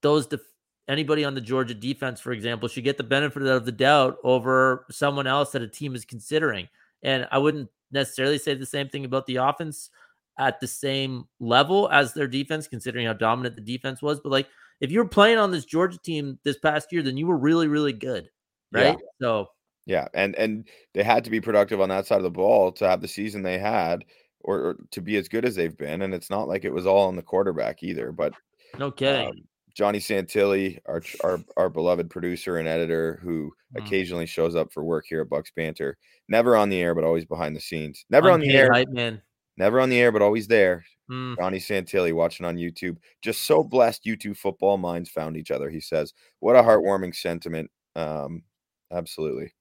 those 0.01 0.27
def- 0.27 0.41
anybody 0.89 1.23
on 1.23 1.35
the 1.35 1.41
Georgia 1.41 1.73
defense 1.73 2.19
for 2.19 2.33
example 2.33 2.67
should 2.67 2.83
get 2.83 2.97
the 2.97 3.03
benefit 3.03 3.43
of 3.43 3.63
the 3.65 3.71
doubt 3.71 4.17
over 4.25 4.85
someone 4.91 5.25
else 5.27 5.51
that 5.51 5.61
a 5.61 5.67
team 5.69 5.95
is 5.95 6.03
considering 6.03 6.67
and 7.01 7.27
I 7.31 7.37
wouldn't 7.37 7.69
necessarily 7.95 8.37
say 8.37 8.53
the 8.53 8.65
same 8.65 8.87
thing 8.87 9.05
about 9.05 9.25
the 9.25 9.37
offense 9.37 9.89
at 10.37 10.59
the 10.59 10.67
same 10.67 11.25
level 11.39 11.89
as 11.89 12.13
their 12.13 12.27
defense 12.27 12.67
considering 12.67 13.07
how 13.07 13.13
dominant 13.13 13.55
the 13.55 13.61
defense 13.61 14.01
was 14.01 14.19
but 14.19 14.31
like 14.31 14.47
if 14.81 14.91
you 14.91 14.99
were 14.99 15.07
playing 15.07 15.37
on 15.37 15.51
this 15.51 15.65
Georgia 15.65 15.97
team 15.97 16.39
this 16.43 16.57
past 16.57 16.91
year, 16.91 17.01
then 17.01 17.17
you 17.17 17.27
were 17.27 17.37
really, 17.37 17.67
really 17.67 17.93
good. 17.93 18.29
Yeah. 18.73 18.89
Right. 18.89 18.97
So 19.21 19.47
Yeah, 19.85 20.07
and 20.13 20.35
and 20.35 20.67
they 20.93 21.03
had 21.03 21.23
to 21.25 21.29
be 21.29 21.41
productive 21.41 21.79
on 21.79 21.89
that 21.89 22.05
side 22.05 22.17
of 22.17 22.23
the 22.23 22.29
ball 22.29 22.71
to 22.73 22.87
have 22.87 23.01
the 23.01 23.07
season 23.07 23.41
they 23.41 23.57
had, 23.57 24.03
or, 24.41 24.57
or 24.59 24.77
to 24.91 25.01
be 25.01 25.15
as 25.17 25.29
good 25.29 25.45
as 25.45 25.55
they've 25.55 25.77
been. 25.77 26.01
And 26.01 26.13
it's 26.13 26.29
not 26.29 26.47
like 26.47 26.65
it 26.65 26.73
was 26.73 26.85
all 26.85 27.07
on 27.07 27.15
the 27.15 27.21
quarterback 27.21 27.83
either. 27.83 28.11
But 28.11 28.33
no 28.77 28.91
kidding. 28.91 29.29
um, 29.29 29.43
Johnny 29.75 29.99
Santilli, 29.99 30.79
our 30.87 31.01
our 31.23 31.39
our 31.57 31.69
beloved 31.69 32.09
producer 32.09 32.57
and 32.57 32.67
editor, 32.67 33.19
who 33.21 33.53
Mm. 33.75 33.79
occasionally 33.79 34.25
shows 34.25 34.55
up 34.55 34.71
for 34.71 34.85
work 34.85 35.05
here 35.07 35.19
at 35.21 35.29
Bucks 35.29 35.51
Banter, 35.53 35.97
never 36.29 36.55
on 36.55 36.69
the 36.69 36.79
air 36.81 36.95
but 36.95 37.03
always 37.03 37.25
behind 37.25 37.55
the 37.55 37.59
scenes. 37.59 38.05
Never 38.09 38.31
on 38.31 38.39
the 38.39 38.55
air, 38.55 38.69
man. 38.89 39.21
never 39.57 39.81
on 39.81 39.89
the 39.89 39.99
air 39.99 40.11
but 40.13 40.21
always 40.21 40.47
there. 40.47 40.85
Mm, 41.11 41.35
Johnny 41.37 41.59
Santilli 41.59 42.13
watching 42.13 42.45
on 42.45 42.55
YouTube. 42.55 42.97
Just 43.21 43.41
so 43.43 43.63
blessed 43.63 44.05
you 44.05 44.15
two 44.15 44.33
football 44.33 44.77
minds 44.77 45.09
found 45.09 45.35
each 45.35 45.51
other. 45.51 45.69
He 45.69 45.81
says, 45.81 46.13
"What 46.39 46.55
a 46.55 46.63
heartwarming 46.63 47.13
sentiment." 47.15 47.69
Um, 47.97 48.43
absolutely. 48.91 49.53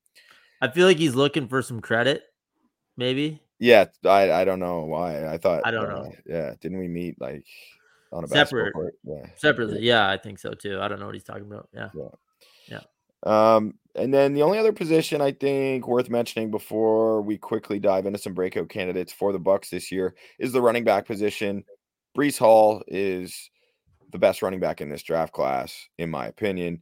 I 0.60 0.70
feel 0.70 0.86
like 0.86 0.98
he's 0.98 1.14
looking 1.16 1.48
for 1.48 1.60
some 1.60 1.80
credit. 1.80 2.22
Maybe 2.96 3.42
Yeah, 3.58 3.86
I 4.04 4.30
I 4.32 4.44
don't 4.44 4.60
know 4.60 4.84
why. 4.84 5.26
I 5.26 5.38
thought 5.38 5.62
I 5.64 5.70
don't 5.72 5.86
uh, 5.86 6.02
know. 6.02 6.12
Yeah, 6.26 6.54
didn't 6.60 6.78
we 6.78 6.88
meet 6.88 7.20
like 7.20 7.44
on 8.14 8.24
a 8.24 8.28
Separate. 8.28 8.72
basketball 8.72 8.82
court? 8.82 8.94
Yeah. 9.04 9.30
separately. 9.36 9.80
Yeah, 9.82 10.08
I 10.08 10.16
think 10.16 10.38
so 10.38 10.52
too. 10.54 10.80
I 10.80 10.88
don't 10.88 11.00
know 11.00 11.06
what 11.06 11.14
he's 11.14 11.24
talking 11.24 11.44
about. 11.46 11.68
Yeah, 11.74 11.88
yeah. 12.68 12.80
Um, 13.24 13.74
and 13.94 14.12
then 14.12 14.34
the 14.34 14.42
only 14.42 14.58
other 14.58 14.72
position 14.72 15.20
I 15.20 15.32
think 15.32 15.88
worth 15.88 16.10
mentioning 16.10 16.50
before 16.50 17.22
we 17.22 17.38
quickly 17.38 17.78
dive 17.78 18.06
into 18.06 18.18
some 18.18 18.34
breakout 18.34 18.68
candidates 18.68 19.12
for 19.12 19.32
the 19.32 19.38
Bucks 19.38 19.70
this 19.70 19.90
year 19.90 20.14
is 20.38 20.52
the 20.52 20.60
running 20.60 20.84
back 20.84 21.06
position. 21.06 21.64
Breece 22.16 22.38
Hall 22.38 22.82
is 22.86 23.50
the 24.12 24.18
best 24.18 24.42
running 24.42 24.60
back 24.60 24.80
in 24.80 24.88
this 24.90 25.02
draft 25.02 25.32
class, 25.32 25.88
in 25.98 26.10
my 26.10 26.26
opinion. 26.26 26.80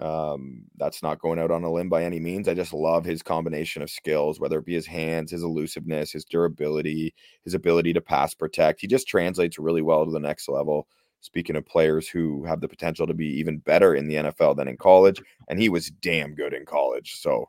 Um, 0.00 0.64
that's 0.76 1.02
not 1.02 1.20
going 1.20 1.38
out 1.38 1.52
on 1.52 1.62
a 1.62 1.72
limb 1.72 1.88
by 1.88 2.02
any 2.04 2.18
means. 2.18 2.48
I 2.48 2.54
just 2.54 2.72
love 2.72 3.04
his 3.04 3.22
combination 3.22 3.80
of 3.82 3.90
skills, 3.90 4.40
whether 4.40 4.58
it 4.58 4.64
be 4.66 4.74
his 4.74 4.86
hands, 4.86 5.30
his 5.30 5.42
elusiveness, 5.44 6.12
his 6.12 6.24
durability, 6.24 7.14
his 7.44 7.54
ability 7.54 7.92
to 7.92 8.00
pass 8.00 8.34
protect. 8.34 8.80
He 8.80 8.88
just 8.88 9.06
translates 9.06 9.58
really 9.58 9.82
well 9.82 10.04
to 10.04 10.10
the 10.10 10.18
next 10.18 10.48
level. 10.48 10.88
Speaking 11.20 11.56
of 11.56 11.64
players 11.64 12.08
who 12.08 12.44
have 12.44 12.60
the 12.60 12.68
potential 12.68 13.06
to 13.06 13.14
be 13.14 13.28
even 13.38 13.58
better 13.58 13.94
in 13.94 14.08
the 14.08 14.16
NFL 14.16 14.54
than 14.54 14.68
in 14.68 14.76
college, 14.76 15.22
and 15.48 15.58
he 15.60 15.68
was 15.70 15.90
damn 15.90 16.34
good 16.34 16.52
in 16.52 16.66
college. 16.66 17.14
So 17.14 17.48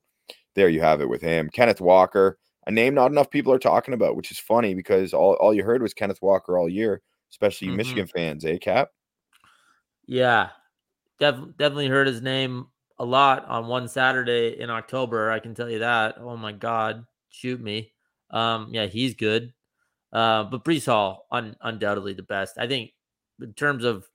there 0.55 0.69
you 0.69 0.81
have 0.81 1.01
it 1.01 1.09
with 1.09 1.21
him. 1.21 1.49
Kenneth 1.49 1.81
Walker, 1.81 2.39
a 2.67 2.71
name 2.71 2.93
not 2.95 3.11
enough 3.11 3.29
people 3.29 3.53
are 3.53 3.59
talking 3.59 3.93
about, 3.93 4.15
which 4.15 4.31
is 4.31 4.39
funny 4.39 4.73
because 4.75 5.13
all, 5.13 5.33
all 5.35 5.53
you 5.53 5.63
heard 5.63 5.81
was 5.81 5.93
Kenneth 5.93 6.21
Walker 6.21 6.57
all 6.57 6.69
year. 6.69 7.01
especially 7.31 7.67
you 7.67 7.73
Mhm. 7.73 7.75
Michigan 7.75 8.07
fans, 8.07 8.45
eh, 8.45 8.57
Cap? 8.57 8.91
Yeah, 10.07 10.51
def- 11.19 11.57
definitely 11.57 11.87
heard 11.87 12.07
his 12.07 12.21
name 12.21 12.67
a 12.99 13.05
lot 13.05 13.45
on 13.45 13.67
one 13.67 13.87
Saturday 13.87 14.59
in 14.59 14.69
October. 14.69 15.31
I 15.31 15.39
can 15.39 15.53
tell 15.53 15.69
you 15.69 15.79
that. 15.79 16.15
Oh 16.19 16.37
my 16.37 16.51
God, 16.51 17.05
shoot 17.29 17.61
me. 17.61 17.91
Um, 18.29 18.69
yeah, 18.71 18.85
he's 18.85 19.15
good. 19.15 19.53
Uh, 20.13 20.45
but 20.45 20.63
Breece 20.63 20.85
Hall, 20.85 21.27
un- 21.31 21.57
undoubtedly 21.61 22.13
the 22.13 22.23
best. 22.23 22.57
I 22.57 22.67
think 22.67 22.91
in 23.41 23.53
terms 23.53 23.83
of 23.83 24.07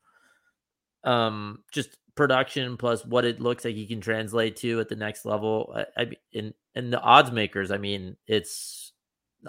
um 1.05 1.63
just 1.73 1.97
production 2.15 2.77
plus 2.77 3.07
what 3.07 3.25
it 3.25 3.41
looks 3.41 3.65
like 3.65 3.75
he 3.75 3.87
can 3.87 4.01
translate 4.01 4.57
to 4.57 4.81
at 4.81 4.89
the 4.89 4.97
next 4.97 5.25
level. 5.25 5.75
I, 5.97 6.03
I 6.03 6.11
in 6.33 6.55
and 6.75 6.93
the 6.93 7.01
odds 7.01 7.33
makers. 7.33 7.71
I 7.71 7.79
mean, 7.79 8.17
it's 8.27 8.93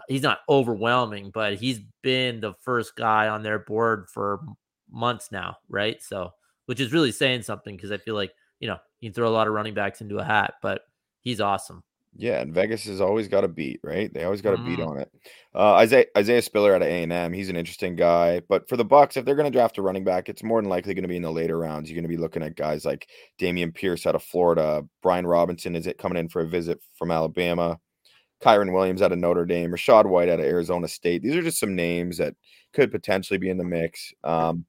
he's 0.08 0.22
not 0.22 0.40
overwhelming, 0.50 1.32
but 1.34 1.56
he's 1.56 1.80
been 2.02 2.40
the 2.40 2.54
first 2.62 2.96
guy 2.96 3.28
on 3.28 3.44
their 3.44 3.60
board 3.60 4.08
for 4.10 4.42
months 4.90 5.32
now, 5.32 5.58
right? 5.70 6.02
So, 6.02 6.32
which 6.72 6.80
is 6.80 6.94
really 6.94 7.12
saying 7.12 7.42
something 7.42 7.76
because 7.76 7.92
I 7.92 7.98
feel 7.98 8.16
like 8.16 8.32
you 8.62 8.68
know 8.70 8.78
you 9.02 9.10
can 9.10 9.14
throw 9.14 9.28
a 9.28 9.36
lot 9.36 9.46
of 9.46 9.54
running 9.54 9.74
backs 9.74 10.00
into 10.00 10.20
a 10.20 10.24
hat, 10.24 10.54
but 10.62 10.84
he's 11.20 11.42
awesome. 11.42 11.84
Yeah, 12.16 12.40
and 12.40 12.54
Vegas 12.54 12.86
has 12.86 13.02
always 13.02 13.28
got 13.28 13.44
a 13.44 13.50
beat, 13.50 13.82
right? 13.84 14.10
They 14.14 14.24
always 14.24 14.42
got 14.42 14.54
a 14.54 14.64
beat 14.64 14.80
Mhm. 14.80 14.88
on 14.88 14.98
it. 15.00 15.12
Uh, 15.54 15.74
Isaiah 15.74 16.06
Isaiah 16.18 16.42
Spiller 16.42 16.74
out 16.74 16.82
of 16.82 16.88
A 16.88 17.04
and 17.04 17.12
M, 17.12 17.34
he's 17.34 17.50
an 17.50 17.58
interesting 17.58 17.98
guy. 17.98 18.40
But 18.48 18.70
for 18.70 18.78
the 18.78 18.86
Bucks, 18.86 19.18
if 19.18 19.26
they're 19.26 19.36
going 19.36 19.52
to 19.52 19.58
draft 19.58 19.78
a 19.80 19.82
running 19.82 20.06
back, 20.06 20.30
it's 20.30 20.44
more 20.44 20.62
than 20.62 20.70
likely 20.70 20.94
going 20.94 21.04
to 21.04 21.10
be 21.10 21.18
in 21.18 21.24
the 21.24 21.30
later 21.32 21.58
rounds. 21.58 21.90
You're 21.90 21.96
going 21.96 22.10
to 22.10 22.16
be 22.16 22.22
looking 22.22 22.42
at 22.44 22.56
guys 22.56 22.86
like 22.86 23.10
Dameon 23.38 23.76
Pierce 23.76 24.06
out 24.06 24.16
of 24.16 24.24
Florida, 24.24 24.88
Brian 25.02 25.28
Robinson 25.28 25.76
is 25.76 25.88
it 25.88 25.98
coming 25.98 26.18
in 26.18 26.30
for 26.30 26.40
a 26.42 26.48
visit 26.48 26.80
from 26.96 27.12
Alabama, 27.12 27.82
Kyren 28.42 28.72
Williams 28.74 29.02
out 29.02 29.12
of 29.12 29.20
Notre 29.20 29.46
Dame, 29.46 29.72
Rachaad 29.72 30.06
White 30.06 30.30
out 30.30 30.40
of 30.40 30.46
Arizona 30.46 30.88
State. 30.88 31.22
These 31.22 31.36
are 31.36 31.42
just 31.42 31.60
some 31.60 31.76
names 31.76 32.18
that 32.18 32.36
could 32.72 32.92
potentially 32.92 33.38
be 33.38 33.50
in 33.50 33.58
the 33.58 33.66
mix. 33.66 34.14
Um, 34.24 34.66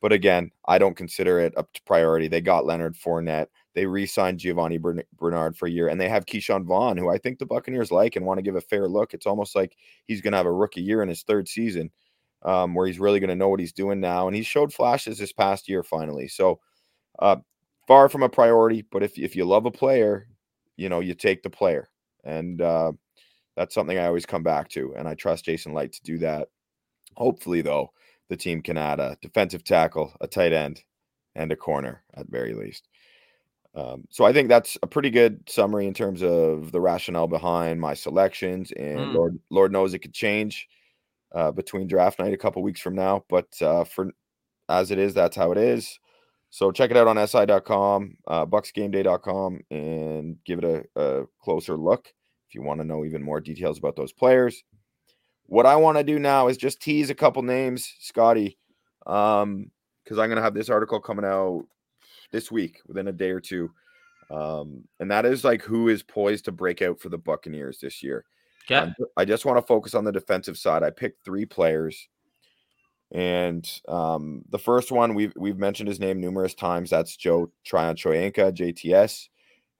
but 0.00 0.12
again, 0.12 0.50
I 0.66 0.78
don't 0.78 0.96
consider 0.96 1.40
it 1.40 1.56
up 1.56 1.72
to 1.74 1.82
priority. 1.82 2.28
They 2.28 2.40
got 2.40 2.66
Leonard 2.66 2.94
Fournette. 2.96 3.48
They 3.74 3.86
re-signed 3.86 4.40
Giovani 4.40 4.78
Bernard 5.18 5.56
for 5.56 5.66
a 5.66 5.70
year, 5.70 5.88
and 5.88 6.00
they 6.00 6.08
have 6.08 6.26
Ke'Shawn 6.26 6.64
Vaughn, 6.64 6.96
who 6.96 7.08
I 7.08 7.18
think 7.18 7.38
the 7.38 7.46
Buccaneers 7.46 7.92
like 7.92 8.16
and 8.16 8.26
want 8.26 8.38
to 8.38 8.42
give 8.42 8.56
a 8.56 8.60
fair 8.60 8.88
look. 8.88 9.14
It's 9.14 9.26
almost 9.26 9.54
like 9.54 9.76
he's 10.06 10.20
going 10.20 10.32
to 10.32 10.38
have 10.38 10.46
a 10.46 10.52
rookie 10.52 10.80
year 10.80 11.02
in 11.02 11.08
his 11.08 11.22
third 11.22 11.48
season, 11.48 11.90
um, 12.42 12.74
where 12.74 12.86
he's 12.86 12.98
really 12.98 13.20
going 13.20 13.28
to 13.28 13.36
know 13.36 13.48
what 13.48 13.60
he's 13.60 13.72
doing 13.72 14.00
now, 14.00 14.26
and 14.26 14.34
he 14.34 14.42
showed 14.42 14.72
flashes 14.72 15.18
this 15.18 15.32
past 15.32 15.68
year 15.68 15.82
finally. 15.82 16.26
So, 16.26 16.60
uh, 17.18 17.36
far 17.86 18.08
from 18.08 18.22
a 18.22 18.28
priority, 18.28 18.82
but 18.90 19.02
if 19.02 19.18
if 19.18 19.36
you 19.36 19.44
love 19.44 19.66
a 19.66 19.70
player, 19.70 20.26
you 20.76 20.88
know 20.88 21.00
you 21.00 21.14
take 21.14 21.42
the 21.42 21.50
player, 21.50 21.88
and 22.24 22.60
uh, 22.62 22.92
that's 23.56 23.74
something 23.74 23.98
I 23.98 24.06
always 24.06 24.26
come 24.26 24.42
back 24.42 24.68
to, 24.70 24.94
and 24.96 25.06
I 25.06 25.14
trust 25.14 25.44
Jason 25.44 25.74
Licht 25.74 25.94
to 25.94 26.02
do 26.02 26.18
that. 26.18 26.48
Hopefully, 27.16 27.60
though, 27.60 27.92
the 28.30 28.38
team 28.38 28.62
can 28.62 28.78
add 28.78 29.00
a 29.00 29.18
defensive 29.20 29.64
tackle, 29.64 30.14
a 30.22 30.28
tight 30.28 30.54
end, 30.54 30.82
and 31.34 31.52
a 31.52 31.56
corner 31.56 32.04
at 32.14 32.28
very 32.30 32.54
least. 32.54 32.88
Um, 33.74 34.04
so 34.10 34.24
I 34.24 34.32
think 34.32 34.48
that's 34.48 34.78
a 34.82 34.86
pretty 34.86 35.10
good 35.10 35.48
summary 35.48 35.86
in 35.86 35.94
terms 35.94 36.22
of 36.22 36.72
the 36.72 36.80
rationale 36.80 37.28
behind 37.28 37.80
my 37.80 37.94
selections. 37.94 38.72
And 38.72 38.98
Mm. 39.00 39.14
Lord, 39.14 39.38
Lord 39.50 39.72
knows 39.72 39.94
it 39.94 40.00
could 40.00 40.14
change 40.14 40.68
uh, 41.34 41.52
between 41.52 41.86
draft 41.86 42.18
night 42.18 42.32
a 42.34 42.38
couple 42.38 42.62
weeks 42.62 42.80
from 42.80 42.94
now. 42.96 43.24
But 43.28 43.60
uh, 43.62 43.84
for 43.84 44.10
as 44.68 44.90
it 44.90 44.98
is, 44.98 45.14
that's 45.14 45.36
how 45.36 45.52
it 45.52 45.58
is. 45.58 45.98
So 46.50 46.72
check 46.72 46.90
it 46.90 46.96
out 46.96 47.06
on 47.08 47.26
si.com, 47.28 48.16
uh, 48.26 48.46
bucksgameday.com, 48.46 49.60
and 49.70 50.36
give 50.44 50.58
it 50.58 50.64
a, 50.96 51.00
a 51.00 51.26
closer 51.40 51.76
look 51.76 52.08
if 52.48 52.54
you 52.54 52.62
want 52.62 52.80
to 52.80 52.86
know 52.86 53.04
even 53.04 53.22
more 53.22 53.40
details 53.40 53.78
about 53.78 53.94
those 53.96 54.12
players. 54.12 54.64
What 55.50 55.66
I 55.66 55.74
want 55.74 55.98
to 55.98 56.04
do 56.04 56.20
now 56.20 56.46
is 56.46 56.56
just 56.56 56.80
tease 56.80 57.10
a 57.10 57.14
couple 57.14 57.42
names, 57.42 57.92
Scotty, 57.98 58.56
um, 59.04 59.68
because 60.04 60.16
I'm 60.16 60.28
going 60.28 60.36
to 60.36 60.44
have 60.44 60.54
this 60.54 60.70
article 60.70 61.00
coming 61.00 61.24
out 61.24 61.64
this 62.30 62.52
week 62.52 62.80
within 62.86 63.08
a 63.08 63.12
day 63.12 63.30
or 63.30 63.40
two. 63.40 63.68
Um, 64.30 64.84
and 65.00 65.10
that 65.10 65.26
is 65.26 65.42
like 65.42 65.62
who 65.62 65.88
is 65.88 66.04
poised 66.04 66.44
to 66.44 66.52
break 66.52 66.82
out 66.82 67.00
for 67.00 67.08
the 67.08 67.18
Buccaneers 67.18 67.80
this 67.80 68.00
year. 68.00 68.24
Okay. 68.70 68.76
Um, 68.76 68.94
I 69.16 69.24
just 69.24 69.44
want 69.44 69.58
to 69.58 69.66
focus 69.66 69.96
on 69.96 70.04
the 70.04 70.12
defensive 70.12 70.56
side. 70.56 70.84
I 70.84 70.90
picked 70.90 71.24
three 71.24 71.46
players, 71.46 72.06
and 73.10 73.68
um, 73.88 74.42
the 74.50 74.58
first 74.58 74.92
one 74.92 75.16
we've 75.16 75.32
we've 75.36 75.58
mentioned 75.58 75.88
his 75.88 75.98
name 75.98 76.20
numerous 76.20 76.54
times. 76.54 76.90
That's 76.90 77.16
Joe 77.16 77.50
Tryon-Shoyinka, 77.64 78.52
JTS. 78.52 79.28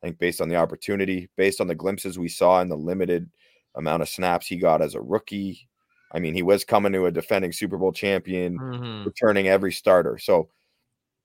I 0.03 0.07
think 0.07 0.19
based 0.19 0.41
on 0.41 0.49
the 0.49 0.57
opportunity, 0.57 1.29
based 1.37 1.61
on 1.61 1.69
the 1.69 1.77
glimpses 1.77 2.19
we 2.19 2.29
saw 2.29 2.61
in 2.61 2.69
the 2.69 2.77
limited 2.77 3.31
amount 3.75 4.03
of 4.03 4.09
snaps 4.09 4.47
he 4.47 4.57
got 4.57 4.83
as 4.83 4.95
a 4.95 5.01
rookie. 5.01 5.69
I 6.13 6.19
mean, 6.19 6.35
he 6.35 6.43
was 6.43 6.65
coming 6.65 6.93
to 6.93 7.07
a 7.07 7.11
defending 7.13 7.53
Super 7.53 7.77
Bowl 7.79 7.93
champion, 7.93 8.59
Mhm. 8.59 9.07
returning 9.07 9.47
every 9.49 9.73
starter. 9.73 10.19
So 10.19 10.49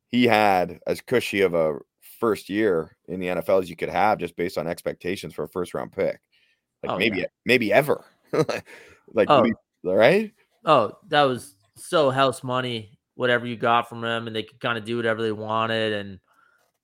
he 0.10 0.26
had 0.28 0.80
as 0.86 1.02
cushy 1.02 1.41
of 1.41 1.56
a 1.56 1.80
first 2.20 2.50
year 2.50 2.96
in 3.08 3.20
the 3.20 3.28
NFL 3.30 3.60
as 3.60 3.70
you 3.70 3.76
could 3.76 3.89
have 3.89 4.20
just 4.20 4.36
based 4.36 4.58
on 4.58 4.68
expectations 4.68 5.34
for 5.34 5.43
a 5.43 5.50
first 5.50 5.74
round 5.74 5.91
pick. 5.91 6.20
Like 6.84 6.91
Oh, 6.91 6.98
maybe 6.98 7.20
yeah. 7.22 7.26
maybe 7.46 7.74
ever. 7.74 8.06
like 9.14 9.30
Oh. 9.30 9.46
right? 9.84 10.32
Oh, 10.66 10.98
that 11.10 11.24
was 11.24 11.56
so 11.76 12.10
house 12.12 12.43
money, 12.43 12.98
whatever 13.16 13.46
you 13.48 13.56
got 13.56 13.89
from 13.89 14.04
him, 14.04 14.28
and 14.28 14.36
they 14.36 14.43
could 14.43 14.60
kind 14.60 14.78
of 14.78 14.86
do 14.86 14.98
whatever 14.98 15.22
they 15.22 15.32
wanted. 15.32 15.93
And 15.93 16.20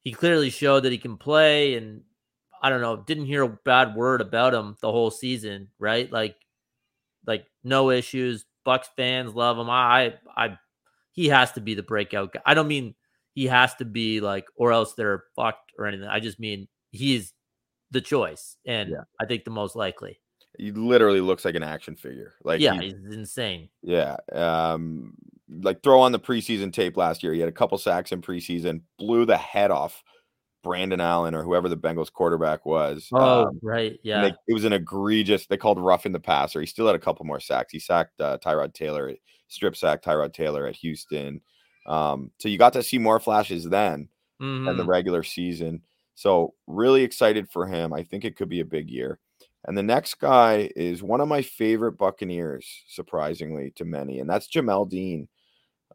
he 0.03 0.11
clearly 0.11 0.49
showed 0.49 0.81
that 0.81 0.91
he 0.91 0.97
can 0.97 1.17
play. 1.17 1.75
And 1.75 2.03
I 2.61 2.69
don't 2.69 2.81
know, 2.81 2.97
didn't 2.97 3.25
hear 3.25 3.43
a 3.43 3.49
bad 3.49 3.95
word 3.95 4.21
about 4.21 4.53
him 4.53 4.77
the 4.81 4.91
whole 4.91 5.09
season, 5.11 5.69
right? 5.79 6.11
Like, 6.11 6.35
like 7.25 7.45
no 7.63 7.89
issues. 7.89 8.45
Bucks 8.63 8.89
fans 8.95 9.33
love 9.33 9.57
him. 9.57 9.69
I, 9.69 10.13
I, 10.35 10.45
I 10.45 10.57
he 11.13 11.27
has 11.29 11.51
to 11.53 11.61
be 11.61 11.73
the 11.73 11.83
breakout 11.83 12.33
guy. 12.33 12.41
I 12.45 12.53
don't 12.53 12.67
mean 12.67 12.93
he 13.33 13.47
has 13.47 13.73
to 13.75 13.85
be 13.85 14.21
like, 14.21 14.45
or 14.55 14.71
else 14.71 14.93
they're 14.93 15.23
fucked 15.35 15.71
or 15.79 15.87
anything. 15.87 16.07
I 16.07 16.19
just 16.19 16.39
mean 16.39 16.67
he's 16.91 17.33
the 17.89 18.01
choice, 18.01 18.57
and 18.65 18.89
Yeah. 18.91 19.03
I 19.19 19.25
think 19.25 19.43
the 19.43 19.51
most 19.51 19.75
likely. 19.75 20.19
He 20.59 20.71
literally 20.71 21.21
looks 21.21 21.43
like 21.45 21.55
an 21.55 21.63
action 21.63 21.95
figure. 21.95 22.33
Like 22.43 22.61
yeah, 22.61 22.79
he- 22.79 22.87
he's 22.89 23.15
insane. 23.15 23.69
Yeah. 23.81 24.17
Um, 24.31 25.13
like 25.49 25.81
throw 25.81 26.01
on 26.01 26.11
the 26.11 26.19
preseason 26.19 26.71
tape 26.71 26.97
last 26.97 27.23
year. 27.23 27.33
He 27.33 27.39
had 27.39 27.49
a 27.49 27.53
couple 27.53 27.77
sacks 27.77 28.11
in 28.11 28.21
preseason, 28.21 28.81
blew 28.99 29.25
the 29.25 29.37
head 29.37 29.71
off 29.71 30.03
Brandon 30.63 31.01
Allen 31.01 31.33
or 31.35 31.43
whoever 31.43 31.67
the 31.69 31.77
Bengals 31.77 32.11
quarterback 32.11 32.65
was. 32.65 33.09
Oh, 33.13 33.47
Um, 33.47 33.59
right, 33.63 33.99
yeah. 34.03 34.21
they- 34.21 34.35
it 34.47 34.53
was 34.53 34.65
an 34.65 34.73
egregious. 34.73 35.47
They 35.47 35.57
called 35.57 35.79
roughing 35.79 36.11
the 36.11 36.19
passer. 36.19 36.59
He 36.61 36.67
still 36.67 36.85
had 36.87 36.95
a 36.95 36.99
couple 36.99 37.25
more 37.25 37.39
sacks. 37.39 37.71
He 37.71 37.79
sacked 37.79 38.19
uh, 38.21 38.37
Tyrod 38.39 38.73
Taylor, 38.73 39.13
strip 39.47 39.75
sack 39.75 40.01
Tyrod 40.03 40.33
Taylor 40.33 40.67
at 40.67 40.75
Houston. 40.77 41.41
Um, 41.87 42.31
so 42.39 42.47
you 42.49 42.57
got 42.57 42.73
to 42.73 42.83
see 42.83 42.97
more 42.99 43.19
flashes 43.19 43.65
then 43.65 44.09
than 44.39 44.65
the 44.65 44.83
Mhm. 44.83 44.87
regular 44.87 45.23
season. 45.23 45.81
So 46.15 46.53
really 46.67 47.03
excited 47.03 47.49
for 47.51 47.67
him. 47.67 47.93
I 47.93 48.03
think 48.03 48.25
it 48.25 48.35
could 48.35 48.49
be 48.49 48.59
a 48.59 48.65
big 48.65 48.89
year. 48.89 49.19
And 49.65 49.77
the 49.77 49.83
next 49.83 50.15
guy 50.15 50.71
is 50.75 51.03
one 51.03 51.21
of 51.21 51.27
my 51.27 51.41
favorite 51.43 51.93
Buccaneers, 51.93 52.83
surprisingly 52.87 53.71
to 53.75 53.85
many, 53.85 54.19
and 54.19 54.27
that's 54.29 54.47
Jamel 54.47 54.89
Dean. 54.89 55.27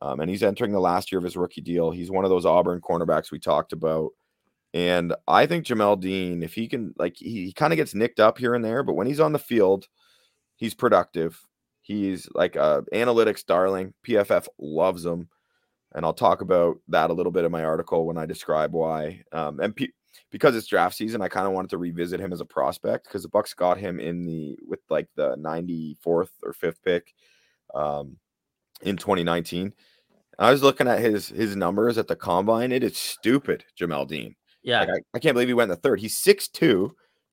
Um, 0.03 0.21
and 0.21 0.29
he's 0.31 0.43
entering 0.43 0.73
the 0.73 0.81
last 0.81 1.11
year 1.11 1.19
of 1.19 1.25
his 1.25 1.37
rookie 1.37 1.61
deal. 1.63 1.91
He's 1.91 2.11
one 2.11 2.25
of 2.25 2.31
those 2.31 2.45
Auburn 2.47 2.81
cornerbacks 2.81 3.31
we 3.33 3.39
talked 3.41 3.73
about. 3.73 4.11
And 4.77 5.15
I 5.27 5.47
think 5.47 5.65
Jamel 5.65 5.99
Dean, 5.99 6.43
if 6.43 6.53
he 6.53 6.69
can, 6.69 6.93
like, 6.99 7.17
he, 7.17 7.47
he 7.47 7.53
kind 7.55 7.73
of 7.73 7.79
gets 7.79 7.95
nicked 7.95 8.21
up 8.21 8.37
here 8.37 8.55
and 8.55 8.63
there, 8.63 8.83
but 8.83 8.93
when 8.93 9.07
he's 9.07 9.21
on 9.21 9.33
the 9.33 9.39
field, 9.39 9.89
he's 10.57 10.75
productive. 10.75 11.41
He's 11.81 12.29
like 12.35 12.57
a 12.57 12.85
analytics 12.93 13.47
darling. 13.47 13.95
PFF 14.07 14.49
loves 14.59 15.07
him, 15.07 15.31
and 15.95 16.05
I'll 16.05 16.13
talk 16.13 16.43
about 16.43 16.77
that 16.89 17.09
a 17.09 17.15
little 17.15 17.33
bit 17.33 17.47
in 17.47 17.53
my 17.53 17.65
article 17.65 18.05
when 18.05 18.19
I 18.19 18.27
describe 18.27 18.75
why. 18.75 19.23
Um, 19.33 19.61
and 19.61 19.75
P- 19.75 19.95
because 20.31 20.55
it's 20.55 20.67
draft 20.67 20.95
season, 20.95 21.23
I 21.23 21.29
kind 21.29 21.47
of 21.47 21.55
wanted 21.55 21.71
to 21.71 21.79
revisit 21.79 22.21
him 22.21 22.35
as 22.35 22.43
a 22.43 22.45
prospect 22.45 23.07
because 23.07 23.23
the 23.23 23.31
Bucks 23.31 23.55
got 23.55 23.79
him 23.79 23.99
in 23.99 24.27
the 24.27 24.59
with 24.69 24.81
like 24.91 25.09
the 25.15 25.37
94th 25.37 26.29
or 26.43 26.53
5th 26.53 26.83
pick 26.85 27.15
um, 27.75 28.19
in 28.83 28.99
2019. 28.99 29.73
I 30.39 30.51
was 30.51 30.63
looking 30.63 30.87
at 30.87 30.99
his 31.01 31.29
his 31.29 31.57
numbers 31.57 31.97
at 31.97 32.09
the 32.09 32.17
combine. 32.17 32.73
It 32.73 32.85
is 32.85 32.99
stupid, 32.99 33.65
Jamel 33.81 34.07
Dean. 34.07 34.35
Yeah, 34.67 34.81
Like, 34.81 34.89
I, 34.91 35.17
I 35.17 35.19
can't 35.21 35.35
believe 35.35 35.49
he 35.49 35.55
went 35.55 35.71
in 35.71 35.77
the 35.77 35.81
third. 35.81 36.01
He's 36.01 36.21
6'2, 36.21 36.91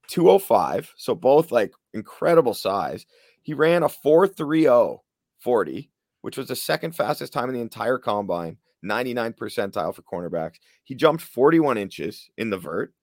205. 0.08 0.94
So 0.96 1.16
both 1.16 1.52
like 1.52 1.74
incredible 1.94 2.54
size. 2.54 3.06
He 3.42 3.54
ran 3.54 3.84
a 3.84 3.90
4.30 3.90 5.00
40, 5.40 5.92
which 6.22 6.38
was 6.38 6.48
the 6.48 6.56
second 6.56 6.96
fastest 6.96 7.34
time 7.34 7.50
in 7.50 7.56
the 7.56 7.62
entire 7.62 7.98
combine, 7.98 8.58
99 8.84 9.34
percentile 9.34 9.94
for 9.94 10.04
cornerbacks. 10.04 10.56
He 10.84 10.96
jumped 10.96 11.24
41 11.24 11.78
inches 11.78 12.30
in 12.38 12.52
the 12.52 12.58
vert, 12.58 12.94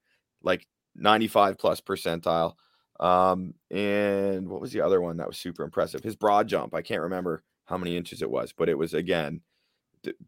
like 0.43 0.67
95 0.95 1.59
plus 1.59 1.81
percentile. 1.81 2.55
Um, 3.01 3.55
and 3.71 4.49
what 4.49 4.61
was 4.61 4.73
the 4.73 4.81
other 4.81 5.01
one 5.01 5.17
that 5.17 5.27
was 5.27 5.39
super 5.39 5.65
impressive? 5.65 6.03
His 6.05 6.17
broad 6.17 6.47
jump. 6.47 6.73
I 6.73 6.83
can't 6.83 7.03
remember 7.03 7.43
how 7.65 7.77
many 7.77 7.97
inches 7.97 8.23
it 8.23 8.31
was, 8.31 8.53
but 8.57 8.69
it 8.69 8.79
was 8.79 8.95
again 8.95 9.41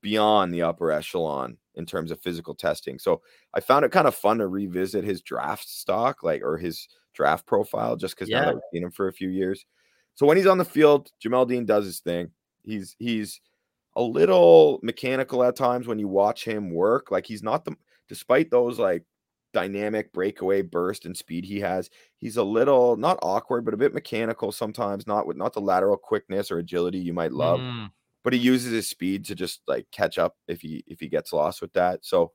beyond 0.00 0.52
the 0.52 0.62
upper 0.62 0.90
echelon 0.90 1.56
in 1.74 1.86
terms 1.86 2.10
of 2.10 2.20
physical 2.20 2.54
testing. 2.54 2.98
So 2.98 3.22
I 3.54 3.60
found 3.60 3.84
it 3.84 3.92
kind 3.92 4.06
of 4.06 4.14
fun 4.14 4.38
to 4.38 4.46
revisit 4.46 5.04
his 5.04 5.22
draft 5.22 5.68
stock, 5.68 6.22
like 6.22 6.42
or 6.42 6.56
his 6.58 6.88
draft 7.14 7.46
profile, 7.46 7.96
just 7.96 8.14
because 8.14 8.28
now 8.28 8.44
that 8.44 8.54
I've 8.56 8.62
seen 8.72 8.84
him 8.84 8.90
for 8.90 9.08
a 9.08 9.12
few 9.12 9.28
years. 9.28 9.64
So 10.14 10.26
when 10.26 10.36
he's 10.36 10.46
on 10.46 10.58
the 10.58 10.64
field, 10.64 11.10
Jamel 11.24 11.48
Dean 11.48 11.64
does 11.64 11.84
his 11.84 12.00
thing. 12.00 12.30
He's 12.62 12.96
he's 12.98 13.40
a 13.96 14.02
little 14.02 14.80
mechanical 14.82 15.42
at 15.42 15.56
times 15.56 15.86
when 15.86 15.98
you 15.98 16.08
watch 16.08 16.44
him 16.44 16.70
work. 16.70 17.10
Like 17.10 17.26
he's 17.26 17.42
not 17.42 17.64
the 17.64 17.76
despite 18.08 18.50
those 18.50 18.78
like 18.78 19.04
dynamic 19.52 20.12
breakaway 20.12 20.62
burst 20.62 21.04
and 21.06 21.16
speed 21.16 21.44
he 21.44 21.60
has, 21.60 21.90
he's 22.18 22.36
a 22.36 22.42
little 22.42 22.96
not 22.96 23.18
awkward, 23.22 23.64
but 23.64 23.74
a 23.74 23.78
bit 23.78 23.94
mechanical 23.94 24.52
sometimes, 24.52 25.06
not 25.06 25.26
with 25.26 25.36
not 25.36 25.52
the 25.52 25.60
lateral 25.60 25.96
quickness 25.96 26.50
or 26.50 26.58
agility 26.58 26.98
you 26.98 27.12
might 27.12 27.32
love. 27.32 27.60
Mm. 27.60 27.90
But 28.24 28.32
he 28.32 28.38
uses 28.38 28.72
his 28.72 28.88
speed 28.88 29.24
to 29.26 29.34
just 29.34 29.62
like 29.66 29.86
catch 29.90 30.18
up 30.18 30.36
if 30.46 30.60
he 30.60 30.84
if 30.86 31.00
he 31.00 31.08
gets 31.08 31.32
lost 31.32 31.60
with 31.60 31.72
that. 31.72 32.04
So 32.04 32.32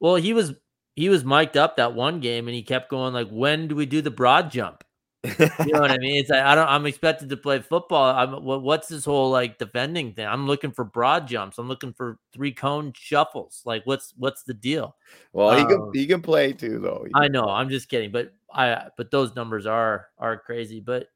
Well, 0.00 0.16
he 0.16 0.32
was 0.32 0.54
he 0.96 1.08
was 1.08 1.24
mic'd 1.24 1.56
up 1.56 1.76
that 1.76 1.94
one 1.94 2.20
game 2.20 2.46
and 2.48 2.54
he 2.54 2.62
kept 2.62 2.90
going 2.90 3.14
like, 3.14 3.28
when 3.28 3.68
do 3.68 3.74
we 3.74 3.86
do 3.86 4.02
the 4.02 4.10
broad 4.10 4.50
jump? 4.50 4.84
You 5.24 5.72
know 5.72 5.80
what 5.80 5.90
I 5.90 5.98
mean? 5.98 6.16
It's 6.16 6.30
like 6.30 6.42
I 6.42 6.54
don't. 6.54 6.68
I'm 6.68 6.86
expected 6.86 7.28
to 7.28 7.36
play 7.36 7.60
football. 7.60 8.14
I'm. 8.14 8.42
What, 8.42 8.62
what's 8.62 8.88
this 8.88 9.04
whole 9.04 9.30
like 9.30 9.58
defending 9.58 10.14
thing? 10.14 10.26
I'm 10.26 10.46
looking 10.46 10.72
for 10.72 10.84
broad 10.84 11.28
jumps. 11.28 11.58
I'm 11.58 11.68
looking 11.68 11.92
for 11.92 12.18
three 12.32 12.52
cone 12.52 12.92
shuffles. 12.96 13.60
Like 13.66 13.82
what's 13.84 14.14
what's 14.16 14.44
the 14.44 14.54
deal? 14.54 14.96
well, 15.34 15.56
he 15.56 15.64
can 15.64 15.82
Um, 15.82 15.90
he 15.92 16.06
can 16.06 16.22
play 16.22 16.54
too 16.54 16.78
though. 16.78 17.06
I 17.14 17.28
know. 17.28 17.48
I'm 17.48 17.68
just 17.68 17.88
kidding, 17.88 18.10
but 18.10 18.32
I. 18.52 18.88
But 18.96 19.10
those 19.10 19.34
numbers 19.34 19.66
are 19.66 20.06
are 20.18 20.38
crazy. 20.38 20.80
But 20.80 21.08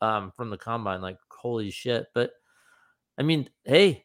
um, 0.00 0.32
from 0.36 0.50
the 0.50 0.58
combine, 0.58 1.02
like 1.02 1.18
holy 1.28 1.70
shit. 1.70 2.06
But 2.14 2.30
I 3.18 3.22
mean, 3.22 3.50
hey, 3.64 4.04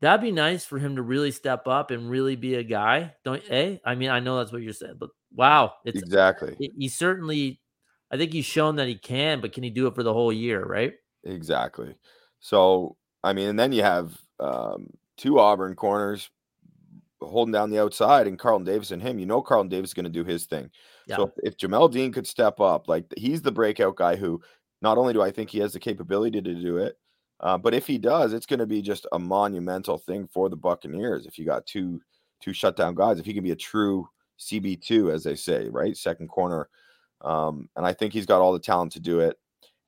that'd 0.00 0.22
be 0.22 0.32
nice 0.32 0.64
for 0.64 0.78
him 0.78 0.96
to 0.96 1.02
really 1.02 1.32
step 1.32 1.66
up 1.66 1.90
and 1.90 2.08
really 2.08 2.36
be 2.36 2.54
a 2.54 2.62
guy. 2.62 3.14
Don't? 3.24 3.42
Hey, 3.42 3.80
I 3.84 3.94
mean, 3.96 4.10
I 4.10 4.20
know 4.20 4.38
that's 4.38 4.52
what 4.52 4.62
you're 4.62 4.72
saying, 4.72 4.96
but 4.98 5.10
wow, 5.34 5.74
it's 5.84 6.00
exactly. 6.00 6.56
he- 6.58 6.72
he 6.78 6.88
certainly 6.88 7.60
I 8.12 8.18
think 8.18 8.32
he's 8.32 8.44
shown 8.44 8.76
that 8.76 8.88
he 8.88 8.94
can, 8.94 9.40
but 9.40 9.54
can 9.54 9.62
he 9.62 9.70
do 9.70 9.86
it 9.86 9.94
for 9.94 10.02
the 10.02 10.12
whole 10.12 10.32
year, 10.32 10.62
right? 10.62 10.92
Exactly. 11.24 11.94
So, 12.40 12.96
I 13.24 13.32
mean, 13.32 13.48
and 13.48 13.58
then 13.58 13.72
you 13.72 13.82
have 13.82 14.14
um, 14.38 14.90
two 15.16 15.38
Auburn 15.38 15.74
corners 15.74 16.28
holding 17.22 17.52
down 17.52 17.70
the 17.70 17.80
outside, 17.80 18.26
and 18.26 18.38
Carlton 18.38 18.66
Davis 18.66 18.90
and 18.90 19.00
him. 19.00 19.18
You 19.18 19.24
know, 19.24 19.40
Carlton 19.40 19.70
Davis 19.70 19.90
is 19.90 19.94
going 19.94 20.04
to 20.04 20.10
do 20.10 20.24
his 20.24 20.44
thing. 20.44 20.70
Yeah. 21.06 21.16
So, 21.16 21.22
if, 21.42 21.54
if 21.54 21.56
Jamel 21.56 21.90
Dean 21.90 22.12
could 22.12 22.26
step 22.26 22.60
up, 22.60 22.86
like 22.86 23.06
he's 23.16 23.40
the 23.40 23.52
breakout 23.52 23.96
guy 23.96 24.16
who 24.16 24.42
not 24.82 24.98
only 24.98 25.14
do 25.14 25.22
I 25.22 25.30
think 25.30 25.48
he 25.48 25.60
has 25.60 25.72
the 25.72 25.80
capability 25.80 26.42
to 26.42 26.54
do 26.54 26.76
it, 26.76 26.98
uh, 27.42 27.58
but 27.58 27.74
if 27.74 27.86
he 27.86 27.98
does, 27.98 28.32
it's 28.32 28.46
going 28.46 28.60
to 28.60 28.66
be 28.66 28.80
just 28.82 29.06
a 29.12 29.18
monumental 29.18 29.98
thing 29.98 30.28
for 30.32 30.48
the 30.48 30.56
Buccaneers. 30.56 31.26
If 31.26 31.38
you 31.38 31.44
got 31.44 31.66
two 31.66 32.00
two 32.40 32.52
shutdown 32.52 32.94
guys, 32.94 33.18
if 33.18 33.26
he 33.26 33.34
can 33.34 33.44
be 33.44 33.52
a 33.52 33.56
true 33.56 34.08
CB 34.38 34.82
two, 34.82 35.10
as 35.10 35.24
they 35.24 35.36
say, 35.36 35.68
right, 35.68 35.96
second 35.96 36.28
corner, 36.28 36.68
um, 37.22 37.68
and 37.76 37.86
I 37.86 37.92
think 37.92 38.12
he's 38.12 38.26
got 38.26 38.40
all 38.40 38.52
the 38.52 38.58
talent 38.58 38.92
to 38.92 39.00
do 39.00 39.20
it. 39.20 39.36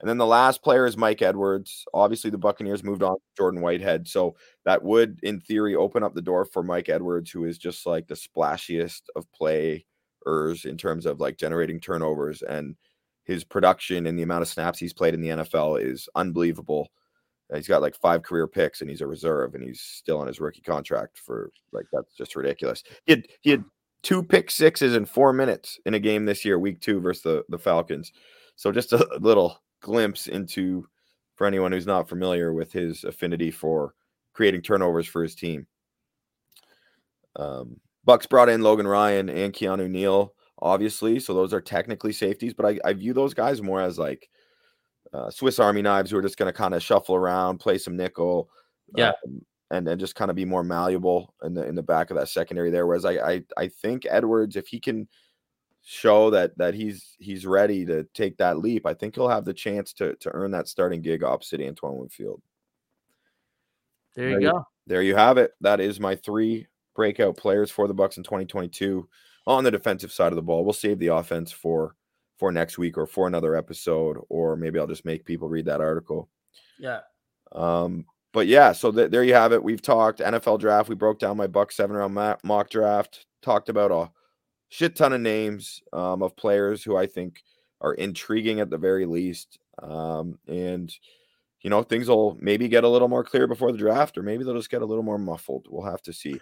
And 0.00 0.08
then 0.08 0.18
the 0.18 0.26
last 0.26 0.62
player 0.62 0.86
is 0.86 0.96
Mike 0.96 1.22
Edwards. 1.22 1.84
Obviously, 1.94 2.28
the 2.28 2.38
Buccaneers 2.38 2.84
moved 2.84 3.02
on 3.02 3.16
Jordan 3.36 3.60
Whitehead. 3.60 4.06
So 4.08 4.36
that 4.64 4.82
would, 4.82 5.18
in 5.22 5.40
theory, 5.40 5.76
open 5.76 6.02
up 6.02 6.14
the 6.14 6.20
door 6.20 6.44
for 6.44 6.62
Mike 6.62 6.88
Edwards, 6.88 7.30
who 7.30 7.44
is 7.44 7.56
just 7.56 7.86
like 7.86 8.06
the 8.06 8.14
splashiest 8.14 9.02
of 9.16 9.30
players 9.32 9.84
in 10.64 10.76
terms 10.76 11.06
of 11.06 11.20
like 11.20 11.38
generating 11.38 11.80
turnovers. 11.80 12.42
And 12.42 12.76
his 13.24 13.44
production 13.44 14.06
and 14.06 14.18
the 14.18 14.22
amount 14.24 14.42
of 14.42 14.48
snaps 14.48 14.78
he's 14.78 14.92
played 14.92 15.14
in 15.14 15.20
the 15.20 15.28
NFL 15.28 15.80
is 15.82 16.08
unbelievable. 16.14 16.90
Uh, 17.52 17.56
He's 17.56 17.68
got 17.68 17.82
like 17.82 17.94
five 17.94 18.22
career 18.22 18.46
picks 18.46 18.80
and 18.80 18.90
he's 18.90 19.00
a 19.00 19.06
reserve 19.06 19.54
and 19.54 19.62
he's 19.62 19.80
still 19.80 20.18
on 20.18 20.26
his 20.26 20.40
rookie 20.40 20.62
contract 20.62 21.18
for 21.18 21.50
like 21.72 21.86
that's 21.92 22.14
just 22.16 22.36
ridiculous. 22.36 22.82
He 23.06 23.12
had 23.12 23.26
he 23.42 23.50
had 23.50 23.64
two 24.02 24.22
pick 24.22 24.50
sixes 24.50 24.94
in 24.94 25.06
four 25.06 25.32
minutes 25.32 25.78
in 25.86 25.94
a 25.94 25.98
game 25.98 26.24
this 26.24 26.44
year, 26.44 26.58
week 26.58 26.80
two 26.80 27.00
versus 27.00 27.22
the, 27.22 27.44
the 27.48 27.58
Falcons. 27.58 28.12
So 28.56 28.70
just 28.70 28.92
a 28.92 29.06
little 29.20 29.58
glimpse 29.80 30.26
into 30.26 30.86
for 31.34 31.46
anyone 31.46 31.72
who's 31.72 31.86
not 31.86 32.08
familiar 32.08 32.52
with 32.52 32.72
his 32.72 33.04
affinity 33.04 33.50
for 33.50 33.94
creating 34.32 34.62
turnovers 34.62 35.06
for 35.06 35.22
his 35.22 35.34
team. 35.34 35.66
Um, 37.36 37.80
Bucks 38.04 38.26
brought 38.26 38.48
in 38.48 38.62
Logan 38.62 38.86
Ryan 38.86 39.28
and 39.28 39.52
Keanu 39.52 39.90
Neal, 39.90 40.34
obviously. 40.60 41.18
So 41.18 41.34
those 41.34 41.52
are 41.52 41.60
technically 41.60 42.12
safeties, 42.12 42.54
but 42.54 42.66
I, 42.66 42.78
I 42.84 42.92
view 42.92 43.14
those 43.14 43.34
guys 43.34 43.62
more 43.62 43.80
as 43.80 43.98
like 43.98 44.28
uh, 45.12 45.30
Swiss 45.30 45.58
Army 45.58 45.82
knives 45.82 46.10
who 46.10 46.16
are 46.16 46.22
just 46.22 46.36
going 46.36 46.52
to 46.52 46.56
kind 46.56 46.74
of 46.74 46.82
shuffle 46.82 47.14
around, 47.14 47.58
play 47.58 47.78
some 47.78 47.96
nickel, 47.96 48.48
Yeah. 48.96 49.12
um, 49.26 49.44
and 49.70 49.88
and 49.88 49.98
just 50.00 50.14
kind 50.14 50.30
of 50.30 50.36
be 50.36 50.44
more 50.44 50.62
malleable 50.64 51.34
in 51.42 51.54
the 51.54 51.64
in 51.66 51.74
the 51.74 51.82
back 51.82 52.10
of 52.10 52.16
that 52.16 52.28
secondary 52.28 52.70
there. 52.70 52.86
Whereas 52.86 53.04
I 53.04 53.12
I, 53.14 53.42
I 53.56 53.68
think 53.68 54.06
Edwards, 54.08 54.56
if 54.56 54.66
he 54.68 54.78
can 54.80 55.08
show 55.82 56.30
that 56.30 56.56
that 56.58 56.74
he's 56.74 57.14
he's 57.18 57.44
ready 57.46 57.84
to 57.86 58.04
take 58.14 58.36
that 58.38 58.58
leap, 58.58 58.86
I 58.86 58.94
think 58.94 59.14
he'll 59.14 59.28
have 59.28 59.44
the 59.44 59.54
chance 59.54 59.92
to 59.94 60.14
to 60.16 60.30
earn 60.32 60.50
that 60.52 60.68
starting 60.68 61.00
gig 61.02 61.22
opposite 61.22 61.60
Antoine 61.60 61.98
Winfield. 61.98 62.40
There 64.14 64.24
you 64.28 64.30
There 64.32 64.40
you- 64.40 64.50
go. 64.52 64.66
There 64.86 65.02
you 65.02 65.16
have 65.16 65.38
it. 65.38 65.52
That 65.62 65.80
is 65.80 65.98
my 65.98 66.14
three 66.14 66.66
breakout 66.94 67.36
players 67.38 67.70
for 67.70 67.88
the 67.88 67.94
Bucks 67.94 68.18
in 68.18 68.22
2022 68.22 69.08
on 69.46 69.64
the 69.64 69.70
defensive 69.70 70.12
side 70.12 70.30
of 70.30 70.36
the 70.36 70.42
ball. 70.42 70.62
We'll 70.62 70.74
save 70.74 70.98
the 70.98 71.06
offense 71.08 71.50
for 71.50 71.96
for 72.44 72.52
next 72.52 72.76
week 72.76 72.98
or 72.98 73.06
for 73.06 73.26
another 73.26 73.56
episode, 73.56 74.18
or 74.28 74.54
maybe 74.54 74.78
I'll 74.78 74.86
just 74.86 75.06
make 75.06 75.24
people 75.24 75.48
read 75.48 75.64
that 75.64 75.80
article. 75.80 76.28
Yeah. 76.78 77.00
Um, 77.52 78.04
but 78.34 78.46
yeah, 78.46 78.72
so 78.72 78.92
th- 78.92 79.10
there 79.10 79.24
you 79.24 79.32
have 79.32 79.52
it. 79.52 79.64
We've 79.64 79.80
talked 79.80 80.18
NFL 80.18 80.60
draft. 80.60 80.90
We 80.90 80.94
broke 80.94 81.18
down 81.18 81.38
my 81.38 81.46
Buck 81.46 81.72
seven 81.72 81.96
round 81.96 82.12
ma- 82.12 82.36
mock 82.44 82.68
draft. 82.68 83.24
Talked 83.40 83.70
about 83.70 83.90
a 83.90 84.10
shit 84.68 84.94
ton 84.94 85.14
of 85.14 85.22
names 85.22 85.82
um, 85.94 86.22
of 86.22 86.36
players 86.36 86.84
who 86.84 86.98
I 86.98 87.06
think 87.06 87.40
are 87.80 87.94
intriguing 87.94 88.60
at 88.60 88.68
the 88.68 88.76
very 88.76 89.06
least. 89.06 89.58
Um, 89.82 90.38
and 90.46 90.94
you 91.62 91.70
know 91.70 91.82
things 91.82 92.10
will 92.10 92.36
maybe 92.42 92.68
get 92.68 92.84
a 92.84 92.88
little 92.90 93.08
more 93.08 93.24
clear 93.24 93.46
before 93.46 93.72
the 93.72 93.78
draft, 93.78 94.18
or 94.18 94.22
maybe 94.22 94.44
they'll 94.44 94.52
just 94.52 94.70
get 94.70 94.82
a 94.82 94.86
little 94.86 95.02
more 95.02 95.18
muffled. 95.18 95.66
We'll 95.70 95.90
have 95.90 96.02
to 96.02 96.12
see. 96.12 96.38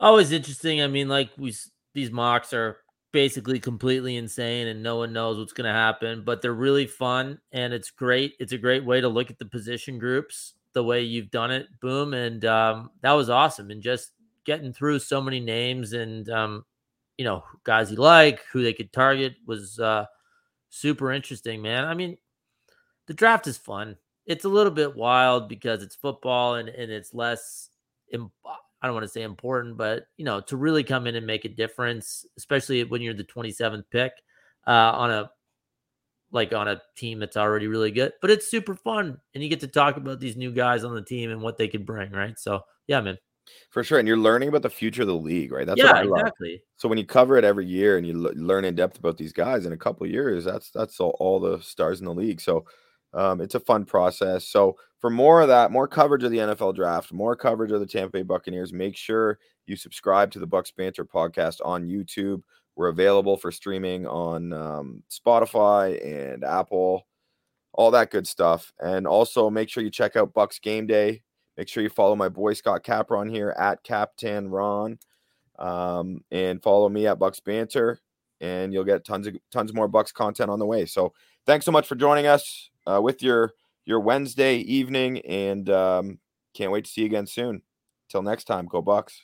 Always 0.00 0.32
interesting. 0.32 0.82
I 0.82 0.88
mean, 0.88 1.08
like 1.08 1.30
we 1.38 1.54
these 1.94 2.10
mocks 2.10 2.52
are 2.52 2.78
basically 3.12 3.58
completely 3.58 4.16
insane 4.16 4.66
and 4.66 4.82
no 4.82 4.96
one 4.96 5.12
knows 5.12 5.38
what's 5.38 5.52
going 5.52 5.66
to 5.66 5.72
happen, 5.72 6.22
but 6.24 6.42
they're 6.42 6.52
really 6.52 6.86
fun 6.86 7.38
and 7.52 7.72
it's 7.72 7.90
great. 7.90 8.34
It's 8.38 8.52
a 8.52 8.58
great 8.58 8.84
way 8.84 9.00
to 9.00 9.08
look 9.08 9.30
at 9.30 9.38
the 9.38 9.46
position 9.46 9.98
groups 9.98 10.54
the 10.72 10.84
way 10.84 11.02
you've 11.02 11.30
done 11.30 11.50
it. 11.50 11.66
Boom. 11.80 12.12
And 12.12 12.44
um, 12.44 12.90
that 13.00 13.12
was 13.12 13.30
awesome. 13.30 13.70
And 13.70 13.80
just 13.80 14.12
getting 14.44 14.72
through 14.72 14.98
so 14.98 15.20
many 15.20 15.40
names 15.40 15.92
and, 15.94 16.28
um, 16.28 16.64
you 17.16 17.24
know, 17.24 17.42
guys 17.64 17.90
you 17.90 17.96
like, 17.96 18.40
who 18.52 18.62
they 18.62 18.74
could 18.74 18.92
target 18.92 19.36
was 19.46 19.80
uh, 19.80 20.04
super 20.68 21.12
interesting, 21.12 21.62
man. 21.62 21.84
I 21.84 21.94
mean, 21.94 22.18
the 23.06 23.14
draft 23.14 23.46
is 23.46 23.56
fun. 23.56 23.96
It's 24.26 24.44
a 24.44 24.50
little 24.50 24.72
bit 24.72 24.94
wild 24.94 25.48
because 25.48 25.82
it's 25.82 25.94
football 25.94 26.56
and, 26.56 26.68
and 26.68 26.92
it's 26.92 27.14
less, 27.14 27.70
I 28.82 28.86
don't 28.86 28.94
want 28.94 29.04
to 29.04 29.12
say 29.12 29.22
important, 29.22 29.76
but 29.76 30.06
you 30.16 30.24
know, 30.24 30.40
to 30.42 30.56
really 30.56 30.84
come 30.84 31.06
in 31.06 31.14
and 31.14 31.26
make 31.26 31.44
a 31.44 31.48
difference, 31.48 32.26
especially 32.36 32.84
when 32.84 33.02
you're 33.02 33.14
the 33.14 33.24
27th 33.24 33.84
pick 33.90 34.12
uh, 34.66 34.70
on 34.70 35.10
a 35.10 35.30
like 36.32 36.52
on 36.52 36.68
a 36.68 36.80
team 36.96 37.18
that's 37.18 37.36
already 37.36 37.66
really 37.66 37.90
good. 37.90 38.12
But 38.20 38.30
it's 38.30 38.50
super 38.50 38.74
fun, 38.74 39.18
and 39.34 39.42
you 39.42 39.48
get 39.48 39.60
to 39.60 39.68
talk 39.68 39.96
about 39.96 40.20
these 40.20 40.36
new 40.36 40.52
guys 40.52 40.84
on 40.84 40.94
the 40.94 41.02
team 41.02 41.30
and 41.30 41.40
what 41.40 41.56
they 41.56 41.68
could 41.68 41.86
bring, 41.86 42.12
right? 42.12 42.38
So 42.38 42.62
yeah, 42.86 43.00
man. 43.00 43.18
For 43.70 43.84
sure, 43.84 43.98
and 43.98 44.08
you're 44.08 44.16
learning 44.16 44.48
about 44.48 44.62
the 44.62 44.70
future 44.70 45.02
of 45.02 45.08
the 45.08 45.14
league, 45.14 45.52
right? 45.52 45.66
That's 45.66 45.80
what 45.82 45.92
yeah, 45.92 46.00
I 46.00 46.02
love. 46.02 46.20
exactly. 46.20 46.62
So 46.76 46.88
when 46.88 46.98
you 46.98 47.06
cover 47.06 47.36
it 47.36 47.44
every 47.44 47.64
year 47.64 47.96
and 47.96 48.06
you 48.06 48.12
l- 48.12 48.32
learn 48.34 48.64
in 48.64 48.74
depth 48.74 48.98
about 48.98 49.16
these 49.16 49.32
guys 49.32 49.66
in 49.66 49.72
a 49.72 49.76
couple 49.76 50.04
of 50.04 50.12
years, 50.12 50.44
that's 50.44 50.70
that's 50.70 51.00
all, 51.00 51.16
all 51.20 51.40
the 51.40 51.60
stars 51.60 52.00
in 52.00 52.06
the 52.06 52.14
league. 52.14 52.40
So 52.40 52.66
um, 53.14 53.40
it's 53.40 53.54
a 53.54 53.60
fun 53.60 53.84
process. 53.84 54.48
So 54.48 54.76
for 55.06 55.10
more 55.10 55.40
of 55.40 55.46
that, 55.46 55.70
more 55.70 55.86
coverage 55.86 56.24
of 56.24 56.32
the 56.32 56.38
NFL 56.38 56.74
draft, 56.74 57.12
more 57.12 57.36
coverage 57.36 57.70
of 57.70 57.78
the 57.78 57.86
Tampa 57.86 58.10
Bay 58.10 58.22
Buccaneers, 58.22 58.72
make 58.72 58.96
sure 58.96 59.38
you 59.64 59.76
subscribe 59.76 60.32
to 60.32 60.40
the 60.40 60.48
Bucks 60.48 60.72
Banter 60.72 61.04
podcast 61.04 61.60
on 61.64 61.86
YouTube. 61.86 62.42
We're 62.74 62.88
available 62.88 63.36
for 63.36 63.52
streaming 63.52 64.04
on 64.04 64.52
um, 64.52 65.04
Spotify 65.08 66.04
and 66.04 66.42
Apple, 66.42 67.06
all 67.72 67.92
that 67.92 68.10
good 68.10 68.26
stuff. 68.26 68.72
And 68.80 69.06
also 69.06 69.48
make 69.48 69.68
sure 69.68 69.84
you 69.84 69.90
check 69.90 70.16
out 70.16 70.34
Bucks 70.34 70.58
Game 70.58 70.88
Day. 70.88 71.22
Make 71.56 71.68
sure 71.68 71.84
you 71.84 71.88
follow 71.88 72.16
my 72.16 72.28
boy 72.28 72.54
Scott 72.54 72.82
Capron 72.82 73.28
here 73.28 73.54
at 73.56 73.84
Captain 73.84 74.48
Ron 74.48 74.98
um, 75.60 76.24
and 76.32 76.60
follow 76.60 76.88
me 76.88 77.06
at 77.06 77.20
Bucks 77.20 77.38
Banter, 77.38 78.00
and 78.40 78.72
you'll 78.72 78.82
get 78.82 79.04
tons 79.04 79.28
of 79.28 79.36
tons 79.52 79.72
more 79.72 79.86
Bucks 79.86 80.10
content 80.10 80.50
on 80.50 80.58
the 80.58 80.66
way. 80.66 80.84
So 80.84 81.12
thanks 81.46 81.64
so 81.64 81.70
much 81.70 81.86
for 81.86 81.94
joining 81.94 82.26
us 82.26 82.70
uh, 82.88 83.00
with 83.00 83.22
your 83.22 83.52
your 83.86 84.00
Wednesday 84.00 84.56
evening, 84.56 85.20
and 85.20 85.70
um, 85.70 86.18
can't 86.54 86.72
wait 86.72 86.84
to 86.84 86.90
see 86.90 87.02
you 87.02 87.06
again 87.06 87.26
soon. 87.26 87.62
Till 88.10 88.22
next 88.22 88.44
time, 88.44 88.66
go 88.66 88.82
Bucks. 88.82 89.22